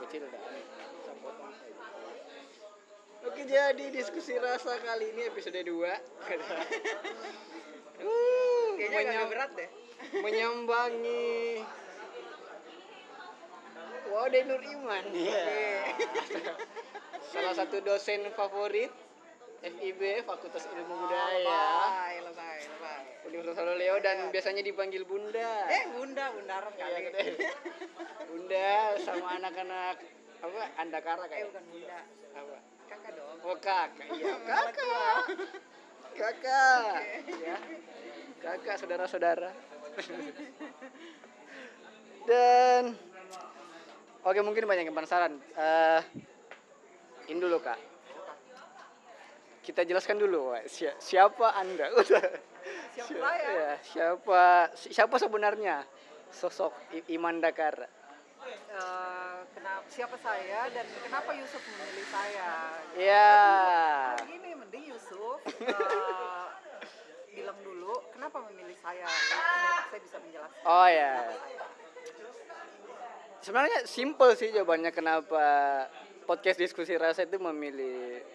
kecil 0.00 0.22
dah. 0.24 0.40
Saya 1.00 1.14
potong. 1.18 1.52
Oke 3.20 3.42
jadi 3.44 3.84
diskusi 3.90 4.32
rasa 4.34 4.78
kali 4.78 5.10
ini 5.10 5.26
episode 5.26 5.58
2 5.58 5.66
uh, 5.74 5.90
Kayaknya 8.78 8.94
menyam- 8.94 9.28
berat 9.28 9.50
deh. 9.52 9.70
menyambangi. 10.14 11.60
Wow, 14.08 14.24
Denur 14.26 14.62
Iman. 14.62 15.04
Ya. 15.12 15.84
Salah 17.34 17.52
satu 17.52 17.84
dosen 17.84 18.24
favorit 18.32 18.88
FIB 19.60 20.00
Fakultas 20.24 20.64
Ilmu 20.64 20.94
Budaya. 20.96 21.36
Lebay, 21.36 22.14
lebay, 22.24 22.47
Universitas 23.28 23.76
Leo 23.76 23.96
dan 24.00 24.32
biasanya 24.32 24.62
dipanggil 24.62 25.04
Bunda. 25.04 25.68
Eh, 25.68 25.84
bunda, 25.92 26.32
bundaran 26.32 26.72
Iya, 26.72 26.80
kali. 26.82 27.00
gitu. 27.04 27.18
Bunda 28.26 28.70
sama 29.04 29.26
anak-anak 29.36 29.96
apa 30.38 30.60
Andakara 30.76 31.22
Eh, 31.22 31.28
kayak 31.28 31.44
bukan 31.50 31.64
bunda. 31.68 31.98
apa? 32.32 32.56
Kakak 32.88 33.12
dong. 33.12 33.36
Oh 33.44 33.56
kakak, 33.58 33.88
iya 34.10 34.34
kakak, 34.42 35.20
kakak, 36.16 36.94
ya, 37.36 37.56
kakak 38.40 38.76
saudara-saudara. 38.80 39.50
Dan 42.24 42.96
oke 44.22 44.40
mungkin 44.40 44.64
banyak 44.64 44.88
yang 44.88 44.96
penasaran. 44.96 45.36
Eh, 45.36 46.00
ini 47.28 47.38
dulu 47.38 47.60
kak. 47.60 47.76
Kita 49.60 49.84
jelaskan 49.84 50.16
dulu, 50.16 50.56
siapa 50.96 51.52
anda? 51.52 51.92
Siapa 52.98 53.14
Si- 53.14 53.22
saya? 53.22 53.46
ya, 53.46 53.72
siapa 53.80 54.42
siapa 54.74 55.16
sebenarnya 55.16 55.76
sosok 56.34 56.74
Iman 57.06 57.38
Dakar? 57.38 57.86
Eh, 58.42 59.38
kenapa 59.54 59.86
siapa 59.86 60.16
saya 60.18 60.66
dan 60.72 60.82
kenapa 60.98 61.30
Yusuf 61.30 61.62
memilih 61.62 62.06
saya? 62.10 62.50
Ya. 62.98 63.30
Hari 64.18 64.34
ini 64.34 64.50
mending 64.50 64.84
Yusuf 64.90 65.38
eh, 65.46 66.46
bilang 67.30 67.58
dulu 67.62 67.94
kenapa 68.10 68.42
memilih 68.50 68.74
saya. 68.82 69.06
Saya, 69.06 69.72
saya 69.86 70.00
bisa 70.02 70.16
menjelaskan. 70.18 70.62
Oh 70.66 70.88
ya. 70.90 71.14
saya. 71.30 71.62
Sebenarnya 73.38 73.78
simple 73.86 74.34
sih 74.34 74.50
jawabannya 74.50 74.90
kenapa 74.90 75.46
podcast 76.26 76.58
diskusi 76.58 76.98
rasa 76.98 77.22
itu 77.22 77.38
memilih 77.38 78.26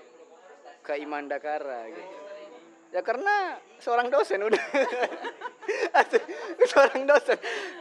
ke 0.79 0.95
Iman 0.97 1.27
Dakara 1.27 1.91
gitu. 1.91 2.15
Ya 2.93 3.01
karena 3.01 3.57
seorang 3.81 4.13
dosen 4.13 4.45
udah. 4.45 4.61
seorang 6.69 7.09
dosen. 7.09 7.37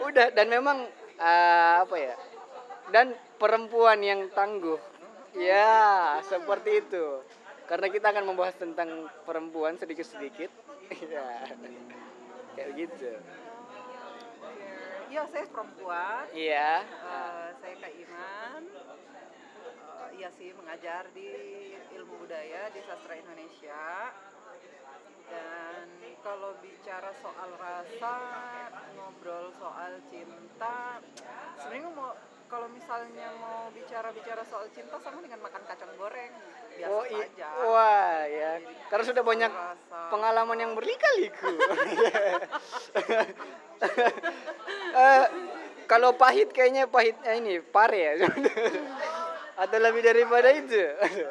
Udah 0.09 0.33
dan 0.33 0.49
memang 0.49 0.89
eh, 1.21 1.75
apa 1.85 1.97
ya? 2.01 2.17
Dan 2.89 3.13
perempuan 3.37 4.01
yang 4.01 4.33
tangguh. 4.33 4.81
Ya, 5.37 6.21
seperti 6.25 6.85
itu. 6.85 7.21
Karena 7.69 7.89
kita 7.89 8.13
akan 8.13 8.25
membahas 8.29 8.57
tentang 8.57 9.09
perempuan 9.29 9.77
sedikit-sedikit. 9.77 10.51
Ya. 10.93 11.49
Kayak 12.53 12.85
gitu. 12.85 13.17
Iya, 15.09 15.25
saya 15.33 15.49
perempuan. 15.49 16.29
Iya. 16.37 16.85
Eh, 16.85 17.49
saya 17.65 17.75
Kak 17.81 17.93
Iman. 17.97 18.63
Eh, 18.69 20.09
iya 20.21 20.29
sih 20.37 20.53
mengajar 20.53 21.09
di 21.17 21.33
ilmu 21.97 22.13
budaya 22.21 22.69
di 22.77 22.81
sastra 22.85 23.17
Indonesia. 23.17 24.13
Dan 25.31 25.85
kalau 26.23 26.55
bicara 26.59 27.11
soal 27.19 27.51
rasa, 27.57 28.15
ngobrol 28.95 29.51
soal 29.57 29.93
cinta, 30.09 30.99
sebenarnya 31.59 31.91
mau 31.91 32.11
kalau 32.47 32.69
misalnya 32.69 33.33
mau 33.41 33.73
bicara-bicara 33.73 34.45
soal 34.45 34.69
cinta 34.69 35.01
sama 35.01 35.19
dengan 35.19 35.41
makan 35.41 35.65
kacang 35.65 35.89
goreng 35.97 36.29
biasa 36.73 36.93
Oh, 36.93 37.01
i- 37.03 37.25
saja. 37.25 37.49
wah 37.65 38.19
ya. 38.25 38.53
Karena 38.87 39.05
sudah 39.07 39.25
banyak 39.25 39.49
Rasa. 39.49 40.01
pengalaman 40.13 40.59
yang 40.61 40.73
berlika-liku. 40.73 41.49
Eh, 44.93 45.25
kalau 45.87 46.15
pahit 46.15 46.53
kayaknya 46.53 46.85
pahitnya 46.87 47.33
ini 47.35 47.59
pare 47.59 47.99
ya. 48.15 48.29
Atau 49.63 49.79
lebih 49.81 50.05
daripada 50.05 50.53
itu. 50.53 50.77
Eh, 50.77 51.27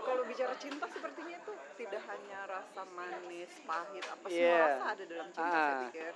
kalau 0.00 0.22
bicara 0.24 0.54
cinta 0.56 0.86
sepertinya 0.86 1.34
itu 1.34 1.52
tidak 1.76 2.02
hanya 2.06 2.40
rasa 2.76 2.92
manis, 2.92 3.52
pahit, 3.64 4.04
apa 4.04 4.26
semua 4.28 4.36
Iya. 4.36 4.60
rasa 4.68 4.84
ada 4.92 5.04
dalam 5.08 5.26
cinta 5.32 5.48
saya 5.48 5.56
Ah. 5.64 5.80
pikir. 5.88 6.14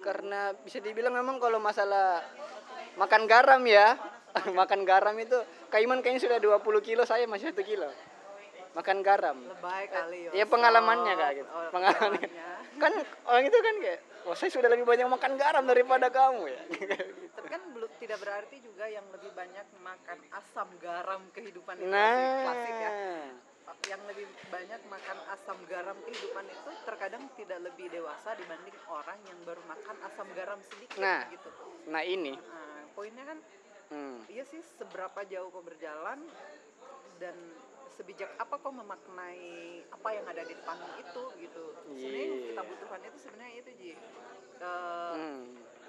Karena 0.00 0.40
bisa 0.56 0.78
dibilang 0.80 1.12
memang 1.12 1.36
kalau 1.36 1.60
masalah 1.60 2.24
makan 2.96 3.28
garam 3.28 3.60
ya, 3.68 4.00
makan 4.56 4.88
garam 4.88 5.12
itu 5.20 5.36
Kaiman 5.68 6.00
kayaknya 6.00 6.24
sudah 6.24 6.38
20 6.40 6.80
kilo, 6.80 7.04
saya 7.04 7.28
masih 7.28 7.52
1 7.52 7.60
kilo. 7.60 7.92
Makan 8.72 9.04
garam. 9.04 9.36
Lebay 9.36 9.84
kali 9.88 10.32
Ya 10.32 10.48
pengalamannya 10.48 11.12
kak 11.12 11.30
gitu. 11.34 11.48
Oh, 11.48 11.68
Pengalamannya. 11.68 12.44
Kan 12.76 12.92
orang 13.24 13.44
itu 13.44 13.56
kan 13.58 13.74
kayak, 13.76 14.00
wah 14.24 14.36
saya 14.36 14.48
sudah 14.48 14.68
lebih 14.68 14.88
banyak 14.88 15.04
makan 15.04 15.32
garam 15.36 15.64
daripada 15.64 16.08
kamu 16.08 16.44
ya. 16.48 16.60
Tapi 17.36 17.48
kan 17.52 17.60
belum 17.68 17.90
tidak 18.00 18.16
berarti 18.16 18.56
juga 18.64 18.88
yang 18.88 19.04
lebih 19.12 19.28
banyak 19.32 19.66
makan 19.76 20.18
asam 20.32 20.68
garam 20.80 21.20
kehidupan 21.36 21.76
itu 21.76 21.84
Nah. 21.84 22.48
klasik 22.48 22.76
ya. 22.80 22.90
Yang 23.86 24.02
lebih 24.06 24.26
banyak 24.46 24.80
makan 24.86 25.18
asam 25.28 25.58
garam 25.64 25.98
kehidupan 26.00 26.44
itu 26.44 26.70
terkadang 26.82 27.22
tidak 27.34 27.58
lebih 27.62 27.86
dewasa 27.88 28.34
dibanding 28.34 28.74
orang 28.86 29.18
yang 29.24 29.38
baru 29.42 29.62
makan 29.64 29.96
asam 30.02 30.26
garam 30.32 30.58
sedikit 30.60 30.98
Nah. 30.98 31.26
gitu. 31.28 31.50
Nah 31.86 32.02
ini, 32.02 32.34
Nah, 32.34 32.82
poinnya 32.92 33.24
kan 33.24 33.38
hmm, 33.88 34.26
iya 34.26 34.42
sih 34.42 34.58
seberapa 34.60 35.22
jauh 35.24 35.50
kau 35.50 35.62
berjalan 35.62 36.18
dan 37.16 37.34
sebijak 37.88 38.28
apa 38.36 38.54
kau 38.56 38.70
memaknai 38.70 39.46
apa 39.88 40.08
yang 40.10 40.26
ada 40.26 40.42
di 40.42 40.52
depanmu 40.52 40.90
itu 40.98 41.22
gitu. 41.40 41.64
Sebenarnya 41.88 42.22
yang 42.24 42.42
kita 42.44 42.62
butuhkan 42.64 43.00
itu 43.02 43.18
sebenarnya 43.20 43.54
itu 43.56 43.70
Ji. 43.72 43.92
Eh, 44.56 45.14
hmm. 45.14 45.44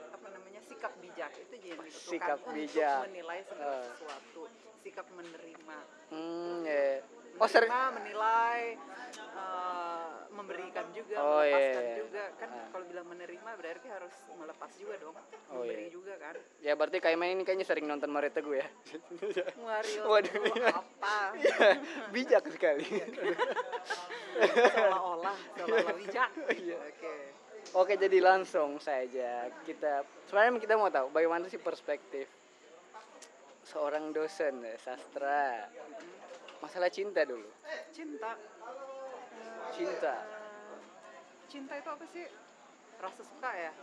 apa 0.07 0.27
namanya 0.29 0.61
sikap 0.61 0.93
bijak 0.97 1.31
itu 1.35 1.53
Ji 1.55 1.67
yang 1.71 1.81
dibutuhkan 1.81 2.13
Sikap 2.13 2.37
untuk 2.39 2.53
bijak. 2.53 2.99
menilai 3.05 3.39
segala 3.43 3.77
sesuatu 3.85 4.41
sikap 4.77 5.07
menerima 5.09 5.77
Hmm, 6.07 6.63
ya. 6.63 7.03
Oh 7.37 7.45
sering. 7.45 7.69
menilai 7.69 8.73
eh, 9.13 10.09
memberikan 10.29 10.85
juga 10.89 11.15
Oh, 11.17 11.39
iya, 11.39 11.53
melepaskan 11.53 11.83
iya. 11.83 11.95
juga 11.97 12.23
kan 12.35 12.49
Ah. 12.49 12.65
kalau 12.69 12.85
bilang 12.85 13.05
menerima 13.05 13.49
berarti 13.53 13.87
harus 13.87 14.09
melepas 14.31 14.71
juga 14.73 14.95
dong 14.97 15.15
Oh, 15.47 15.61
memberi 15.61 15.83
iya. 15.83 15.93
juga 15.93 16.13
kan 16.15 16.35
Ya 16.59 16.73
berarti 16.73 16.97
Kaiman 16.97 17.29
ini 17.31 17.43
kayaknya 17.43 17.63
sering 17.63 17.85
nonton 17.85 18.07
Mario 18.07 18.29
Teguh 18.31 18.55
ya. 18.55 18.67
Wario 19.55 20.01
Waduh, 20.11 20.33
iya. 20.51 20.69
apa 20.71 21.17
Iya, 21.35 21.57
bijak 22.09 22.43
sekali. 22.47 22.85
seolah-olah 24.37 25.37
seolah-olah 25.55 25.95
bijak 25.95 26.29
Iya. 26.57 26.77
oke 26.83 27.15
Oke, 27.75 27.93
jadi 27.93 28.23
langsung 28.23 28.79
saja 28.79 29.51
kita 29.61 29.99
sebenarnya 30.23 30.55
kita 30.57 30.73
mau 30.73 30.87
tahu 30.87 31.11
bagaimana 31.11 31.45
sih 31.45 31.59
perspektif 31.59 32.23
seorang 33.61 34.09
dosen 34.09 34.63
ya, 34.63 34.71
sastra 34.79 35.67
masalah 36.59 36.89
cinta 36.89 37.21
dulu. 37.23 37.47
cinta 37.91 38.33
Cinta. 39.69 40.13
Eh, 40.15 40.77
cinta 41.45 41.73
itu 41.75 41.89
apa 41.89 42.05
sih 42.07 42.25
rasa 42.97 43.21
suka 43.21 43.51
ya 43.53 43.73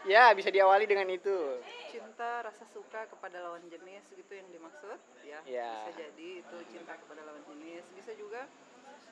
Ya, 0.00 0.32
bisa 0.32 0.48
diawali 0.48 0.88
dengan 0.88 1.04
itu. 1.06 1.60
cinta 1.92 2.40
rasa 2.40 2.64
suka 2.66 3.04
kepada 3.06 3.36
lawan 3.38 3.60
jenis 3.68 4.00
gitu 4.08 4.32
yang 4.32 4.48
dimaksud 4.48 4.96
ya 5.22 5.40
Ya. 5.44 5.84
bisa 5.84 5.92
jadi 6.00 6.28
itu 6.40 6.56
cinta 6.68 6.96
kepada 6.96 7.20
lawan 7.22 7.44
jenis 7.46 7.84
bisa 7.92 8.12
juga 8.14 8.48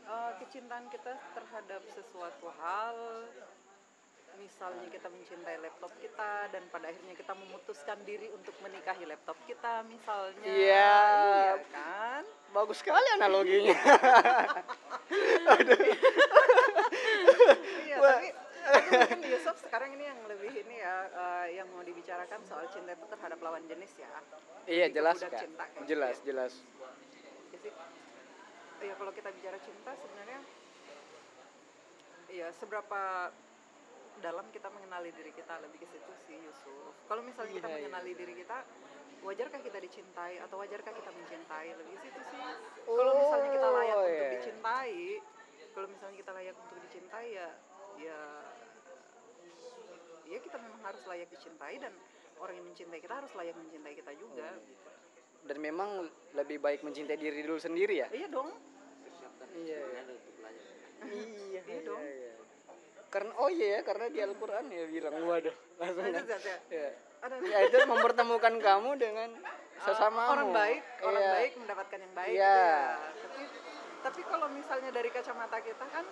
eh, 0.04 0.32
kecintaan 0.40 0.88
kita 0.88 1.12
terhadap 1.34 1.82
sesuatu 1.88 2.48
hal 2.56 2.96
misalnya 4.38 4.86
kita 4.88 5.06
mencintai 5.06 5.58
laptop 5.58 5.90
kita 5.98 6.46
dan 6.48 6.62
pada 6.68 6.88
akhirnya 6.88 7.12
kita 7.12 7.32
memutuskan 7.34 7.98
diri 8.02 8.30
untuk 8.30 8.54
menikahi 8.58 9.04
laptop 9.04 9.34
kita 9.44 9.82
misalnya 9.84 10.46
Iya. 10.46 11.02
iya 11.44 11.54
kan 11.68 12.22
Bagus 12.48 12.80
sekali 12.80 13.04
analoginya. 13.12 13.76
iya 17.84 17.96
Wah. 18.00 18.10
tapi 18.14 18.28
tapi 18.68 18.84
mungkin 18.92 19.20
Yusuf 19.26 19.56
sekarang 19.58 19.90
ini 19.92 20.04
yang 20.04 20.20
lebih 20.28 20.52
ini 20.54 20.76
ya 20.76 20.96
eh, 21.08 21.46
yang 21.56 21.66
mau 21.72 21.80
dibicarakan 21.80 22.40
soal 22.44 22.68
cinta 22.68 22.92
itu 22.92 23.06
terhadap 23.06 23.38
lawan 23.40 23.64
jenis 23.64 23.92
ya 23.96 24.08
iya, 24.64 24.86
ke 24.88 24.94
jelas 24.94 25.16
Kak. 25.18 25.40
cinta 25.40 25.64
kayak 25.66 25.86
Jelas, 25.88 26.16
ya. 26.20 26.24
jelas. 26.28 26.52
Jadi 27.48 27.70
ya 28.78 28.92
kalau 28.94 29.10
kita 29.10 29.28
bicara 29.32 29.58
cinta 29.58 29.90
sebenarnya 29.96 30.40
ya 32.28 32.48
seberapa 32.52 33.32
dalam 34.18 34.46
kita 34.50 34.68
mengenali 34.68 35.10
diri 35.12 35.30
kita 35.30 35.54
lebih 35.60 35.78
ke 35.78 35.88
situ 35.88 36.12
sih 36.24 36.38
Yusuf. 36.40 36.92
Kalau 37.06 37.22
misalnya 37.22 37.52
kita 37.54 37.64
Iya, 37.64 37.72
iya. 37.72 37.78
mengenali 37.86 38.12
diri 38.12 38.34
kita, 38.34 38.56
wajarkah 39.20 39.60
kita 39.60 39.78
dicintai 39.78 40.34
atau 40.38 40.56
wajarkah 40.58 40.92
kita 40.92 41.10
mencintai 41.10 41.68
lebih 41.74 41.92
ke 41.94 42.00
situ 42.04 42.20
sih. 42.26 42.42
Kalau 42.84 43.12
misalnya 43.14 43.48
kita 43.50 43.68
layak 43.68 43.96
Oh, 43.96 44.04
untuk 44.04 44.18
iya. 44.18 44.32
dicintai, 44.34 44.98
kalau 45.70 45.86
misalnya 45.88 46.16
kita 46.16 46.30
layak 46.32 46.54
untuk 46.56 46.78
dicintai 46.82 47.26
ya 47.30 47.48
ya 47.98 48.18
ya 50.24 50.38
kita 50.38 50.54
memang 50.54 50.80
harus 50.82 51.02
layak 51.02 51.28
dicintai 51.28 51.76
dan 51.78 51.90
orang 52.38 52.54
yang 52.54 52.66
mencintai 52.66 53.00
kita 53.00 53.14
harus 53.16 53.32
layak 53.32 53.56
mencintai 53.56 53.94
kita 53.96 54.12
juga 54.14 54.54
gitu. 54.54 54.86
dan 55.42 55.56
memang 55.58 55.90
lebih 56.30 56.62
baik 56.62 56.86
mencintai 56.86 57.16
diri 57.16 57.42
dulu 57.42 57.58
sendiri 57.58 57.98
ya 57.98 58.08
iya 58.12 58.28
dong 58.28 58.54
iya 59.56 59.82
iya 59.82 60.02
iya, 61.08 61.60
Iya 61.64 61.80
dong. 61.82 62.02
iya. 62.02 62.37
Karena 63.08 63.32
oh 63.40 63.48
iya 63.48 63.66
ya 63.76 63.80
karena 63.82 64.06
di 64.12 64.20
Al-Quran 64.20 64.64
ya 64.68 64.84
bilang 64.84 65.12
waduh 65.24 65.56
langsung 65.80 66.04
ada, 66.04 66.20
ya. 66.68 66.88
ada. 67.24 67.34
ya 67.40 67.58
itu 67.64 67.76
mempertemukan 67.88 68.54
kamu 68.60 68.90
dengan 69.00 69.28
sesamamu 69.80 70.32
orang 70.36 70.50
baik 70.52 70.82
orang 71.02 71.22
Iya. 71.22 71.32
baik 71.40 71.52
mendapatkan 71.56 71.98
yang 71.98 72.14
baik 72.14 72.34
gitu 72.36 72.42
ya. 72.44 72.72
tapi 73.24 73.42
tapi 73.98 74.20
kalau 74.28 74.46
misalnya 74.52 74.90
dari 74.92 75.10
kacamata 75.10 75.56
kita 75.58 75.84
kan 75.88 76.04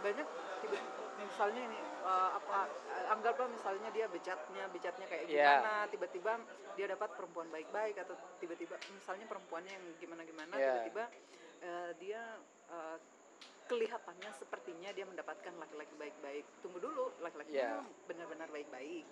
banyak 0.00 0.26
tiba 0.62 0.78
misalnya 1.16 1.60
ini 1.64 1.78
eh, 2.04 2.30
apa 2.38 2.58
eh, 2.68 3.06
anggaplah 3.10 3.48
misalnya 3.48 3.88
dia 3.90 4.06
bejatnya 4.06 4.64
bejatnya 4.70 5.06
kayak 5.08 5.24
Iya. 5.26 5.42
gimana 5.42 5.74
tiba-tiba 5.90 6.32
dia 6.76 6.86
dapat 6.86 7.10
perempuan 7.16 7.48
baik-baik 7.50 7.96
atau 7.98 8.14
tiba-tiba 8.38 8.76
misalnya 8.94 9.26
perempuannya 9.26 9.72
yang 9.72 9.84
gimana-gimana 9.98 10.54
Iya. 10.54 10.64
tiba-tiba 10.86 11.04
eh, 11.64 11.90
dia 11.98 12.22
eh, 12.70 12.96
kelihatannya 13.66 14.30
sepertinya 14.32 14.90
dia 14.90 15.04
mendapatkan 15.04 15.52
laki-laki 15.58 15.94
baik-baik. 15.94 16.44
Tunggu 16.62 16.78
dulu 16.78 17.12
laki-lakinya 17.20 17.82
Iya. 17.82 18.06
benar-benar 18.06 18.48
baik-baik. 18.50 19.04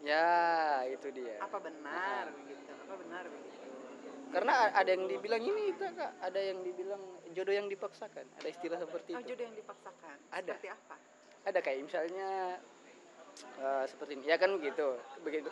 Ya 0.00 0.28
itu 0.88 1.08
dia. 1.12 1.36
Apa 1.38 1.60
benar 1.60 2.32
begitu? 2.32 2.72
Apa 2.72 2.94
benar 2.96 3.24
begitu? 3.28 3.58
Karena 4.30 4.54
ada 4.70 4.90
yang 4.90 5.04
dibilang 5.10 5.42
ini 5.42 5.62
itu 5.74 5.84
kak. 5.84 6.12
Ada 6.22 6.40
yang 6.40 6.58
dibilang 6.62 7.02
jodoh 7.34 7.54
yang 7.54 7.68
dipaksakan. 7.68 8.24
Ada 8.40 8.48
istilah 8.48 8.78
seperti 8.78 9.10
Oh, 9.12 9.20
itu. 9.20 9.28
jodoh 9.34 9.44
yang 9.44 9.56
dipaksakan. 9.56 10.16
Ada. 10.32 10.54
Seperti 10.56 10.68
apa? 10.70 10.96
ada 11.40 11.56
kayak 11.64 11.80
misalnya 11.88 12.28
eh, 13.58 13.84
seperti 13.88 14.12
ini. 14.16 14.24
Ya 14.28 14.36
kan 14.36 14.52
begitu. 14.56 14.96
Begitu. 15.20 15.48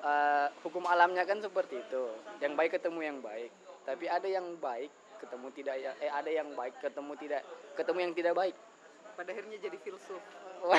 Eh, 0.00 0.46
hukum 0.62 0.84
alamnya 0.86 1.22
kan 1.24 1.38
seperti 1.38 1.80
itu. 1.80 2.04
Yang 2.38 2.52
baik 2.54 2.70
ketemu 2.78 3.00
yang 3.02 3.18
baik. 3.20 3.50
Tapi 3.86 4.04
ada 4.06 4.28
yang 4.28 4.54
baik 4.60 4.90
ketemu 5.20 5.46
tidak 5.52 5.76
ya 5.76 5.92
eh 5.98 6.10
ada 6.10 6.30
yang 6.30 6.48
baik 6.52 6.74
ketemu 6.80 7.12
tidak 7.16 7.42
ketemu 7.74 7.98
yang 8.00 8.14
tidak 8.14 8.34
baik 8.34 8.56
Pada 9.10 9.30
akhirnya 9.30 9.58
jadi 9.60 9.76
filsuf. 9.78 10.22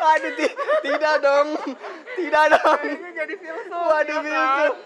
Waduh, 0.00 0.32
ti- 0.34 0.56
tidak 0.82 1.14
dong, 1.20 1.48
tidak 2.16 2.44
dong. 2.52 2.78
Akhirnya 2.78 3.12
jadi 3.14 3.34
filsuf. 3.36 3.82
Waduh, 3.84 4.16
ya 4.16 4.22
kan? 4.22 4.32
filsuf. 4.32 4.76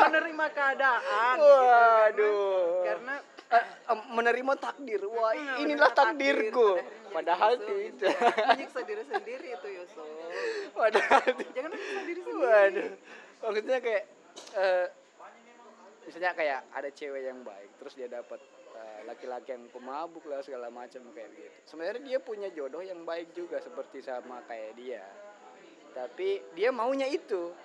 Menerima 0.00 0.46
keadaan. 0.50 1.34
gitu. 1.36 1.50
Waduh. 1.60 2.84
Karena, 2.86 3.14
Eh, 3.50 3.58
eh, 3.66 3.98
menerima 4.08 4.52
takdir. 4.56 5.02
Wah, 5.04 5.34
karena 5.34 5.58
Oh, 5.58 5.62
inilah 5.66 5.90
takdir, 5.90 6.38
takdirku. 6.38 6.68
jadi 6.78 7.10
Padahal 7.10 7.50
gitu. 7.58 7.74
tidak. 7.98 8.14
Menyiksa 8.46 8.80
diri 8.86 9.02
sendiri 9.04 9.48
itu 9.50 9.68
Yusuf. 9.74 10.06
Padahal. 10.70 11.22
Jangan 11.50 11.70
menyiksa 11.74 12.00
diri 12.06 12.20
sendiri. 12.22 12.46
Waduh. 12.46 12.90
Maksudnya 13.42 13.76
kayak 13.82 14.04
eh, 14.54 14.86
misalnya 16.20 16.36
kayak 16.36 16.60
ada 16.76 16.90
cewek 16.92 17.22
yang 17.32 17.40
baik 17.40 17.80
terus 17.80 17.96
dia 17.96 18.04
dapat 18.04 18.36
eh, 18.76 19.00
laki-laki 19.08 19.56
yang 19.56 19.64
pemabuk 19.72 20.20
lah 20.28 20.44
segala 20.44 20.68
macam 20.68 21.00
kayak 21.16 21.32
gitu. 21.32 21.48
Sebenarnya 21.64 22.04
dia 22.04 22.18
punya 22.20 22.52
jodoh 22.52 22.84
yang 22.84 23.08
baik 23.08 23.32
juga 23.32 23.56
seperti 23.56 24.04
sama 24.04 24.44
kayak 24.44 24.76
dia. 24.76 25.00
Tapi 25.96 26.44
dia 26.52 26.68
maunya 26.76 27.08
itu. 27.08 27.56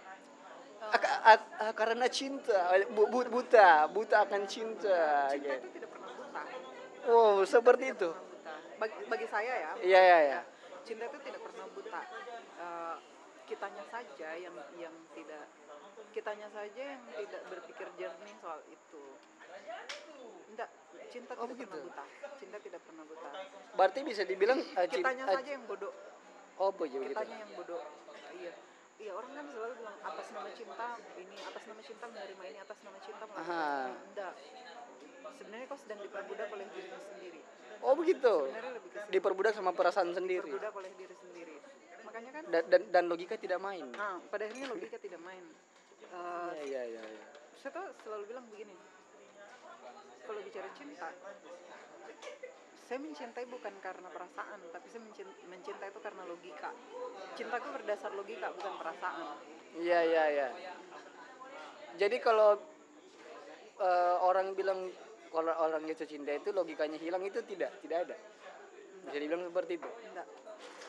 Ak- 0.87 1.51
ah, 1.59 1.73
karena 1.75 2.07
cinta, 2.07 2.71
Bu- 2.95 3.11
bu- 3.11 3.27
buta, 3.27 3.91
buta 3.91 4.23
akan 4.23 4.47
cinta. 4.47 5.27
Cinta 5.35 5.35
gitu. 5.35 5.59
itu 5.59 5.69
tidak 5.75 5.89
pernah 5.91 6.11
buta. 6.15 6.41
Oh, 7.11 7.43
seperti 7.43 7.91
itu. 7.91 8.09
Bagi, 8.79 8.95
bagi 9.11 9.27
saya 9.27 9.51
ya. 9.51 9.71
Iya, 9.83 9.99
iya, 9.99 10.17
iya. 10.31 10.41
Cinta 10.87 11.11
itu 11.11 11.19
tidak 11.27 11.43
pernah 11.43 11.67
buta. 11.75 12.01
Eh, 12.55 12.95
kitanya 13.51 13.83
saja 13.91 14.29
yang 14.39 14.55
yang 14.79 14.95
tidak 15.11 15.43
kitanya 16.15 16.47
saja 16.47 16.81
yang 16.95 17.03
tidak 17.11 17.41
berpikir 17.51 17.87
jernih 17.99 18.35
soal 18.39 18.63
itu. 18.71 19.03
Enggak, 20.55 20.69
cinta 21.11 21.35
Oh, 21.35 21.43
tidak 21.43 21.67
pernah 21.67 21.75
begitu? 21.75 21.77
buta. 21.91 22.05
Cinta 22.39 22.57
tidak 22.63 22.81
pernah 22.87 23.03
buta. 23.03 23.29
Berarti 23.75 23.99
bisa 24.07 24.21
dibilang 24.23 24.59
cinta. 24.63 25.11
Kitanya 25.11 25.25
saja 25.27 25.49
yang 25.51 25.65
bodoh. 25.67 25.91
Oh, 26.55 26.71
begitu. 26.71 27.03
Kitanya 27.11 27.35
yang 27.43 27.51
bodoh. 27.59 27.83
Iya. 28.39 28.53
Iya, 28.95 29.11
orang 29.11 29.31
kan 29.35 29.45
selalu 29.51 29.73
bilang 29.75 29.97
atas 30.07 30.27
nama 30.31 30.49
cinta 30.55 30.87
ini, 31.19 31.35
atas 31.43 31.63
nama 31.67 31.81
cinta 31.83 32.05
menerima 32.07 32.43
ini, 32.47 32.57
atas 32.63 32.77
nama 32.79 32.97
cinta 33.03 33.23
melakukan. 33.27 33.89
Enggak. 34.07 34.33
Sebenarnya 35.35 35.65
kau 35.67 35.79
sedang 35.83 35.99
diperbudak 35.99 36.47
oleh 36.47 36.65
dirimu 36.71 36.99
sendiri. 37.11 37.39
Oh, 37.83 37.93
begitu. 37.99 38.33
Diperbudak 39.11 39.51
sama 39.51 39.75
perasaan 39.75 40.15
sendiri. 40.15 40.47
diperbudak 40.47 40.71
oleh 40.79 40.91
diri 40.95 41.15
sendiri. 41.19 41.55
Makanya 42.07 42.31
kan 42.31 42.43
Dan, 42.47 42.63
dan, 42.71 42.81
dan 42.87 43.03
logika 43.11 43.35
tidak 43.35 43.59
main. 43.59 43.83
Nah, 43.91 44.23
pada 44.31 44.47
akhirnya 44.47 44.71
logika 44.71 44.95
tidak 44.95 45.19
main. 45.19 45.43
Eh, 46.15 46.51
Iya, 46.71 46.81
iya, 46.87 47.01
iya. 47.03 47.25
saya 47.59 47.71
tuh 47.75 47.87
selalu 48.05 48.23
bilang 48.31 48.45
begini, 48.47 48.75
kalau 50.23 50.39
bicara 50.45 50.69
cinta, 50.77 51.09
saya 52.85 52.99
mencintai 53.01 53.45
bukan 53.49 53.73
karena 53.81 54.07
perasaan, 54.13 54.59
tapi 54.69 54.85
saya 54.87 55.01
mencin- 55.03 55.37
mencintai 55.49 55.89
itu 55.91 55.99
karena 55.99 56.23
logika. 56.29 56.71
Cintaku 57.35 57.67
berdasar 57.73 58.11
logika, 58.15 58.47
bukan 58.53 58.73
perasaan. 58.79 59.27
Iya, 59.75 59.99
iya, 60.07 60.23
iya. 60.31 60.47
Jadi 61.99 62.17
kalau 62.23 62.55
eh, 63.75 64.15
orang 64.23 64.55
bilang 64.55 64.87
kalau 65.35 65.51
orang 65.51 65.83
jatuh 65.83 66.07
cinta 66.07 66.31
itu 66.31 66.55
logikanya 66.55 66.95
hilang 66.95 67.23
itu 67.27 67.43
tidak, 67.43 67.75
tidak 67.83 68.07
ada. 68.07 68.15
Bisa 69.03 69.17
dibilang 69.19 69.51
seperti 69.51 69.73
itu. 69.75 69.89
Enggak. 70.11 70.27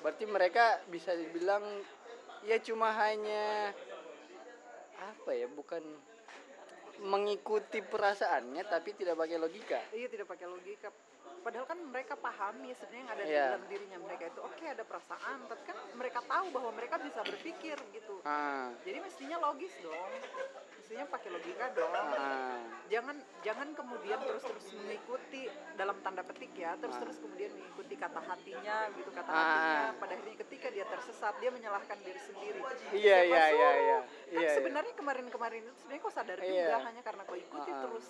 Berarti 0.06 0.24
mereka 0.30 0.64
bisa 0.86 1.10
dibilang 1.18 1.64
ya 2.46 2.62
cuma 2.62 2.94
hanya 2.94 3.74
apa 5.00 5.30
ya, 5.36 5.46
bukan 5.52 5.82
mengikuti 6.98 7.78
perasaannya 7.80 8.62
tapi 8.64 8.92
tidak 8.92 9.14
pakai 9.14 9.36
logika. 9.36 9.78
Iya 9.90 10.08
tidak 10.08 10.26
pakai 10.26 10.46
logika. 10.46 10.88
Padahal 11.38 11.62
kan 11.64 11.78
mereka 11.78 12.18
pahami 12.18 12.74
sebenarnya 12.74 12.98
yang 12.98 13.10
ada 13.12 13.22
di 13.22 13.30
Iya. 13.30 13.44
dalam 13.46 13.64
dirinya 13.64 13.98
mereka 14.02 14.24
itu 14.26 14.40
oke 14.40 14.64
ada 14.66 14.82
perasaan, 14.82 15.38
tapi 15.46 15.62
kan 15.64 15.78
mereka 15.94 16.18
tahu 16.20 16.46
bahwa 16.50 16.70
mereka 16.74 16.98
bisa 16.98 17.22
berpikir 17.22 17.78
gitu. 17.92 18.18
Ah, 18.22 18.74
Jadi 18.82 18.98
mestinya 18.98 19.38
logis 19.40 19.70
dong. 19.78 20.10
Mestinya 20.76 21.06
pakai 21.08 21.30
logika 21.30 21.66
dong. 21.70 21.90
ah. 21.94 22.58
jangan 22.86 23.14
jangan 23.42 23.74
kemudian 23.74 24.18
terus 24.20 24.38
terus 24.40 24.66
mengikuti 24.72 25.46
dalam 25.74 25.98
tanda 26.00 26.22
petik 26.22 26.54
ya 26.54 26.78
terus 26.78 26.94
terus 26.96 27.18
kemudian 27.18 27.50
mengikuti 27.52 27.94
kata 27.94 28.20
hatinya 28.20 28.86
gitu 28.92 29.10
kata 29.10 29.26
Ah. 29.26 29.34
hatinya 29.36 29.82
pada 29.98 30.12
akhirnya 30.14 30.38
ketika 30.40 30.66
dia 30.70 30.86
tersesat 30.86 31.34
dia 31.36 31.50
menyalahkan 31.50 31.98
diri 32.00 32.20
sendiri 32.20 32.62
Iya, 32.92 33.18
iya, 33.24 33.44
iya, 33.48 33.48
iya. 33.50 33.98
kan 33.98 34.06
Iya, 34.28 34.38
iya. 34.40 34.50
sebenarnya 34.54 34.94
kemarin-kemarin 34.94 35.62
itu 35.64 35.74
sebenarnya 35.76 36.00
kau 36.00 36.14
sadar 36.14 36.38
Iya. 36.38 36.46
juga 36.46 36.78
hanya 36.86 37.02
karena 37.02 37.22
kau 37.22 37.34
ikuti 37.34 37.68
Ah. 37.68 37.82
terus 37.82 38.06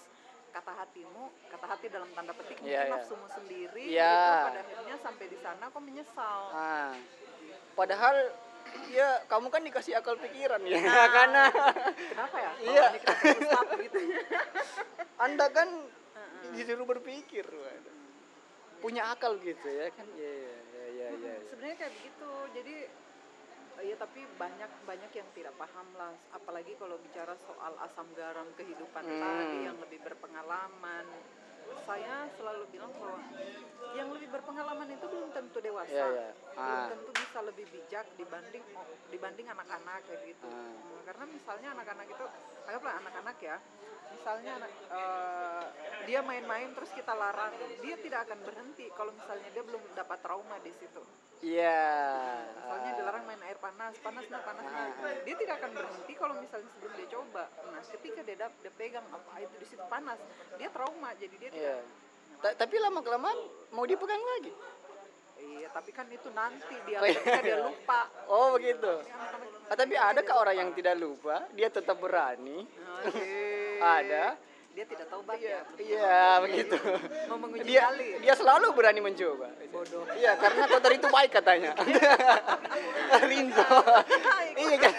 kata 0.49 0.73
hatimu 0.75 1.25
kata 1.49 1.67
hati 1.67 1.87
dalam 1.87 2.09
tanda 2.13 2.33
petik 2.33 2.57
Iya, 2.57 2.63
mungkin 2.63 2.81
iya. 2.81 2.93
nafsumu 2.93 3.27
sendiri 3.29 3.83
Iya. 3.87 4.13
gitu, 4.15 4.47
pada 4.47 4.61
akhirnya 4.63 4.97
sampai 4.99 5.27
di 5.27 5.39
sana 5.39 5.65
kau 5.69 5.81
menyesal 5.81 6.41
Ah. 6.51 6.93
Padahal 7.73 8.17
ya 8.89 9.09
kamu 9.27 9.47
kan 9.49 9.63
dikasih 9.63 9.93
akal 9.95 10.17
pikiran 10.17 10.61
ya 10.63 10.77
Nah. 10.77 11.09
karena 11.17 11.43
kenapa 11.93 12.37
ya 12.37 12.51
Iya. 12.59 12.87
Gitu 13.77 13.99
Anda 15.25 15.47
kan 15.49 15.69
disuruh 16.53 16.87
berpikir. 16.87 17.45
waduh. 17.45 17.95
Punya 18.79 19.09
akal 19.11 19.37
gitu 19.41 19.67
ya 19.67 19.89
kan? 19.91 20.05
Iya 20.15 20.31
iya 20.31 20.57
iya 20.63 20.85
iya. 20.89 21.07
iya. 21.11 21.35
sebenarnya 21.49 21.77
kayak 21.77 21.93
begitu 21.95 22.31
jadi 22.55 22.75
eh, 23.79 23.85
ya 23.85 23.97
tapi 23.97 24.25
banyak 24.37 24.71
banyak 24.83 25.11
yang 25.11 25.29
tidak 25.33 25.55
paham 25.55 25.89
lah 25.95 26.13
apalagi 26.31 26.73
kalau 26.75 26.97
bicara 26.99 27.37
soal 27.39 27.73
asam 27.81 28.09
garam 28.13 28.49
kehidupan 28.55 29.03
Hmm. 29.03 29.21
tadi 29.21 29.59
yang 29.63 29.77
lebih 29.77 30.01
berpengalaman 30.01 31.05
saya 31.83 32.31
selalu 32.33 32.63
bilang 32.71 32.95
bahwa 32.95 33.19
yang 33.93 34.09
lebih 34.09 34.31
berpengalaman 34.31 34.87
itu 34.89 35.03
belum 35.03 35.31
tentu 35.31 35.59
dewasa 35.59 35.91
Iya, 35.93 36.07
iya. 36.09 36.29
belum 36.53 36.79
Ah. 36.79 36.89
tentu 36.89 37.11
bisa 37.13 37.39
lebih 37.43 37.67
bijak 37.67 38.07
dibanding 38.15 38.63
dibanding 39.09 39.47
anak-anak 39.49 39.99
kayak 40.05 40.21
gitu 40.27 40.47
Ah. 40.47 40.55
Hmm, 40.55 41.01
karena 41.05 41.25
misalnya 41.27 41.69
anak-anak 41.75 42.07
itu 42.07 42.25
anggaplah 42.65 42.95
anak-anak 42.97 43.37
ya 43.41 43.57
misalnya 44.09 44.55
eh, 44.89 45.65
dia 46.05 46.21
main-main 46.23 46.71
terus 46.73 46.91
kita 46.91 47.13
larang 47.13 47.51
dia 47.83 47.99
tidak 47.99 48.25
akan 48.25 48.39
berhenti 48.41 48.87
kalau 48.93 49.11
misalnya 49.11 49.49
dia 49.51 49.63
belum 49.63 49.83
dapat 49.93 50.19
trauma 50.23 50.57
di 50.61 50.71
situ 50.71 51.03
Iya. 51.39 51.81
misalnya 52.57 52.93
dilarang 52.97 53.25
main 53.25 53.43
air 53.43 53.59
panas 53.59 53.93
panas 53.99 54.25
nah 54.27 54.41
panas 54.41 54.65
nah 54.65 54.89
dia 55.21 55.35
tidak 55.37 55.55
akan 55.57 55.71
berhenti 55.73 56.13
kalau 56.13 56.35
misalnya 56.37 56.69
sebelum 56.71 56.93
dia 56.95 57.09
coba 57.11 57.45
nah 57.67 57.83
ketika 57.83 58.21
dia 58.21 58.37
dap- 58.39 58.59
dia 58.59 58.73
pegang 58.73 59.07
apa 59.07 59.33
itu 59.39 59.55
di 59.55 59.67
situ 59.67 59.85
panas 59.87 60.19
dia 60.55 60.69
trauma 60.69 61.13
jadi 61.15 61.35
dia 61.37 61.51
Iya. 61.51 61.77
tidak 61.79 61.95
Ta- 62.37 62.57
tapi 62.59 62.77
lama 62.79 63.01
kelamaan 63.01 63.39
mau 63.71 63.85
dipegang 63.85 64.21
lagi. 64.21 64.53
iya 65.39 65.69
tapi 65.69 65.91
kan 65.91 66.09
itu 66.09 66.29
nanti 66.31 66.75
dia 66.85 66.99
Oh, 66.99 67.07
iya. 67.07 67.41
dia 67.43 67.57
lupa 67.61 68.01
Oh 68.27 68.53
begitu. 68.53 68.93
Anak-anak 69.05 69.55
Ah, 69.67 69.75
tapi 69.75 69.95
ada 69.95 70.21
kah 70.21 70.37
orang 70.39 70.57
yang 70.57 70.71
tidak 70.73 70.95
lupa? 70.97 71.43
Dia 71.51 71.67
tetap 71.69 71.99
berani. 71.99 72.63
Oke. 73.03 73.35
Ada. 73.99 74.39
Dia 74.77 74.85
tidak 74.85 75.09
tahu 75.09 75.25
bak 75.25 75.41
Iya, 75.41 75.49
ya 75.57 75.61
iya 75.81 76.21
begitu. 76.45 76.77
mau 77.33 77.41
menguji 77.41 77.65
Dia 77.65 77.89
nyali 77.89 78.09
dia 78.21 78.35
selalu 78.37 78.67
berani 78.77 79.01
mencoba. 79.01 79.49
bodoh 79.73 80.05
Iya, 80.13 80.37
karena 80.37 80.63
kotor 80.69 80.93
itu 80.93 81.09
baik 81.09 81.31
katanya. 81.33 81.73
Rinzo. 83.33 83.65
iya 84.61 84.77
kan. 84.77 84.95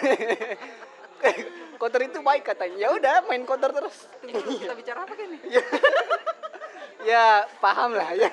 kotor 1.80 2.02
itu 2.02 2.18
baik 2.18 2.42
katanya. 2.42 2.74
Ya 2.74 2.88
udah, 2.90 3.16
main 3.30 3.46
kotor 3.46 3.70
terus. 3.70 4.10
kita 4.26 4.74
bicara 4.74 5.06
apa 5.06 5.14
kan 5.14 5.28
nih 5.30 5.40
ya, 7.14 7.46
paham 7.62 7.94
lah 7.94 8.10
ya. 8.18 8.30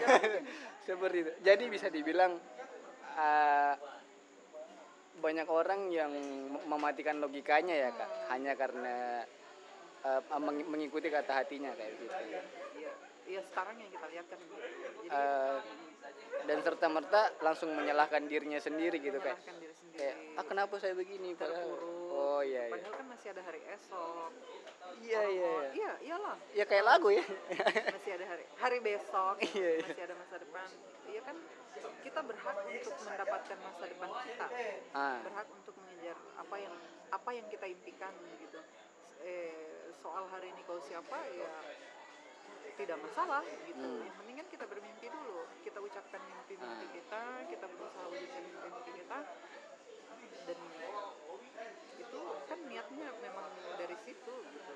Seperti 0.81 1.29
itu. 1.29 1.31
Jadi 1.45 1.63
bisa 1.69 1.93
dibilang 1.93 2.41
eh, 3.21 3.73
banyak 5.21 5.45
orang 5.45 5.93
yang 5.93 6.09
mematikan 6.65 7.21
logikanya 7.21 7.85
ya, 7.85 7.89
Kak. 7.93 8.09
Hanya 8.33 8.57
karena 8.57 9.21
eh, 10.05 10.21
meng- 10.37 10.67
mengikuti 10.67 11.07
kata 11.09 11.31
hatinya 11.35 11.73
kayak 11.73 11.91
gitu. 11.95 12.13
iya 12.77 12.91
iya 13.25 13.41
sekarang 13.43 13.75
yang 13.77 13.89
kita 13.89 14.05
lihat 14.07 14.25
kan. 14.27 14.39
Jadi 14.39 15.07
Eh, 15.07 15.57
dan 16.45 16.57
serta 16.61 16.85
merta 16.87 17.21
langsung 17.39 17.73
menyalahkan 17.73 18.25
dirinya 18.25 18.57
sendiri 18.57 18.97
gitu 18.97 19.17
kayak 19.17 19.33
menyalahkan 19.35 19.57
diri 19.57 19.73
sendiri. 19.73 19.97
kayak 19.97 20.15
ah 20.37 20.45
kenapa 20.45 20.73
saya 20.77 20.93
begini 20.93 21.33
padahal 21.33 21.69
oh 22.07 22.41
iya 22.41 22.69
iya. 22.69 22.73
Padahal 22.77 22.93
kan 22.95 23.07
masih 23.09 23.27
ada 23.33 23.41
hari 23.41 23.61
esok. 23.67 24.31
Iya 24.95 25.21
iya 25.25 25.49
Oh, 25.49 25.59
iya. 25.59 25.69
iya 25.73 25.91
iyalah. 26.05 26.35
Ya 26.53 26.63
kayak 26.63 26.85
lagu 26.85 27.09
ya. 27.09 27.25
Masih 27.91 28.11
ada 28.13 28.25
hari 28.27 28.43
hari 28.55 28.77
besok. 28.79 29.35
Iya, 29.41 29.69
iya. 29.73 29.83
masih 29.83 30.03
ada 30.05 30.15
masa 30.15 30.35
depan. 30.37 30.67
Iya 31.05 31.21
kan 31.21 31.37
kita 32.01 32.19
berhak 32.21 32.55
untuk 32.63 32.93
mendapatkan 33.01 33.57
masa 33.59 33.83
depan 33.85 34.07
kita. 34.23 34.45
Ah. 34.93 35.19
Berhak 35.21 35.47
untuk 35.51 35.73
mengejar 35.75 36.17
apa 36.37 36.55
yang 36.55 36.75
apa 37.09 37.29
yang 37.33 37.45
kita 37.49 37.65
impikan 37.65 38.13
gitu. 38.39 38.59
Eh, 39.25 39.74
soal 40.05 40.29
hari 40.29 40.53
ini 40.53 40.61
kau 40.69 40.77
siapa 40.85 41.17
ya 41.33 41.49
tidak 42.77 43.01
masalah 43.01 43.41
gitu. 43.65 43.81
Hmm. 43.81 44.05
yang 44.05 44.15
penting 44.21 44.35
kan 44.37 44.47
kita 44.53 44.65
bermimpi 44.69 45.07
dulu. 45.09 45.49
Kita 45.65 45.81
ucapkan 45.81 46.21
mimpi-mimpi 46.21 46.85
Ah. 46.85 46.93
kita 46.93 47.21
kita 47.49 47.65
berusaha 47.73 48.05
wujudkan 48.13 48.41
mimpi-mimpi 48.45 48.91
kita. 49.01 49.19
Dan 50.45 50.59
itu 51.97 52.21
kan 52.45 52.59
niatnya 52.69 53.07
memang 53.17 53.49
dari 53.81 53.97
situ 54.05 54.33
gitu. 54.45 54.73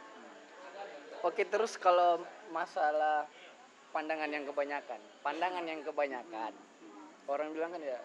Oke 1.21 1.45
terus 1.45 1.77
kalau 1.77 2.25
masalah 2.49 3.29
pandangan 3.93 4.33
yang 4.33 4.49
kebanyakan. 4.49 4.97
Pandangan 5.21 5.65
yang 5.69 5.85
kebanyakan. 5.85 6.57
Orang 7.29 7.53
bilang 7.53 7.77
kan 7.77 7.83
ya 7.85 8.01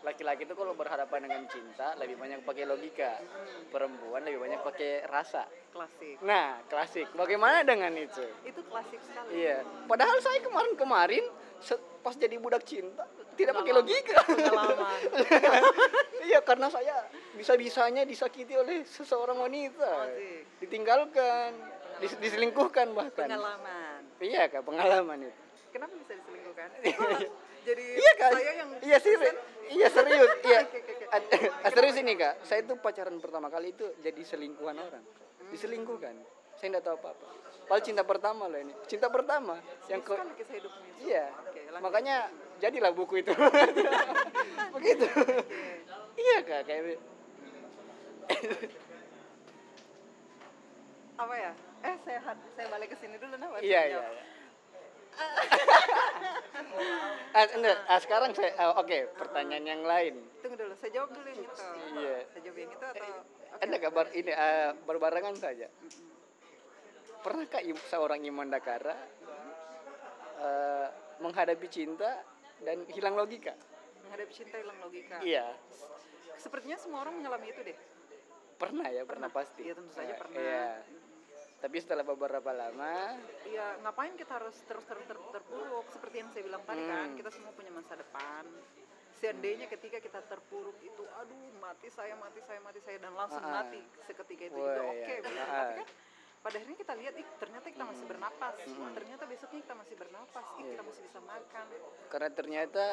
laki-laki 0.00 0.48
itu 0.48 0.54
kalau 0.56 0.72
berhadapan 0.72 1.28
dengan 1.28 1.42
cinta 1.48 1.92
lebih 2.00 2.16
banyak 2.16 2.40
pakai 2.44 2.64
logika. 2.64 3.20
Perempuan 3.68 4.24
lebih 4.24 4.40
banyak 4.40 4.60
pakai 4.64 5.04
rasa. 5.06 5.44
Klasik. 5.70 6.18
Nah 6.24 6.60
klasik. 6.66 7.06
Bagaimana 7.14 7.62
dengan 7.62 7.92
itu? 7.94 8.24
Itu 8.42 8.64
klasik 8.66 8.98
sekali. 9.04 9.44
Iya, 9.44 9.62
padahal 9.86 10.18
saya 10.24 10.40
kemarin-kemarin 10.42 11.24
pas 12.00 12.16
jadi 12.16 12.40
budak 12.40 12.64
cinta 12.64 13.04
tidak 13.36 13.54
pakai 13.56 13.72
logika. 13.72 14.18
Pengalaman. 14.28 14.98
iya, 16.28 16.38
karena 16.44 16.68
saya 16.68 17.08
bisa-bisanya 17.36 18.02
disakiti 18.04 18.52
oleh 18.52 18.84
seseorang 18.84 19.40
wanita, 19.40 20.12
Asik. 20.12 20.60
ditinggalkan, 20.60 21.56
dis- 22.04 22.20
diselingkuhkan 22.20 22.92
bahkan. 22.92 23.28
pengalaman. 23.28 24.00
Iya 24.20 24.52
kak, 24.52 24.62
pengalaman 24.64 25.18
itu. 25.24 25.40
kenapa 25.72 25.92
bisa 25.96 26.12
diselingkuhkan? 26.18 26.68
Jadi 27.68 27.84
Iya 27.96 28.12
kak, 28.16 28.30
saya 28.32 28.52
yang 28.56 28.70
iya 28.80 28.96
serius, 29.00 29.36
iya 29.70 29.86
serius, 29.88 30.30
iya. 30.44 30.60
Ah, 31.66 31.70
serius 31.74 31.98
ini 31.98 32.14
kak, 32.14 32.46
saya 32.46 32.62
tuh 32.62 32.78
pacaran 32.78 33.18
pertama 33.18 33.50
kali 33.50 33.74
itu 33.74 33.82
jadi 33.98 34.22
selingkuhan 34.22 34.78
orang, 34.78 35.02
diselingkuhkan. 35.50 36.14
Saya 36.54 36.78
nggak 36.78 36.86
tahu 36.86 36.96
apa-apa. 37.02 37.26
Padahal 37.66 37.82
cinta 37.82 38.02
pertama 38.06 38.46
loh 38.46 38.60
ini, 38.62 38.70
cinta 38.86 39.10
pertama 39.10 39.58
yang 39.90 39.98
ke, 40.02 40.14
hidupnya 40.14 40.90
Iya. 41.02 41.26
Makanya 41.82 42.30
jadilah 42.62 42.94
buku 42.94 43.26
itu. 43.26 43.32
Begitu. 44.78 45.06
iya 46.14 46.36
kak 46.44 46.62
kayak 46.68 47.00
apa 51.16 51.34
ya 51.36 51.52
eh 51.84 51.94
saya 52.04 52.20
had- 52.24 52.48
saya 52.56 52.66
balik 52.68 52.88
ke 52.92 52.96
sini 52.96 53.16
dulu 53.20 53.34
nah 53.36 53.48
iya 53.60 53.80
iya. 53.88 54.00
iya. 54.00 54.24
Ah, 57.30 57.46
enggak, 57.56 57.76
ah, 57.86 57.98
sekarang 57.98 58.30
saya 58.32 58.50
ah, 58.56 58.76
oke 58.76 59.14
pertanyaan 59.14 59.64
yang 59.64 59.82
lain. 59.82 60.14
tunggu 60.40 60.56
dulu 60.56 60.74
saya 60.74 60.90
jawab 60.92 61.10
dulu 61.10 61.26
yang 61.26 61.40
itu 61.40 61.62
Iya. 61.96 62.16
saya 62.26 62.40
jawab 62.42 62.58
yang 62.58 62.70
itu 62.70 62.84
atau 62.86 63.06
oke 63.06 63.60
Ada 63.60 63.76
kabar 63.78 64.06
ini 64.12 64.32
ah, 64.32 64.70
berbarengan 64.78 65.36
saja. 65.36 65.68
Pernahkah 67.20 67.60
seorang 67.86 68.24
Iman 68.24 68.48
Dakara 68.48 68.96
eh, 70.38 70.86
menghadapi 71.18 71.68
cinta 71.68 72.24
dan 72.60 72.84
hilang 72.88 73.12
logika? 73.14 73.52
menghadapi 74.00 74.32
cinta 74.32 74.56
hilang 74.56 74.78
logika 74.80 75.20
Iya, 75.20 75.52
sepertinya 76.34 76.74
semua 76.74 77.04
orang 77.04 77.20
mengalami 77.20 77.52
itu 77.52 77.60
deh 77.62 77.76
pernah 78.56 78.88
ya, 78.88 79.04
pernah, 79.04 79.28
pasti. 79.28 79.64
Iya, 79.64 79.72
tentu 79.72 79.88
saja 79.88 80.12
Eh, 80.12 80.18
pernah. 80.18 80.36
Iya. 80.36 80.68
Tapi 81.60 81.76
setelah 81.76 82.00
beberapa 82.02 82.50
lama, 82.50 83.20
Iya, 83.44 83.76
ngapain 83.80 84.16
kita 84.16 84.32
harus 84.34 84.56
terus 84.64 84.80
terus 84.82 85.04
ter- 85.04 85.28
terpuruk 85.30 85.84
seperti 85.88 86.16
yang 86.18 86.28
saya 86.30 86.42
bilang 86.42 86.64
tadi 86.64 86.82
kan, 86.82 87.06
Hmm. 87.06 87.16
kita 87.16 87.28
semua 87.28 87.52
punya 87.52 87.68
masa 87.68 87.92
depan. 87.94 88.48
Seandainya 89.12 89.68
ketika 89.68 90.00
kita 90.00 90.24
terpuruk 90.24 90.80
itu, 90.80 91.04
aduh 91.14 91.36
mati 91.60 91.92
saya, 91.92 92.16
mati 92.16 92.40
saya, 92.40 92.56
mati 92.58 92.80
saya 92.80 92.96
dan 92.96 93.12
langsung 93.12 93.44
Ah, 93.44 93.60
mati 93.60 93.76
seketika 94.00 94.48
itu 94.48 94.56
Wah, 94.56 94.64
juga 94.66 94.80
iya. 94.80 94.88
oke. 94.88 95.14
begitu. 95.20 95.28
Ah, 95.38 95.52
Tapi 95.60 95.74
kan 95.76 95.88
pada 96.40 96.56
akhirnya 96.56 96.78
kita 96.80 96.94
lihat, 96.96 97.14
ih 97.14 97.26
ternyata 97.36 97.66
kita 97.68 97.84
masih 97.84 98.04
bernapas, 98.08 98.54
ternyata 98.96 99.22
besoknya 99.28 99.60
kita 99.60 99.74
masih 99.76 99.94
bernapas, 99.94 100.44
ih 100.48 100.56
Iya. 100.58 100.70
kita 100.72 100.82
masih 100.82 101.02
bisa 101.04 101.18
makan. 101.20 101.64
karena 102.08 102.28
ternyata 102.32 102.84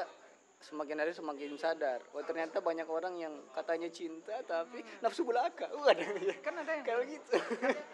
semakin 0.60 0.98
hari 0.98 1.12
semakin 1.12 1.52
sadar, 1.56 2.02
oh 2.12 2.22
ternyata 2.22 2.60
banyak 2.60 2.86
orang 2.86 3.14
yang 3.16 3.34
katanya 3.52 3.88
cinta 3.88 4.42
tapi 4.44 4.82
nafsu 5.00 5.24
belaka. 5.24 5.70
Waduh, 5.72 6.18
ya. 6.20 6.36
Kan 6.44 6.60
ada 6.60 6.72
yang 6.72 6.84
kayak 6.84 7.08
gitu. 7.08 7.32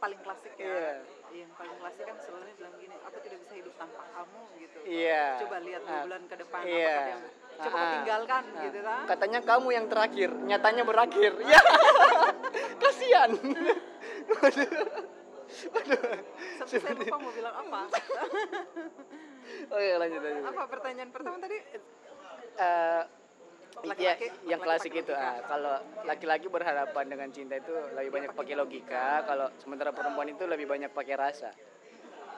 paling 0.00 0.20
klasik 0.20 0.52
ya, 0.56 0.64
Iya. 0.64 0.92
yang 1.36 1.52
paling 1.54 1.76
klasik 1.76 2.04
kan 2.04 2.16
selalu 2.18 2.44
bilang 2.56 2.74
gini, 2.74 2.96
aku 2.98 3.16
tidak 3.20 3.38
bisa 3.44 3.54
hidup 3.54 3.74
tanpa 3.76 4.02
kamu 4.10 4.40
gitu. 4.58 4.78
Iya. 4.82 5.24
Coba 5.38 5.56
lihat 5.60 5.82
dua 5.82 5.92
Ah, 5.92 6.02
bulan 6.02 6.22
ke 6.24 6.34
depan, 6.36 6.60
iya. 6.64 6.88
apakah 6.88 7.04
dia 7.04 7.18
coba 7.60 7.76
Ah, 7.78 7.90
tinggalkan 7.92 8.42
ah. 8.48 8.62
gitu 8.64 8.78
kan? 8.80 9.02
Katanya 9.06 9.40
kamu 9.44 9.68
yang 9.70 9.86
terakhir, 9.86 10.30
nyatanya 10.40 10.82
berakhir. 10.82 11.32
Ya. 11.52 11.60
Kasihan. 12.80 13.30
Waduh. 14.30 14.70
Waduh. 15.74 16.02
Sampai 16.56 16.78
saya 16.80 16.94
lupa 16.96 17.16
mau 17.18 17.32
bilang 17.32 17.54
apa. 17.54 17.80
Oh 19.70 19.80
iya 19.82 19.98
lanjut 19.98 20.22
lanjut. 20.22 20.46
apa 20.46 20.62
pertanyaan 20.70 21.10
pertama 21.10 21.36
tadi? 21.36 21.58
Eh, 22.56 23.02
ya, 23.72 23.88
Laki-laki- 24.16 24.32
yang 24.44 24.60
klasik 24.60 24.92
itu 24.92 25.08
logika. 25.08 25.30
ah, 25.30 25.38
kalau 25.42 25.74
laki-laki 26.04 26.46
berhadapan 26.46 27.04
dengan 27.06 27.28
cinta 27.30 27.54
itu 27.54 27.72
lebih 27.92 28.10
banyak 28.10 28.30
pakai 28.32 28.54
logika, 28.54 29.06
kalau 29.24 29.46
sementara 29.56 29.90
perempuan 29.90 30.28
itu 30.28 30.44
lebih 30.44 30.66
banyak 30.66 30.90
pakai 30.90 31.14
rasa. 31.16 31.50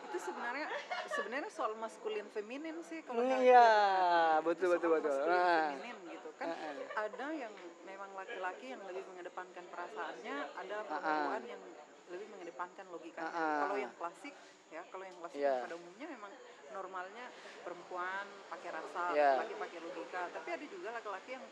Itu 0.04 0.18
sebenarnya 0.22 0.68
sebenarnya 1.08 1.48
soal 1.48 1.72
maskulin 1.74 2.28
feminin 2.28 2.76
sih 2.82 3.00
kalau 3.00 3.24
Iya, 3.24 3.32
lihat. 3.32 4.44
betul 4.44 4.68
Itu 4.68 4.74
betul 4.76 4.88
soal 4.88 4.96
betul. 4.98 5.16
maskulin 5.16 5.40
Ah. 5.40 5.64
feminin 5.66 5.96
gitu 6.10 6.28
kan. 6.36 6.46
Ah, 6.46 6.56
ah. 6.58 7.02
Ada 7.02 7.26
yang 7.34 7.52
memang 7.82 8.10
laki-laki 8.12 8.66
yang 8.68 8.82
lebih 8.84 9.04
mengedepankan 9.08 9.64
perasaannya, 9.66 10.36
ada 10.54 10.76
perempuan 10.84 11.42
yang 11.42 11.60
lebih 12.08 12.26
mengedepankan 12.28 12.84
logikanya. 12.92 13.24
Ah, 13.26 13.40
ah. 13.40 13.58
Kalau 13.64 13.76
yang 13.80 13.92
klasik 13.96 14.34
ya, 14.68 14.82
kalau 14.86 15.04
yang 15.04 15.16
klasik 15.16 15.38
Iya. 15.40 15.56
pada 15.64 15.74
umumnya 15.74 16.06
memang 16.08 16.32
normalnya 16.72 17.26
perempuan 17.62 18.24
pakai 18.50 18.70
rasa, 18.74 19.02
Iya. 19.14 19.30
laki 19.44 19.54
pakai 19.54 19.78
logika. 19.78 20.22
Tapi 20.34 20.48
ada 20.50 20.66
juga 20.66 20.88
laki-laki 20.92 21.30
yang 21.38 21.44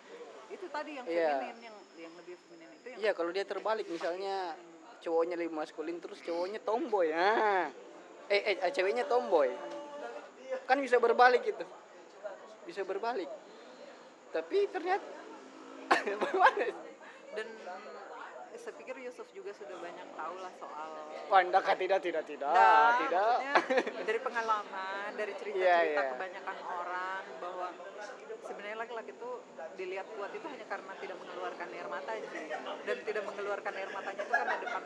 itu 0.50 0.66
tadi 0.66 0.90
yang 0.98 1.06
Iya. 1.06 1.28
feminin 1.38 1.58
yang 1.62 1.76
yang 1.96 2.12
lebih 2.18 2.34
feminin 2.44 2.68
itu 2.74 2.86
yang 2.90 2.98
Iya, 3.00 3.12
kalau 3.14 3.30
dia 3.30 3.44
terbalik 3.46 3.86
misalnya 3.86 4.58
cowoknya 5.00 5.36
lebih 5.38 5.54
maskulin 5.54 5.96
terus 6.02 6.18
cowoknya 6.20 6.60
tomboy. 6.60 7.08
Ah. 7.14 7.70
Eh, 8.30 8.42
eh, 8.44 8.56
eh, 8.58 8.70
ceweknya 8.74 9.06
tomboy. 9.06 9.48
Kan 10.66 10.82
bisa 10.82 10.98
berbalik 10.98 11.46
gitu. 11.46 11.64
Bisa 12.66 12.82
berbalik. 12.82 13.30
Tapi 14.30 14.66
ternyata 14.70 15.06
dan 17.34 17.46
saya 18.56 18.74
pikir 18.74 18.96
Yusuf 19.00 19.26
juga 19.30 19.50
sudah 19.52 19.76
banyak 19.76 20.08
tahu 20.12 20.34
lah 20.36 20.52
soal 20.56 20.90
Pandang 21.26 21.62
tidak 21.78 22.00
tidak 22.00 22.24
tidak 22.24 22.50
Nah, 22.50 22.98
tidak. 22.98 23.22
maksudnya 23.38 23.54
dari 24.08 24.20
pengalaman, 24.20 25.08
dari 25.14 25.32
cerita-cerita 25.32 25.62
Iya, 25.62 25.78
iya. 25.86 26.10
kebanyakan 26.10 26.56
orang 26.66 27.22
bahwa 27.38 27.68
sebenarnya 28.42 28.76
laki-laki 28.76 29.10
itu 29.12 29.30
dilihat 29.76 30.06
kuat 30.10 30.30
itu 30.32 30.42
hanya 30.44 30.66
karena 30.66 30.92
tidak 30.98 31.16
mengeluarkan 31.16 31.66
air 31.70 31.86
mata 31.86 32.12
sih. 32.18 32.44
Dan 32.82 32.96
tidak 33.00 33.22
mengeluarkan 33.24 33.72
air 33.72 33.90
matanya 33.90 34.18
itu 34.18 34.32
karena 34.32 34.54
depan 34.58 34.82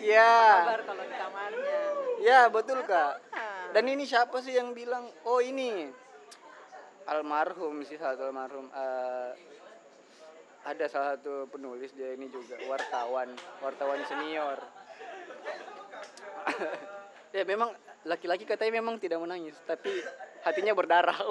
Iya. 0.00 0.36
kabar 0.64 0.80
kalau 0.82 1.04
di 1.04 1.14
kamarnya. 1.14 1.80
Ya, 2.18 2.40
betul 2.48 2.78
Kak. 2.82 3.12
Ah, 3.30 3.68
Dan 3.70 3.84
ini 3.86 4.04
siapa 4.04 4.40
sih 4.40 4.54
yang 4.54 4.72
bilang, 4.72 5.04
"Oh, 5.22 5.38
ini 5.38 5.92
almarhum 7.04 7.84
sih 7.84 8.00
satu 8.00 8.24
almarhum 8.24 8.72
eh, 8.72 9.30
ada 10.64 10.84
salah 10.88 11.20
satu 11.20 11.44
penulis 11.52 11.92
dia 11.92 12.16
ini 12.16 12.26
juga 12.32 12.56
wartawan, 12.68 13.28
wartawan 13.60 14.00
senior. 14.08 14.58
Ya 17.34 17.42
memang 17.42 17.74
laki-laki 18.06 18.46
katanya 18.46 18.78
memang 18.78 18.94
tidak 19.02 19.18
menangis, 19.18 19.58
tapi 19.66 19.90
hatinya 20.46 20.70
berdarah. 20.70 21.18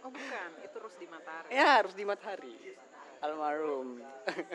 Oh 0.00 0.08
bukan, 0.14 0.50
itu 0.62 0.76
harus 0.78 0.96
di 1.02 1.06
matahari. 1.10 1.48
Ya 1.50 1.66
harus 1.82 1.92
di 1.98 2.04
matahari. 2.06 2.54
Almarhum. 3.18 3.98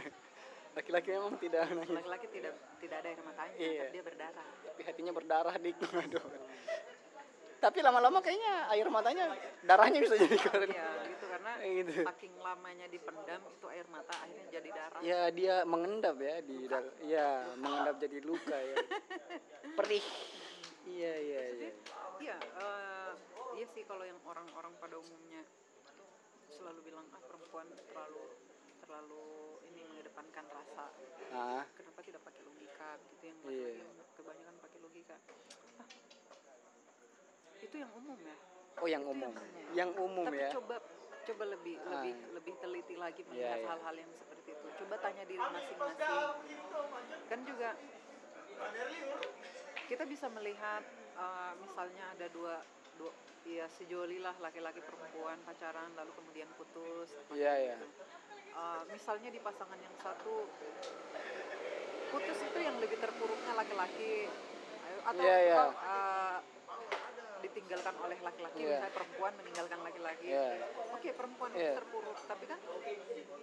Laki-laki 0.79 1.11
memang 1.11 1.35
tidak 1.43 1.67
menangis, 1.67 1.91
Laki-laki 1.91 2.27
tidak 2.31 2.53
tidak 2.79 2.97
ada 3.03 3.07
air 3.11 3.19
matanya, 3.19 3.55
Iya. 3.59 3.83
tapi 3.83 3.91
dia 3.91 4.03
berdarah. 4.07 4.47
tapi 4.63 4.81
hatinya 4.87 5.11
berdarah 5.11 5.53
dik. 5.59 5.75
Waduh. 5.91 6.23
Tapi 7.61 7.77
lama-lama 7.85 8.25
kayaknya 8.25 8.73
air 8.73 8.89
matanya 8.89 9.29
darahnya 9.61 10.01
bisa 10.01 10.17
jadi 10.17 10.33
keluar. 10.33 10.65
Iya, 10.65 10.89
gitu 11.13 11.25
karena 11.29 11.51
Gitu. 11.77 11.93
saking 12.01 12.33
lamanya 12.41 12.89
dipendam 12.89 13.41
itu 13.45 13.65
air 13.69 13.85
mata 13.93 14.17
akhirnya 14.17 14.45
jadi 14.49 14.69
darah. 14.73 14.99
Ya 15.05 15.21
dia 15.29 15.55
mengendap 15.63 16.17
ya 16.17 16.41
di 16.41 16.65
dal- 16.65 16.95
ya 17.05 17.53
mengendap 17.61 18.01
jadi 18.01 18.17
luka 18.25 18.57
ya. 18.57 18.75
Perih. 19.77 20.01
Iya 20.89 21.13
iya 21.21 21.41
iya. 21.53 21.69
Iya, 22.17 22.35
eh, 22.37 23.11
iya 23.55 23.65
sih 23.77 23.85
kalau 23.85 24.05
yang 24.09 24.17
orang-orang 24.25 24.73
pada 24.81 24.97
umumnya 24.97 25.45
selalu 26.49 26.81
bilang 26.81 27.05
ah 27.13 27.21
perempuan 27.21 27.69
terlalu 27.89 28.25
terlalu 28.81 29.25
ini 29.69 29.81
mengedepankan 29.85 30.45
rasa. 30.49 30.85
Ah, 31.31 31.63
Kenapa 31.77 32.01
tidak 32.01 32.25
pakai 32.25 32.41
logika 32.41 32.97
gitu 33.13 33.23
yang 33.29 33.37
yang 33.77 33.89
kebanyakan 34.17 34.55
pakai 34.59 34.79
logika. 34.81 35.15
Ah, 35.77 35.85
itu 37.61 37.75
yang 37.77 37.91
umum 37.93 38.17
ya. 38.17 38.35
oh 38.81 38.87
yang 38.89 39.03
umum. 39.05 39.31
Yang 39.77 39.91
umum 40.01 40.25
Tapi 40.25 40.41
ya. 40.41 40.49
coba 40.57 40.75
coba 41.21 41.43
lebih 41.53 41.75
Ah. 41.85 42.01
lebih 42.01 42.13
lebih 42.33 42.53
teliti 42.57 42.95
lagi 42.97 43.21
Iya, 43.21 43.29
melihat 43.29 43.59
iya. 43.61 43.67
hal-hal 43.69 43.95
yang 44.01 44.11
seperti 44.17 44.49
itu. 44.57 44.67
Coba 44.81 44.95
tanya 44.99 45.23
diri 45.29 45.41
masing-masing. 45.41 46.09
Kan 47.29 47.39
juga 47.45 47.69
kita 49.85 50.03
bisa 50.07 50.27
melihat 50.33 50.83
uh, 51.19 51.53
misalnya 51.61 52.05
ada 52.17 52.27
dua 52.31 52.63
dua 52.97 53.11
ya 53.43 53.65
sejoli 53.73 54.21
lah 54.21 54.33
laki-laki 54.39 54.79
perempuan 54.81 55.37
pacaran 55.45 55.89
lalu 55.93 56.11
kemudian 56.17 56.49
putus. 56.57 57.13
Iya 57.33 57.53
iya. 57.69 57.77
Uh, 58.51 58.83
misalnya 58.91 59.29
di 59.31 59.39
pasangan 59.39 59.77
yang 59.79 59.95
satu 60.01 60.49
putus 62.11 62.39
itu 62.43 62.59
yang 62.59 62.75
lebih 62.83 62.99
terpuruknya 62.99 63.53
laki-laki 63.55 64.27
atau 65.01 65.23
iya. 65.23 65.55
atau, 65.55 65.69
uh, 65.71 66.37
ditinggalkan 67.41 67.93
oleh 67.97 68.17
laki-laki 68.17 68.57
Iya. 68.57 68.69
misalnya 68.71 68.93
perempuan 68.93 69.31
meninggalkan 69.35 69.79
laki-laki 69.81 70.25
Iya. 70.27 70.45
oke 70.87 71.09
perempuan 71.11 71.49
Iya. 71.51 71.61
itu 71.63 71.77
terpuruk 71.77 72.17
tapi 72.23 72.43
kan 72.45 72.59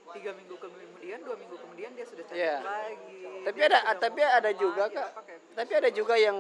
tiga 0.08 0.30
minggu 0.32 0.54
kemudian 0.56 1.18
dua 1.20 1.36
minggu 1.36 1.56
kemudian 1.58 1.90
dia 1.92 2.06
sudah 2.06 2.24
cari 2.24 2.38
Iya. 2.38 2.56
lagi 2.58 3.20
Tapi 3.44 3.60
ada 3.62 3.78
tapi 3.96 4.20
ada 4.20 4.50
juga 4.52 4.84
lagi, 4.84 4.96
kak. 4.96 5.08
kayak- 5.20 5.42
Tapi 5.54 5.72
ada 5.74 5.88
juga 5.90 6.14
yang 6.16 6.36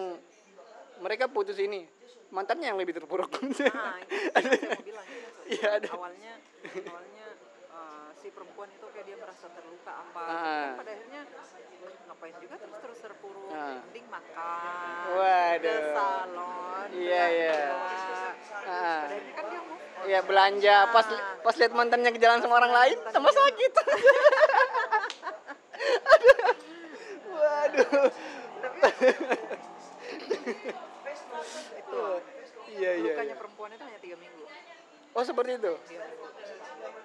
mereka 0.98 1.24
putus 1.26 1.58
ini 1.58 1.86
mantannya 2.28 2.68
yang 2.68 2.76
lebih 2.76 2.92
terpuruk. 2.94 3.30
nah 3.40 3.96
itu 3.98 4.14
yang 4.14 4.32
saya 4.52 4.68
mau 4.68 4.84
bilang 4.84 5.06
ada. 5.78 5.88
awalnya 5.90 6.32
awalnya 6.84 7.26
si 8.18 8.28
perempuan 8.28 8.66
itu 8.68 8.86
kayak 8.90 9.04
dia 9.04 9.16
merasa 9.16 9.46
terluka 9.48 9.92
apa 9.94 10.20
Ah. 10.20 10.34
kan 10.34 10.76
pada 10.76 10.90
akhirnya 10.90 11.20
ngapain 12.04 12.34
juga 12.38 12.54
terus 12.58 12.76
terus 12.80 12.98
terpuruk 12.98 13.46
Ah. 13.48 13.78
mending 13.80 14.06
makan 14.08 15.04
Waduh. 15.14 15.78
ke 15.78 15.94
salon 15.94 16.86
Iya, 16.90 17.24
iya. 17.28 17.52
Ah. 17.54 19.06
pada 19.06 19.14
akhirnya 19.14 19.34
kan 19.34 19.44
dia. 19.46 19.60
Iya 20.00 20.20
belanja 20.22 20.76
pas 20.88 21.06
Nah. 21.06 21.42
pas 21.42 21.54
lihat 21.56 21.72
mantannya 21.72 22.10
ke 22.10 22.18
jalan 22.18 22.38
sama 22.38 22.54
orang 22.56 22.70
lain 22.72 22.98
sama 23.08 23.30
sakit. 23.30 23.72
Aduh. 26.08 26.38
Waduh. 27.28 27.90
tapi 28.78 29.06
itu 31.76 32.02
Iya 32.70 32.90
iya. 32.94 33.10
lukanya 33.10 33.26
iya. 33.26 33.36
perempuan 33.36 33.70
itu 33.70 33.82
hanya 33.84 33.98
tiga 33.98 34.16
minggu 34.16 34.44
Oh 35.12 35.24
seperti 35.24 35.50
itu. 35.56 35.72
Tiga 35.84 36.04
minggu. 36.04 36.26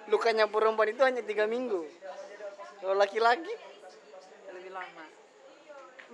Lukanya 0.08 0.44
perempuan 0.48 0.92
itu 0.92 1.02
hanya 1.04 1.24
tiga 1.24 1.48
minggu. 1.48 1.84
Kalau 2.80 2.96
laki-laki 3.00 3.54
lebih 4.52 4.72
lama 4.72 5.04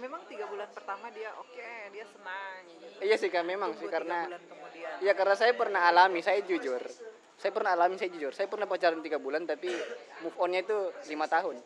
memang 0.01 0.25
tiga 0.33 0.49
bulan 0.49 0.65
pertama 0.73 1.13
dia 1.13 1.29
oke 1.37 1.71
dia 1.93 2.05
senang 2.09 2.63
Iya 3.05 3.17
sih 3.21 3.29
kak 3.29 3.45
memang 3.45 3.77
Tunggu 3.77 3.85
sih 3.85 3.89
karena 3.93 4.19
Iya 5.01 5.13
karena 5.17 5.35
saya 5.37 5.53
pernah 5.57 5.89
alami, 5.89 6.21
saya 6.21 6.45
jujur. 6.45 6.81
Saya 7.41 7.53
pernah 7.57 7.73
alami, 7.73 7.97
saya 7.97 8.13
jujur. 8.13 8.37
Saya 8.37 8.53
pernah 8.53 8.69
pacaran 8.69 9.01
tiga 9.01 9.17
bulan 9.17 9.49
tapi 9.49 9.73
move 10.21 10.37
onnya 10.37 10.61
itu 10.61 10.93
lima 11.09 11.25
tahun. 11.25 11.57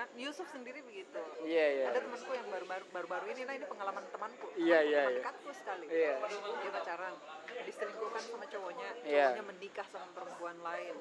Kan 0.00 0.08
Yusuf 0.16 0.48
sendiri 0.48 0.80
begitu 0.80 1.20
Iya 1.44 1.66
iya. 1.70 1.84
ada 1.92 2.00
temanku 2.00 2.32
yang 2.32 2.48
baru-baru 2.48 2.84
baru-baru 2.88 3.24
ini 3.30 3.42
nah 3.44 3.52
ini 3.52 3.66
pengalaman 3.68 4.04
temanku 4.08 4.48
Iya, 4.56 4.80
Temanku, 4.80 4.88
iya, 4.88 4.96
teman 4.96 5.12
iya. 5.12 5.18
dekatku 5.20 5.50
sekali 5.52 5.84
Iya. 5.86 6.12
dia 6.56 6.70
pacaran 6.72 7.14
diselingkuhkan 7.60 8.22
sama 8.24 8.44
cowoknya 8.48 8.88
Iya. 9.04 9.24
cowoknya 9.28 9.44
menikah 9.44 9.86
sama 9.86 10.06
perempuan 10.16 10.56
lain 10.58 10.96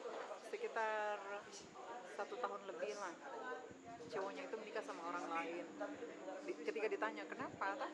sekitar 0.52 1.16
satu 2.12 2.36
tahun 2.36 2.62
lebih 2.68 2.92
lah 2.94 3.14
cowoknya 4.10 4.42
itu 4.44 4.56
menikah 4.60 4.84
sama 4.84 5.02
orang 5.06 5.26
lain 5.32 5.66
Di- 6.44 6.60
ketika 6.60 6.88
ditanya 6.90 7.24
kenapa 7.24 7.80
tah 7.80 7.92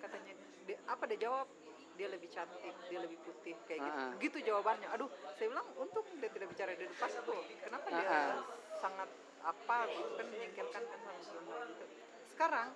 katanya 0.00 0.32
dia, 0.64 0.78
apa 0.88 1.04
dia 1.04 1.18
jawab 1.20 1.44
dia 1.92 2.08
lebih 2.08 2.32
cantik 2.32 2.72
dia 2.88 3.04
lebih 3.04 3.20
putih 3.20 3.52
kayak 3.68 3.84
gitu 3.84 4.00
Ah. 4.00 4.12
gitu 4.16 4.38
jawabannya 4.48 4.88
aduh 4.88 5.12
saya 5.36 5.52
bilang 5.52 5.68
untung 5.76 6.08
dia 6.16 6.30
tidak 6.32 6.48
bicara 6.48 6.72
di 6.72 6.88
tuh 6.88 7.36
kenapa 7.60 7.86
dia 7.90 8.06
Ah. 8.08 8.40
sangat 8.80 9.12
apa 9.42 9.76
gitu 9.90 10.10
kan 10.14 10.26
menyengkelkan 10.30 10.82
kan 10.86 11.00
gitu 11.18 11.84
sekarang 12.32 12.68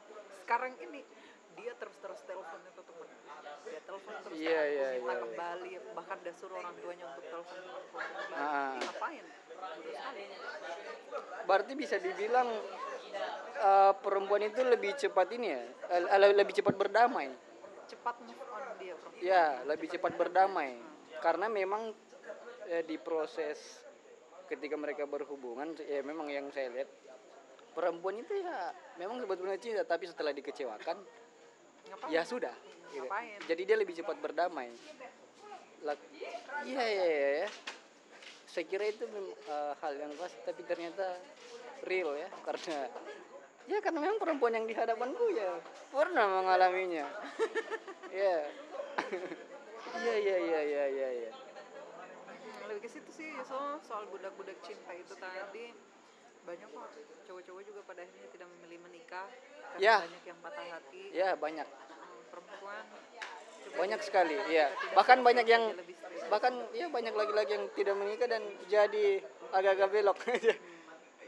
sekarang 0.42 0.72
ini 0.83 1.02
dia 1.57 1.72
terus 1.81 1.96
terus 1.98 2.20
telepon 2.29 2.61
itu 2.68 2.81
teman 2.85 3.09
dia 3.64 3.81
telepon 3.83 4.12
terus 4.22 4.37
Iya, 4.37 4.61
temanku, 4.61 4.76
iya, 4.76 4.88
minta 5.00 5.12
iya. 5.14 5.22
kembali 5.24 5.72
bahkan 5.96 6.18
dia 6.20 6.35
suruh 6.37 6.57
orang 6.61 6.74
tuanya 6.79 7.05
untuk 7.09 7.24
telepon 7.26 7.57
untuk 7.64 7.85
kembali 7.90 8.35
Ah. 8.37 8.76
ngapain 8.76 9.26
Berarti 11.46 11.72
bisa 11.72 11.96
dibilang 11.96 12.48
eh, 13.57 13.92
perempuan 14.05 14.44
itu 14.44 14.61
lebih 14.61 14.92
cepat 14.98 15.33
ini 15.33 15.48
ya, 15.48 15.62
eh, 15.96 16.35
lebih 16.35 16.52
cepat 16.52 16.74
berdamai. 16.76 17.33
cepat 17.87 18.18
move 18.20 18.42
on 18.50 18.66
dia 18.76 18.92
perempuan 18.98 19.22
Ya, 19.22 19.62
lebih 19.64 19.87
cepat 19.88 20.12
berdamai. 20.18 20.76
Karena 21.22 21.46
memang 21.48 21.94
eh, 22.66 22.83
di 22.85 22.98
proses 22.98 23.86
ketika 24.46 24.76
mereka 24.78 25.04
berhubungan, 25.04 25.74
ya 25.82 26.00
memang 26.06 26.30
yang 26.30 26.46
saya 26.54 26.70
lihat 26.70 26.90
perempuan 27.74 28.16
itu 28.22 28.40
ya 28.40 28.72
memang 28.96 29.20
sebetulnya 29.20 29.59
cinta, 29.61 29.82
tapi 29.85 30.09
setelah 30.09 30.32
dikecewakan, 30.32 30.96
ngapain 31.90 32.11
ya 32.14 32.22
sudah. 32.24 32.54
gitu. 32.94 33.06
Jadi 33.50 33.62
dia 33.66 33.76
lebih 33.76 33.94
cepat 33.98 34.16
berdamai. 34.22 34.72
Iya 36.64 36.85
iya 36.88 37.06
iya. 37.06 37.28
ya. 37.44 37.48
Saya 38.48 38.64
kira 38.64 38.88
itu 38.88 39.04
eh, 39.46 39.72
hal 39.82 39.92
yang 39.98 40.12
pas, 40.16 40.32
tapi 40.46 40.62
ternyata 40.64 41.20
real 41.85 42.16
ya, 42.16 42.28
karena 42.46 42.88
ya 43.66 43.78
karena 43.82 43.98
memang 43.98 44.18
perempuan 44.22 44.54
yang 44.56 44.66
di 44.70 44.74
hadapanku 44.74 45.35
ya 45.35 45.61
pernah 45.92 46.42
mengalaminya. 46.42 47.06
Iya. 48.16 48.48
Iya 49.96 50.14
iya 50.16 50.37
iya 50.40 50.61
iya 50.64 50.85
iya. 50.88 51.09
iya. 51.20 51.45
Hmm, 52.76 52.84
ke 52.84 52.92
situ 52.92 53.08
sih 53.08 53.32
so 53.48 53.56
soal 53.88 54.04
budak-budak 54.12 54.52
cinta 54.60 54.92
itu 54.92 55.16
tadi 55.16 55.72
banyak 56.44 56.68
kok 56.68 56.92
cowok-cowok 57.24 57.62
juga 57.64 57.80
pada 57.88 58.04
akhirnya 58.04 58.28
tidak 58.28 58.48
memilih 58.52 58.78
menikah 58.84 59.24
karena 59.72 59.80
Ya. 59.80 59.96
banyak 60.04 60.22
yang 60.28 60.38
patah 60.44 60.66
hati 60.76 61.02
Ya 61.08 61.28
banyak, 61.40 61.64
Hmm, 61.64 62.20
perempuan 62.28 62.84
banyak 63.80 64.00
sekali. 64.04 64.36
Tidak 64.36 64.92
Bahkan 64.92 65.18
banyak 65.24 65.46
yang 65.48 65.72
bahkan 66.28 66.52
ya 66.76 66.92
banyak 66.92 67.16
lagi-lagi 67.16 67.56
yang 67.56 67.64
tidak 67.72 67.96
menikah 67.96 68.28
dan 68.28 68.44
jadi 68.68 69.24
agak-agak 69.56 69.88
belok 69.96 70.18
aja. 70.28 70.52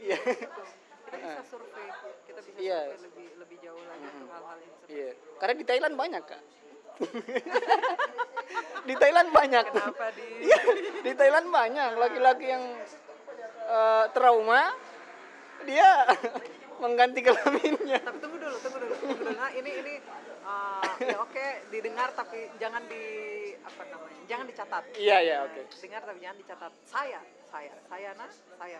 Iya. 0.05 0.15
kita 0.21 1.17
bisa 1.17 1.43
survei 1.49 1.87
kita 2.29 2.39
bisa 2.45 2.57
Iya. 2.61 2.79
survei 2.93 3.09
lebih 3.09 3.27
lebih 3.41 3.57
jauh 3.65 3.83
lagi 3.89 4.05
untuk 4.05 4.29
hal-hal 4.37 4.57
yang 4.61 4.73
Iya. 4.85 5.09
Karena 5.41 5.53
di 5.57 5.65
Thailand 5.65 5.95
banyak 5.97 6.23
kak. 6.29 6.41
di 8.87 8.93
Thailand 8.95 9.29
banyak. 9.29 9.65
kenapa 9.65 10.05
di 10.13 10.25
Iya, 10.41 10.59
di 11.01 11.11
Thailand 11.13 11.47
banyak 11.49 11.89
laki-laki 11.95 12.45
yang 12.47 12.63
eh, 13.65 14.05
trauma 14.11 14.73
dia 15.63 16.07
mengganti 16.83 17.19
kelaminnya. 17.19 17.99
tapi 17.99 18.17
tunggu 18.17 18.37
dulu 18.37 18.57
tunggu 18.57 18.77
dulu 18.79 18.93
tunggu 18.95 19.15
dulu 19.19 19.31
nah 19.35 19.51
ini 19.51 19.71
ini 19.75 19.93
uh, 20.47 20.95
ya 20.97 21.19
oke 21.19 21.45
didengar 21.67 22.15
tapi 22.15 22.47
jangan 22.55 22.79
di 22.87 23.03
apa 23.59 23.83
namanya 23.85 24.21
jangan 24.25 24.45
dicatat 24.47 24.83
Iya 24.95 25.17
iya 25.19 25.37
oke. 25.43 25.67
dengar 25.75 26.01
tapi 26.01 26.19
jangan 26.23 26.37
dicatat 26.39 26.71
saya 26.87 27.19
saya 27.43 27.75
saya 27.83 28.15
nah 28.15 28.31
saya 28.55 28.79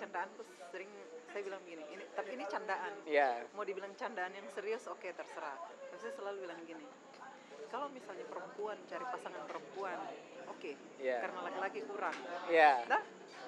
candaanku 0.00 0.40
sering 0.72 0.88
saya 1.28 1.44
bilang 1.44 1.60
gini 1.68 1.84
ini 1.92 2.04
tapi 2.16 2.32
ini 2.32 2.44
candaan 2.48 2.92
Iya. 3.04 3.44
mau 3.52 3.68
dibilang 3.68 3.92
candaan 3.92 4.32
yang 4.32 4.48
serius 4.48 4.88
oke 4.88 5.04
terserah 5.04 5.60
tapi 5.60 5.96
saya 6.00 6.16
selalu 6.16 6.48
bilang 6.48 6.60
gini 6.64 6.88
kalau 7.70 7.86
misalnya 7.90 8.24
perempuan 8.30 8.78
cari 8.86 9.04
pasangan 9.10 9.42
perempuan 9.46 9.98
oke. 10.50 10.72
Iya. 11.02 11.18
karena 11.26 11.40
laki-laki 11.42 11.78
kurang. 11.86 12.16
Iya. 12.48 12.72
dah. 12.86 13.02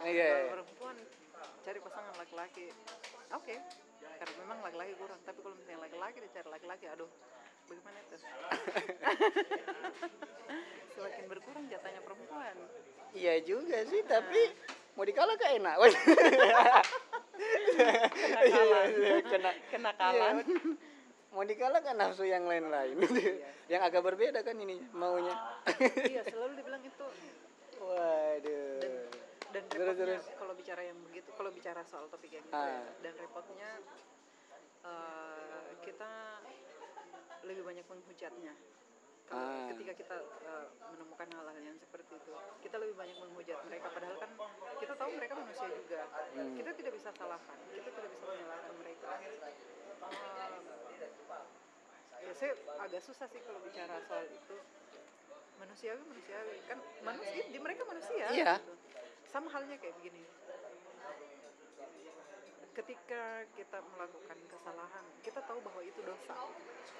Iya. 0.04 0.28
kalau 0.28 0.52
perempuan 0.62 0.96
cari 1.62 1.78
pasangan 1.82 2.14
laki-laki 2.18 2.64
oke. 3.34 3.54
Karena 4.18 4.34
memang 4.42 4.58
laki-laki 4.66 4.92
kurang. 4.98 5.18
Tapi 5.22 5.38
kalau 5.42 5.54
misalnya 5.54 5.80
laki-laki 5.86 6.18
dicari 6.22 6.48
laki-laki 6.50 6.84
aduh 6.90 7.10
bagaimana 7.68 7.98
itu? 8.02 8.16
Semakin 10.98 11.24
berkurang 11.30 11.64
jatahnya 11.70 12.00
perempuan. 12.02 12.56
Iya 13.14 13.34
juga 13.46 13.78
sih 13.86 14.02
tapi 14.04 14.50
mau 14.98 15.06
dikalah 15.06 15.38
kan 15.38 15.50
enak? 15.56 15.76
Kena 19.30 19.54
kenakalan 19.70 20.42
iya. 20.42 20.87
Mau 21.28 21.44
dikalah 21.44 21.80
kan 21.80 21.94
nafsu 21.94 22.24
yang 22.24 22.44
lain-lain. 22.44 22.96
Yang 23.72 23.82
agak 23.84 24.00
berbeda 24.00 24.40
kan 24.40 24.56
ini 24.56 24.80
maunya. 24.96 25.34
Iya 26.08 26.24
selalu 26.32 26.56
dibilang 26.56 26.80
itu. 26.80 27.06
Waduh. 27.78 29.04
Dan 29.48 29.62
Terus, 29.68 29.92
repotnya 29.92 30.04
terus. 30.16 30.24
kalau 30.36 30.52
bicara 30.52 30.82
yang 30.84 30.98
begitu 31.04 31.28
kalau 31.32 31.48
bicara 31.48 31.80
soal 31.84 32.04
topik 32.08 32.28
yang 32.28 32.44
gitu 32.44 32.52
Ah. 32.52 32.68
ya, 32.68 32.80
dan 33.00 33.12
repotnya 33.16 33.68
eh, 34.84 35.68
kita 35.80 36.10
lebih 37.44 37.64
banyak 37.64 37.84
menghujatnya. 37.84 38.52
Ah. 39.28 39.68
ketika 39.68 39.92
kita 39.94 40.16
eh, 40.20 40.66
menemukan 40.88 41.28
hal-hal 41.28 41.60
yang 41.60 41.76
seperti 41.76 42.08
itu 42.08 42.32
kita 42.64 42.76
lebih 42.80 42.96
banyak 42.96 43.16
menghujat 43.20 43.60
mereka. 43.68 43.92
Padahal 43.92 44.16
kan 44.16 44.30
kita 44.80 44.92
tahu 44.96 45.10
mereka 45.12 45.34
manusia 45.36 45.68
juga. 45.68 46.00
Hmm. 46.32 46.56
kita 46.56 46.70
tidak 46.72 46.92
bisa 46.96 47.08
salahkan 47.12 47.56
kita 47.68 47.88
tidak 47.92 48.10
bisa 48.16 48.24
menyalahkan 48.24 48.72
mereka 48.80 49.08
ya 52.18 52.32
saya 52.34 52.52
agak 52.82 53.00
susah 53.02 53.26
sih 53.30 53.40
kalau 53.42 53.60
bicara 53.62 53.98
soal 54.06 54.26
itu. 54.28 54.56
Manusiawi 55.58 56.02
manusiawi. 56.06 56.56
Kan 56.70 56.78
manusia 57.02 57.42
di 57.50 57.58
mereka 57.58 57.82
manusia. 57.88 58.26
Iya. 58.30 58.52
gitu. 58.62 58.74
sama 59.28 59.52
halnya 59.52 59.76
kayak 59.76 59.92
begini. 60.00 60.24
Ketika 62.72 63.44
kita 63.58 63.78
melakukan 63.92 64.38
kesalahan 64.48 65.04
kita 65.20 65.40
tahu 65.44 65.58
bahwa 65.60 65.82
itu 65.82 66.00
dosa. 66.06 66.34